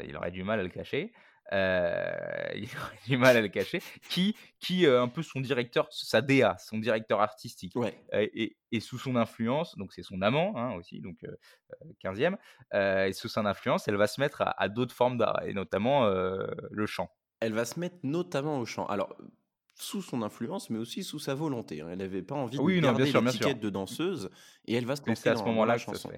il, 0.07 0.15
aurait 0.15 0.31
du 0.31 0.45
mal 0.45 0.61
à 0.61 0.63
le 0.63 0.69
cacher. 0.69 1.11
Euh, 1.53 2.49
il 2.55 2.69
aurait 2.77 2.99
du 3.07 3.17
mal 3.17 3.35
à 3.35 3.41
le 3.41 3.49
cacher, 3.49 3.81
qui, 4.09 4.35
qui 4.59 4.85
euh, 4.85 5.01
un 5.01 5.07
peu 5.07 5.21
son 5.21 5.41
directeur, 5.41 5.87
sa 5.91 6.21
DA, 6.21 6.55
son 6.57 6.77
directeur 6.77 7.19
artistique, 7.19 7.75
ouais. 7.75 7.93
et, 8.13 8.55
et, 8.71 8.79
sous 8.79 8.97
son 8.97 9.15
influence, 9.15 9.77
donc 9.77 9.91
c'est 9.91 10.03
son 10.03 10.21
amant 10.21 10.53
hein, 10.55 10.73
aussi, 10.75 11.01
donc 11.01 11.17
15e, 12.03 12.37
euh, 12.73 13.05
et 13.05 13.13
sous 13.13 13.27
son 13.27 13.45
influence, 13.45 13.87
elle 13.87 13.97
va 13.97 14.07
se 14.07 14.21
mettre 14.21 14.43
à, 14.45 14.69
d'autres 14.69 14.95
formes 14.95 15.17
d'art, 15.17 15.41
et 15.43 15.53
notamment 15.53 16.07
le 16.07 16.85
chant. 16.85 17.09
Elle 17.41 17.53
va 17.53 17.65
se 17.65 17.79
mettre 17.79 17.97
notamment 18.03 18.59
au 18.59 18.65
chant. 18.65 18.85
Alors, 18.85 19.15
sous 19.73 20.03
son 20.03 20.21
influence, 20.21 20.69
mais 20.69 20.77
aussi 20.77 21.03
sous 21.03 21.17
sa 21.17 21.33
volonté. 21.33 21.81
Hein. 21.81 21.87
Elle 21.91 21.97
n'avait 21.97 22.21
pas 22.21 22.35
envie 22.35 22.57
de 22.57 22.61
oui, 22.61 22.79
garder 22.79 23.11
l'étiquette 23.11 23.59
de 23.59 23.69
danseuse, 23.69 24.29
et 24.65 24.75
elle 24.75 24.85
va 24.85 24.95
se 24.95 25.05
lancer 25.05 25.29
à 25.29 25.35
ce 25.35 25.43
moment-là 25.43 25.77
chanson. 25.77 26.11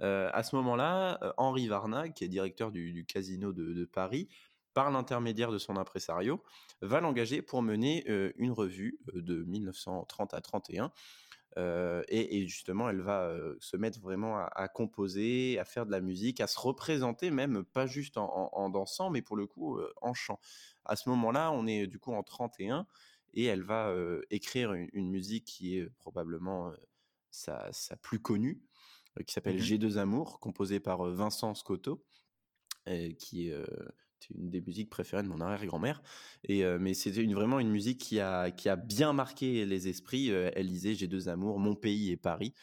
à 0.00 0.42
ce 0.42 0.56
moment-là, 0.56 1.34
Henri 1.36 1.68
Varna, 1.68 2.08
qui 2.08 2.24
est 2.24 2.28
directeur 2.28 2.70
du, 2.70 3.04
casino 3.06 3.52
de, 3.52 3.74
de 3.74 3.84
Paris, 3.84 4.28
par 4.74 4.90
l'intermédiaire 4.90 5.52
de 5.52 5.58
son 5.58 5.76
impresario, 5.76 6.42
va 6.80 7.00
l'engager 7.00 7.42
pour 7.42 7.62
mener 7.62 8.04
une 8.36 8.52
revue 8.52 8.98
de 9.14 9.42
1930 9.44 10.34
à 10.34 10.40
31. 10.40 10.92
et, 12.08 12.46
justement, 12.46 12.88
elle 12.88 13.00
va 13.00 13.34
se 13.60 13.76
mettre 13.76 14.00
vraiment 14.00 14.38
à, 14.38 14.68
composer, 14.68 15.58
à 15.58 15.64
faire 15.64 15.86
de 15.86 15.90
la 15.90 16.00
musique, 16.00 16.40
à 16.40 16.46
se 16.46 16.58
représenter 16.58 17.30
même, 17.30 17.64
pas 17.64 17.86
juste 17.86 18.16
en, 18.16 18.70
dansant, 18.70 19.10
mais 19.10 19.22
pour 19.22 19.36
le 19.36 19.46
coup 19.46 19.78
en 20.00 20.14
chant. 20.14 20.40
À 20.84 20.96
ce 20.96 21.08
moment-là, 21.10 21.52
on 21.52 21.66
est 21.66 21.86
du 21.86 21.98
coup 21.98 22.12
en 22.12 22.22
31 22.22 22.86
et 23.34 23.44
elle 23.44 23.62
va 23.62 23.94
écrire 24.30 24.72
une, 24.72 25.10
musique 25.10 25.44
qui 25.44 25.78
est 25.78 25.88
probablement 25.98 26.72
sa, 27.30 27.70
plus 28.00 28.20
connue, 28.20 28.62
qui 29.26 29.32
s'appelle 29.32 29.56
mmh 29.56 29.76
G2 29.76 29.96
Amour, 29.98 30.40
composée 30.40 30.80
par 30.80 31.04
Vincent 31.04 31.54
Scotto, 31.54 32.04
qui 33.18 33.48
est 33.48 33.64
c'est 34.22 34.34
une 34.34 34.50
des 34.50 34.60
musiques 34.60 34.90
préférées 34.90 35.22
de 35.22 35.28
mon 35.28 35.40
arrière-grand-mère. 35.40 36.02
Et 36.44 36.64
mais 36.78 36.94
c'était 36.94 37.22
une, 37.22 37.34
vraiment 37.34 37.60
une 37.60 37.70
musique 37.70 37.98
qui 38.00 38.20
a 38.20 38.50
qui 38.50 38.68
a 38.68 38.76
bien 38.76 39.12
marqué 39.12 39.64
les 39.64 39.88
esprits. 39.88 40.30
elle 40.30 40.68
disait 40.68 40.94
j'ai 40.94 41.08
deux 41.08 41.28
amours, 41.28 41.58
mon 41.58 41.74
pays 41.74 42.10
et 42.10 42.16
Paris. 42.16 42.54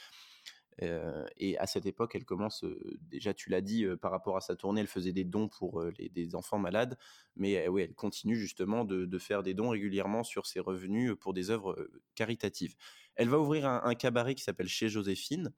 et 1.38 1.58
à 1.58 1.68
cette 1.68 1.86
époque, 1.86 2.16
elle 2.16 2.26
commence 2.26 2.64
déjà, 3.02 3.34
tu 3.34 3.50
l'as 3.50 3.62
dit, 3.62 3.86
par 4.02 4.12
rapport 4.12 4.38
à 4.38 4.42
sa 4.42 4.56
tournée, 4.56 4.82
elle 4.82 4.88
faisait 4.88 5.14
des 5.14 5.26
dons 5.26 5.50
pour 5.50 5.84
les, 5.98 6.10
des 6.10 6.36
enfants 6.36 6.60
malades, 6.60 6.98
mais 7.36 7.68
oui, 7.68 7.82
elle 7.84 7.94
continue 7.94 8.38
justement 8.38 8.86
de, 8.86 9.06
de, 9.06 9.20
faire 9.20 9.44
des 9.44 9.54
dons 9.54 9.70
régulièrement 9.70 10.24
sur 10.24 10.46
ses 10.46 10.60
revenus 10.62 11.14
pour 11.20 11.34
des 11.34 11.50
œuvres 11.50 11.90
caritatives. 12.16 12.76
Elle 13.16 13.28
va 13.28 13.38
ouvrir 13.40 13.68
un 13.68 13.96
cabaret 13.96 14.34
qui 14.36 14.44
s'appelle 14.44 14.70
Chez 14.70 14.88
Joséphine, 14.88 15.52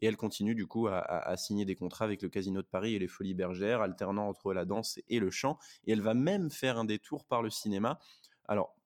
et 0.00 0.06
elle 0.06 0.16
continue 0.16 0.54
du 0.54 0.66
coup 0.66 0.88
à, 0.88 1.36
signer 1.36 1.64
des 1.64 1.74
contrats 1.74 2.04
avec 2.04 2.22
le 2.22 2.28
Casino 2.28 2.62
de 2.62 2.66
Paris 2.66 2.94
et 2.94 2.98
les 2.98 3.08
Folies 3.08 3.34
Bergères, 3.34 3.82
alternant 3.82 4.28
entre 4.28 4.52
la 4.52 4.64
danse 4.64 4.98
et 5.08 5.20
le 5.20 5.30
chant. 5.30 5.58
Et 5.84 5.92
elle 5.92 6.00
va 6.00 6.14
même 6.14 6.50
faire 6.50 6.78
un 6.78 6.84
détour 6.84 7.24
par 7.24 7.42
le 7.42 7.50
cinéma. 7.50 7.98
Alors, 8.48 8.76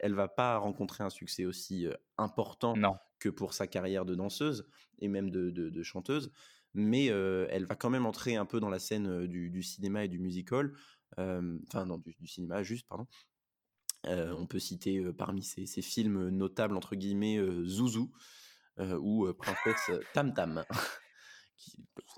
elle 0.00 0.14
va 0.14 0.28
pas 0.28 0.56
rencontrer 0.58 1.04
un 1.04 1.10
succès 1.10 1.44
aussi 1.44 1.86
important 2.16 2.74
que 3.18 3.28
pour 3.28 3.52
sa 3.52 3.66
carrière 3.66 4.04
de 4.04 4.14
danseuse 4.14 4.66
et 5.00 5.08
même 5.08 5.30
de, 5.30 5.82
chanteuse, 5.82 6.32
mais 6.72 7.06
elle 7.06 7.66
va 7.66 7.74
quand 7.74 7.90
même 7.90 8.06
entrer 8.06 8.36
un 8.36 8.46
peu 8.46 8.60
dans 8.60 8.70
la 8.70 8.78
scène 8.78 9.26
du, 9.26 9.62
cinéma 9.62 10.04
et 10.04 10.08
du 10.08 10.18
musical, 10.18 10.72
enfin 11.16 11.84
non, 11.84 11.98
du, 11.98 12.26
cinéma 12.26 12.62
juste, 12.62 12.86
pardon. 12.88 13.06
on 14.04 14.46
peut 14.46 14.60
citer 14.60 15.12
parmi 15.12 15.42
ces, 15.42 15.82
films 15.82 16.30
notables, 16.30 16.76
entre 16.76 16.96
guillemets, 16.96 17.38
Zouzou 17.64 18.12
ou 18.78 19.32
Princesse 19.34 20.00
Tam 20.12 20.32
Tam. 20.34 20.64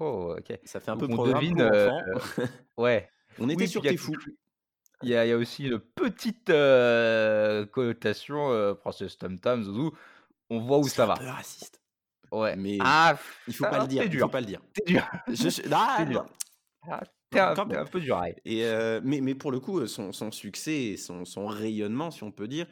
oh. 0.01 0.37
Ça 0.65 0.81
fait 0.81 0.91
un 0.91 0.97
peu 0.97 1.09
programme 1.09 1.55
pour 1.55 1.65
enfants. 1.65 2.03
ouais. 2.77 3.09
On 3.39 3.49
était 3.49 3.67
sur 3.67 3.83
T'es 3.83 3.97
fou. 3.97 4.15
Il 5.03 5.09
y, 5.09 5.17
a, 5.17 5.37
aussi 5.37 5.65
une 5.65 5.79
petite 5.79 6.51
euh, 6.51 7.65
connotation 7.65 8.51
euh, 8.51 8.75
Princesse 8.75 9.17
Tam 9.17 9.39
Tam, 9.39 9.63
Zouzou. 9.63 9.93
On 10.51 10.61
voit 10.61 10.79
où 10.79 10.89
ça 10.89 11.07
va. 11.07 11.15
C'est 11.17 11.23
un 11.23 11.25
peu 11.25 11.31
raciste. 11.31 11.81
Ouais. 12.31 12.55
Mais 12.57 12.77
ah, 12.81 13.19
il 13.49 13.55
faut 13.55 13.65
pas 13.65 13.81
le 13.81 13.89
dire. 13.89 14.05
Il 14.05 14.19
faut 14.19 14.29
pas 14.29 14.41
le 14.41 14.47
dire. 14.47 14.61
C'est 14.77 14.87
dur. 14.87 15.09
Je, 15.29 15.63
ah, 15.73 16.05
dur. 16.05 16.27
Ah, 16.87 17.01
t'es 17.31 17.41
un, 17.41 17.57
un, 17.57 17.87
peu 17.87 18.01
dur. 18.01 18.23
Et 18.45 18.67
euh, 18.67 19.01
mais, 19.03 19.23
mais 19.23 19.35
pour 19.35 19.53
le 19.53 19.61
coup, 19.61 19.87
son, 19.87 20.13
son 20.13 20.31
succès, 20.31 20.97
son, 20.99 21.25
son, 21.25 21.47
rayonnement, 21.47 22.11
si 22.11 22.23
on 22.23 22.31
peut 22.31 22.49
dire, 22.49 22.67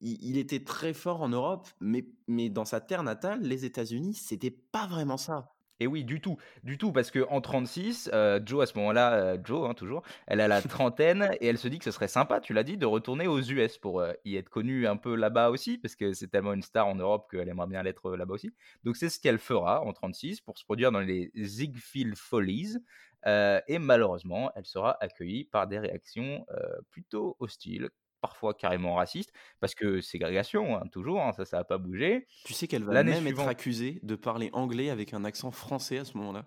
il, 0.00 0.18
il, 0.22 0.38
était 0.38 0.64
très 0.64 0.92
fort 0.92 1.22
en 1.22 1.28
Europe, 1.28 1.68
mais, 1.80 2.06
mais 2.28 2.48
dans 2.48 2.64
sa 2.64 2.80
terre 2.80 3.02
natale, 3.02 3.42
les 3.42 3.64
États-Unis, 3.64 4.14
c'était 4.14 4.50
pas 4.50 4.86
vraiment 4.86 5.16
ça. 5.16 5.56
Et 5.78 5.86
oui, 5.86 6.04
du 6.04 6.20
tout, 6.22 6.38
du 6.62 6.78
tout, 6.78 6.90
parce 6.90 7.10
qu'en 7.10 7.40
36, 7.40 8.08
euh, 8.14 8.40
Joe, 8.44 8.62
à 8.62 8.66
ce 8.66 8.78
moment-là, 8.78 9.12
euh, 9.14 9.38
Joe, 9.44 9.68
hein, 9.68 9.74
toujours, 9.74 10.02
elle 10.26 10.40
a 10.40 10.48
la 10.48 10.62
trentaine 10.62 11.30
et 11.40 11.48
elle 11.48 11.58
se 11.58 11.68
dit 11.68 11.78
que 11.78 11.84
ce 11.84 11.90
serait 11.90 12.08
sympa, 12.08 12.40
tu 12.40 12.54
l'as 12.54 12.62
dit, 12.62 12.78
de 12.78 12.86
retourner 12.86 13.26
aux 13.26 13.40
US 13.40 13.76
pour 13.76 14.00
euh, 14.00 14.12
y 14.24 14.36
être 14.36 14.48
connue 14.48 14.86
un 14.86 14.96
peu 14.96 15.14
là-bas 15.14 15.50
aussi, 15.50 15.76
parce 15.76 15.94
que 15.94 16.14
c'est 16.14 16.28
tellement 16.28 16.54
une 16.54 16.62
star 16.62 16.86
en 16.86 16.94
Europe 16.94 17.28
qu'elle 17.30 17.48
aimerait 17.48 17.66
bien 17.66 17.82
l'être 17.82 18.16
là-bas 18.16 18.34
aussi. 18.34 18.52
Donc 18.84 18.96
c'est 18.96 19.10
ce 19.10 19.20
qu'elle 19.20 19.38
fera 19.38 19.82
en 19.82 19.92
36 19.92 20.40
pour 20.40 20.56
se 20.56 20.64
produire 20.64 20.92
dans 20.92 21.00
les 21.00 21.30
Ziegfeld 21.36 22.16
Follies. 22.16 22.78
et 23.26 23.78
malheureusement, 23.78 24.52
elle 24.54 24.64
sera 24.64 24.96
accueillie 25.00 25.44
par 25.44 25.66
des 25.66 25.78
réactions 25.78 26.46
plutôt 26.90 27.36
hostiles, 27.38 27.90
parfois 28.20 28.54
carrément 28.54 28.94
raciste, 28.94 29.32
parce 29.60 29.74
que 29.74 30.00
ségrégation, 30.00 30.76
hein, 30.76 30.82
toujours, 30.92 31.22
hein, 31.22 31.32
ça, 31.32 31.44
ça 31.44 31.58
n'a 31.58 31.64
pas 31.64 31.78
bougé. 31.78 32.26
Tu 32.44 32.54
sais 32.54 32.66
qu'elle 32.66 32.84
va 32.84 33.02
même 33.02 33.26
être 33.26 33.46
accusée 33.46 34.00
de 34.02 34.14
parler 34.14 34.50
anglais 34.52 34.90
avec 34.90 35.14
un 35.14 35.24
accent 35.24 35.50
français 35.50 35.98
à 35.98 36.04
ce 36.04 36.16
moment-là. 36.18 36.46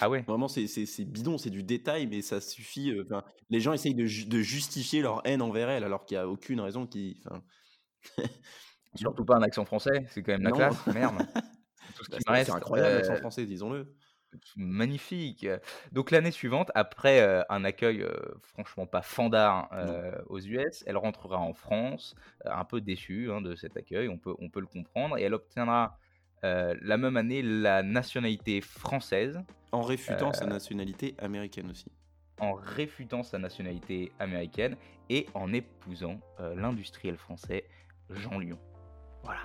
Ah 0.00 0.08
ouais? 0.08 0.22
Vraiment, 0.22 0.48
c'est 0.48 1.04
bidon, 1.04 1.38
c'est 1.38 1.50
du 1.50 1.62
détail, 1.62 2.06
mais 2.06 2.22
ça 2.22 2.40
suffit. 2.40 2.90
Euh, 2.90 3.04
les 3.50 3.60
gens 3.60 3.72
essayent 3.72 3.94
de, 3.94 4.06
justifier 4.06 5.02
leur 5.02 5.20
haine 5.26 5.42
envers 5.42 5.68
elle, 5.68 5.84
alors 5.84 6.04
qu'il 6.04 6.16
n'y 6.16 6.22
a 6.22 6.28
aucune 6.28 6.60
raison 6.60 6.86
qui. 6.86 7.22
Surtout 8.94 9.24
pas 9.24 9.36
un 9.36 9.42
accent 9.42 9.64
français, 9.64 10.06
c'est 10.10 10.22
quand 10.22 10.32
même 10.32 10.42
la 10.42 10.52
classe, 10.52 10.86
merde. 10.86 11.26
Bah, 12.26 12.42
c'est 12.42 12.50
incroyable 12.50 12.96
l'accent 12.96 13.12
euh, 13.12 13.18
français, 13.18 13.44
disons-le 13.44 13.94
magnifique. 14.56 15.46
Donc 15.92 16.10
l'année 16.10 16.30
suivante, 16.30 16.70
après 16.74 17.44
un 17.48 17.64
accueil 17.64 18.06
franchement 18.42 18.86
pas 18.86 19.02
fandard 19.02 19.70
aux 20.26 20.40
US, 20.40 20.84
elle 20.86 20.96
rentrera 20.96 21.38
en 21.38 21.54
France, 21.54 22.14
un 22.44 22.64
peu 22.64 22.80
déçue 22.80 23.30
hein, 23.30 23.40
de 23.40 23.54
cet 23.54 23.76
accueil, 23.76 24.08
on 24.08 24.18
peut, 24.18 24.34
on 24.38 24.48
peut 24.48 24.60
le 24.60 24.66
comprendre, 24.66 25.18
et 25.18 25.22
elle 25.22 25.34
obtiendra 25.34 25.98
la 26.42 26.96
même 26.96 27.16
année 27.16 27.42
la 27.42 27.82
nationalité 27.82 28.60
française. 28.60 29.40
En 29.70 29.82
réfutant 29.82 30.32
sa 30.32 30.46
nationalité 30.46 31.14
américaine 31.18 31.70
aussi. 31.70 31.92
En 32.40 32.54
réfutant 32.54 33.22
sa 33.22 33.38
nationalité 33.38 34.12
américaine 34.18 34.76
et 35.08 35.26
en 35.34 35.52
épousant 35.52 36.20
l'industriel 36.56 37.16
français 37.16 37.64
Jean 38.10 38.38
Lyon. 38.38 38.58
Voilà. 39.22 39.44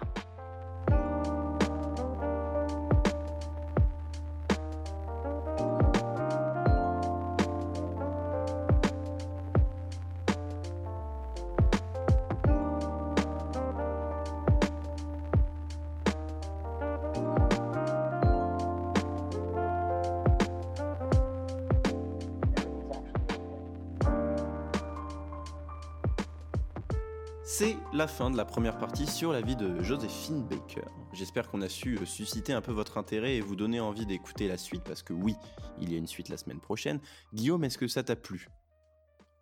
La 27.91 28.07
fin 28.07 28.29
de 28.29 28.37
la 28.37 28.45
première 28.45 28.77
partie 28.77 29.07
sur 29.07 29.31
la 29.31 29.41
vie 29.41 29.55
de 29.55 29.81
Joséphine 29.81 30.43
Baker. 30.43 30.85
J'espère 31.11 31.49
qu'on 31.49 31.61
a 31.61 31.69
su 31.69 31.97
euh, 31.97 32.05
susciter 32.05 32.53
un 32.53 32.61
peu 32.61 32.71
votre 32.71 32.99
intérêt 32.99 33.37
et 33.37 33.41
vous 33.41 33.55
donner 33.55 33.79
envie 33.79 34.05
d'écouter 34.05 34.47
la 34.47 34.57
suite, 34.57 34.83
parce 34.83 35.01
que 35.01 35.13
oui, 35.13 35.35
il 35.81 35.91
y 35.91 35.95
a 35.95 35.97
une 35.97 36.05
suite 36.05 36.29
la 36.29 36.37
semaine 36.37 36.59
prochaine. 36.59 36.99
Guillaume, 37.33 37.63
est-ce 37.63 37.79
que 37.79 37.87
ça 37.87 38.03
t'a 38.03 38.15
plu? 38.15 38.47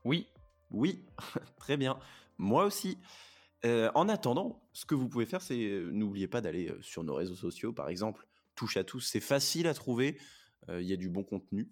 Oui. 0.06 0.28
Oui, 0.72 1.04
très 1.58 1.76
bien. 1.76 2.00
Moi 2.38 2.64
aussi. 2.64 2.98
Euh, 3.66 3.92
en 3.96 4.08
attendant, 4.08 4.62
ce 4.72 4.86
que 4.86 4.96
vous 4.96 5.10
pouvez 5.10 5.26
faire, 5.26 5.42
c'est 5.42 5.60
euh, 5.60 5.90
n'oubliez 5.92 6.28
pas 6.28 6.40
d'aller 6.40 6.74
sur 6.82 7.04
nos 7.04 7.16
réseaux 7.16 7.36
sociaux, 7.36 7.74
par 7.74 7.90
exemple, 7.90 8.26
touche 8.56 8.78
à 8.78 8.86
tous, 8.86 9.02
c'est 9.02 9.20
facile 9.20 9.68
à 9.68 9.74
trouver, 9.74 10.18
il 10.70 10.84
y 10.84 10.94
a 10.94 10.98
du 10.98 11.10
bon 11.10 11.24
contenu. 11.24 11.70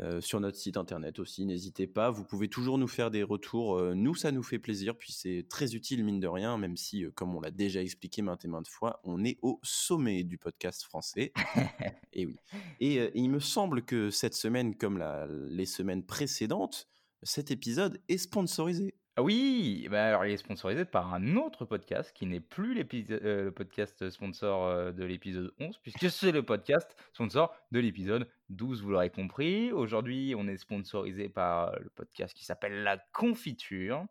Euh, 0.00 0.20
sur 0.20 0.38
notre 0.38 0.56
site 0.56 0.76
internet 0.76 1.18
aussi. 1.18 1.44
N'hésitez 1.44 1.88
pas, 1.88 2.10
vous 2.10 2.24
pouvez 2.24 2.48
toujours 2.48 2.78
nous 2.78 2.86
faire 2.86 3.10
des 3.10 3.24
retours. 3.24 3.76
Euh, 3.76 3.94
nous, 3.94 4.14
ça 4.14 4.30
nous 4.30 4.44
fait 4.44 4.60
plaisir, 4.60 4.96
puis 4.96 5.12
c'est 5.12 5.46
très 5.48 5.74
utile, 5.74 6.04
mine 6.04 6.20
de 6.20 6.28
rien, 6.28 6.56
même 6.56 6.76
si, 6.76 7.04
euh, 7.04 7.10
comme 7.10 7.34
on 7.34 7.40
l'a 7.40 7.50
déjà 7.50 7.82
expliqué 7.82 8.22
maintes 8.22 8.44
et 8.44 8.48
maintes 8.48 8.68
fois, 8.68 9.00
on 9.02 9.24
est 9.24 9.38
au 9.42 9.58
sommet 9.64 10.22
du 10.22 10.38
podcast 10.38 10.84
français. 10.84 11.32
et 12.12 12.26
oui. 12.26 12.36
Et, 12.78 13.10
il 13.14 13.28
me 13.28 13.40
semble 13.40 13.82
que 13.82 14.10
cette 14.10 14.34
semaine, 14.34 14.76
comme 14.76 15.02
les 15.50 15.66
semaines 15.66 16.04
précédentes, 16.04 16.88
cet 17.24 17.50
épisode 17.50 18.00
est 18.08 18.18
sponsorisé. 18.18 18.94
Ah 19.18 19.22
oui, 19.22 19.88
bah 19.90 20.06
alors 20.06 20.26
il 20.26 20.32
est 20.32 20.36
sponsorisé 20.36 20.84
par 20.84 21.12
un 21.12 21.34
autre 21.34 21.64
podcast 21.64 22.12
qui 22.14 22.24
n'est 22.24 22.38
plus 22.38 22.78
euh, 23.10 23.46
le 23.46 23.50
podcast 23.50 24.10
sponsor 24.10 24.66
euh, 24.66 24.92
de 24.92 25.02
l'épisode 25.02 25.52
11, 25.58 25.76
puisque 25.78 26.08
c'est 26.10 26.30
le 26.30 26.44
podcast 26.44 26.96
sponsor 27.12 27.52
de 27.72 27.80
l'épisode 27.80 28.30
12, 28.50 28.80
vous 28.80 28.90
l'aurez 28.90 29.10
compris. 29.10 29.72
Aujourd'hui, 29.72 30.36
on 30.38 30.46
est 30.46 30.56
sponsorisé 30.56 31.28
par 31.28 31.76
le 31.80 31.90
podcast 31.90 32.32
qui 32.32 32.44
s'appelle 32.44 32.84
La 32.84 32.96
Confiture, 33.12 34.06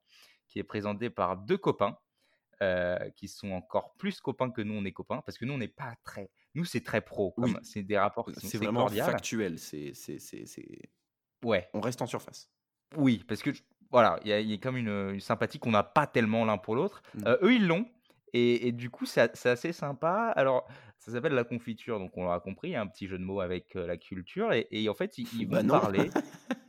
qui 0.49 0.59
est 0.59 0.65
présenté 0.65 1.09
par 1.09 1.37
deux 1.37 1.57
copains, 1.57 1.97
euh, 2.61 3.09
qui 3.11 3.29
sont 3.29 3.51
encore 3.51 3.93
plus 3.93 4.19
copains 4.19 4.51
que 4.51 4.61
nous, 4.61 4.73
on 4.73 4.83
est 4.83 4.91
copains, 4.91 5.21
parce 5.25 5.37
que 5.37 5.45
nous, 5.45 5.53
on 5.53 5.59
n'est 5.59 5.69
pas 5.69 5.95
très... 6.03 6.29
Nous, 6.53 6.65
c'est 6.65 6.83
très 6.83 6.99
pro, 6.99 7.33
c'est 7.63 7.83
des 7.83 7.97
rapports 7.97 8.29
C'est 8.35 8.57
vraiment 8.57 8.89
factuel, 8.89 9.57
c'est... 9.57 9.93
Ouais. 11.45 11.69
On 11.73 11.79
reste 11.79 12.01
en 12.01 12.07
surface. 12.07 12.49
Oui, 12.95 13.23
parce 13.27 13.41
que 13.41 13.51
voilà, 13.91 14.19
il 14.23 14.31
y, 14.31 14.53
a 14.53 14.57
comme 14.57 14.77
une, 14.77 15.19
sympathie 15.19 15.59
qu'on 15.59 15.71
n'a 15.71 15.83
pas 15.83 16.07
tellement 16.07 16.45
l'un 16.45 16.57
pour 16.57 16.75
l'autre. 16.75 17.01
Mmh. 17.15 17.27
Euh, 17.27 17.37
eux, 17.41 17.53
ils 17.53 17.67
l'ont. 17.67 17.85
Et, 18.33 18.71
du 18.71 18.89
coup, 18.91 19.05
c'est 19.05 19.47
assez 19.47 19.73
sympa. 19.73 20.31
Alors, 20.35 20.67
ça 20.99 21.11
s'appelle 21.11 21.33
la 21.33 21.43
confiture, 21.43 21.97
donc 21.97 22.15
on 22.17 22.23
l'aura 22.23 22.39
compris, 22.39 22.75
a 22.75 22.81
un 22.81 22.87
petit 22.87 23.07
jeu 23.07 23.17
de 23.17 23.23
mots 23.23 23.39
avec 23.39 23.75
euh, 23.75 23.87
la 23.87 23.97
culture. 23.97 24.51
Et, 24.53 24.87
en 24.89 24.93
fait, 24.93 25.17
ils, 25.17 25.27
ils 25.39 25.47
bah 25.47 25.61
vont 25.61 25.67
parler. 25.69 26.09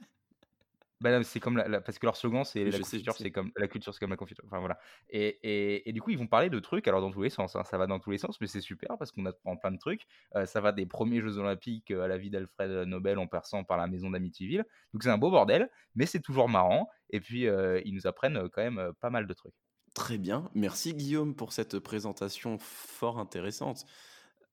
Bah 1.00 1.22
c'est 1.22 1.38
comme 1.38 1.56
la, 1.56 1.80
parce 1.80 1.98
que 1.98 2.06
leur 2.06 2.16
slogan 2.16 2.44
c'est 2.44 2.64
la 2.64 2.78
culture, 2.78 3.14
c'est 3.16 3.30
comme 3.30 3.52
la 3.56 3.68
culture, 3.68 3.94
c'est 3.94 4.00
comme 4.00 4.10
la 4.10 4.16
confiture. 4.16 4.44
Enfin 4.46 4.58
voilà. 4.58 4.78
Et, 5.08 5.38
et, 5.44 5.88
et, 5.88 5.92
du 5.92 6.02
coup, 6.02 6.10
ils 6.10 6.18
vont 6.18 6.26
parler 6.26 6.50
de 6.50 6.58
trucs. 6.58 6.88
Alors 6.88 7.00
dans 7.00 7.12
tous 7.12 7.22
les 7.22 7.30
sens, 7.30 7.54
hein, 7.54 7.62
ça 7.62 7.78
va 7.78 7.86
dans 7.86 8.00
tous 8.00 8.10
les 8.10 8.18
sens, 8.18 8.40
mais 8.40 8.48
c'est 8.48 8.60
super 8.60 8.98
parce 8.98 9.12
qu'on 9.12 9.24
apprend 9.26 9.56
plein 9.56 9.70
de 9.70 9.78
trucs. 9.78 10.06
Euh, 10.34 10.44
ça 10.44 10.60
va 10.60 10.72
des 10.72 10.86
premiers 10.86 11.20
Jeux 11.20 11.38
Olympiques 11.38 11.92
euh, 11.92 12.02
à 12.02 12.08
la 12.08 12.18
vie 12.18 12.30
d'Alfred 12.30 12.70
Nobel 12.88 13.18
en 13.18 13.28
passant 13.28 13.62
par 13.62 13.76
la 13.76 13.86
maison 13.86 14.10
d'Amityville. 14.10 14.64
Donc 14.92 15.04
c'est 15.04 15.10
un 15.10 15.18
beau 15.18 15.30
bordel, 15.30 15.70
mais 15.94 16.06
c'est 16.06 16.20
toujours 16.20 16.48
marrant. 16.48 16.88
Et 17.10 17.20
puis 17.20 17.46
euh, 17.46 17.80
ils 17.84 17.94
nous 17.94 18.08
apprennent 18.08 18.48
quand 18.48 18.62
même 18.62 18.92
pas 19.00 19.10
mal 19.10 19.28
de 19.28 19.34
trucs. 19.34 19.54
Très 19.94 20.18
bien, 20.18 20.50
merci 20.54 20.94
Guillaume 20.94 21.34
pour 21.34 21.52
cette 21.52 21.78
présentation 21.78 22.58
fort 22.58 23.18
intéressante. 23.18 23.84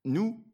Nous, 0.03 0.45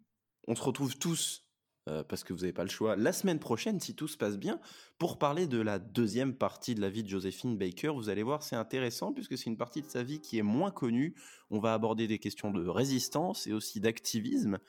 on 0.48 0.56
se 0.56 0.64
retrouve 0.64 0.98
tous 0.98 1.46
euh, 1.90 2.04
parce 2.04 2.24
que 2.24 2.32
vous 2.34 2.42
n'avez 2.42 2.54
pas 2.54 2.64
le 2.64 2.70
choix, 2.70 2.96
la 2.96 3.12
semaine 3.12 3.40
prochaine, 3.40 3.80
si 3.80 3.96
tout 3.96 4.08
se 4.08 4.18
passe 4.18 4.38
bien, 4.38 4.60
pour 5.00 5.18
parler 5.18 5.48
de 5.48 5.60
la 5.60 5.80
deuxième 5.80 6.36
partie 6.36 6.76
de 6.76 6.82
la 6.82 6.90
vie 6.90 7.04
de 7.04 7.10
Joséphine 7.10 7.58
Baker. 7.58 7.90
Vous 7.96 8.10
allez 8.10 8.24
voir, 8.24 8.44
c'est 8.44 8.56
intéressant 8.56 9.14
puisque 9.14 9.38
c'est 9.38 9.50
une 9.50 9.58
partie 9.58 9.82
de 9.82 9.88
sa 9.88 10.04
vie 10.04 10.20
qui 10.20 10.38
est 10.38 10.44
moins 10.44 10.72
connue. 10.72 11.16
On 11.50 11.60
va 11.60 11.74
aborder 11.74 12.08
des 12.08 12.20
questions 12.20 12.52
de 12.52 12.68
résistance 12.68 13.48
et 13.48 13.54
aussi 13.54 13.80
d'activisme. 13.80 14.60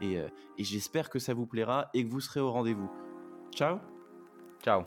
Et, 0.00 0.18
euh, 0.18 0.28
et 0.58 0.64
j'espère 0.64 1.10
que 1.10 1.18
ça 1.18 1.34
vous 1.34 1.46
plaira 1.46 1.90
et 1.92 2.04
que 2.04 2.10
vous 2.10 2.20
serez 2.20 2.40
au 2.40 2.52
rendez-vous. 2.52 2.90
Ciao 3.52 3.78
Ciao 4.62 4.84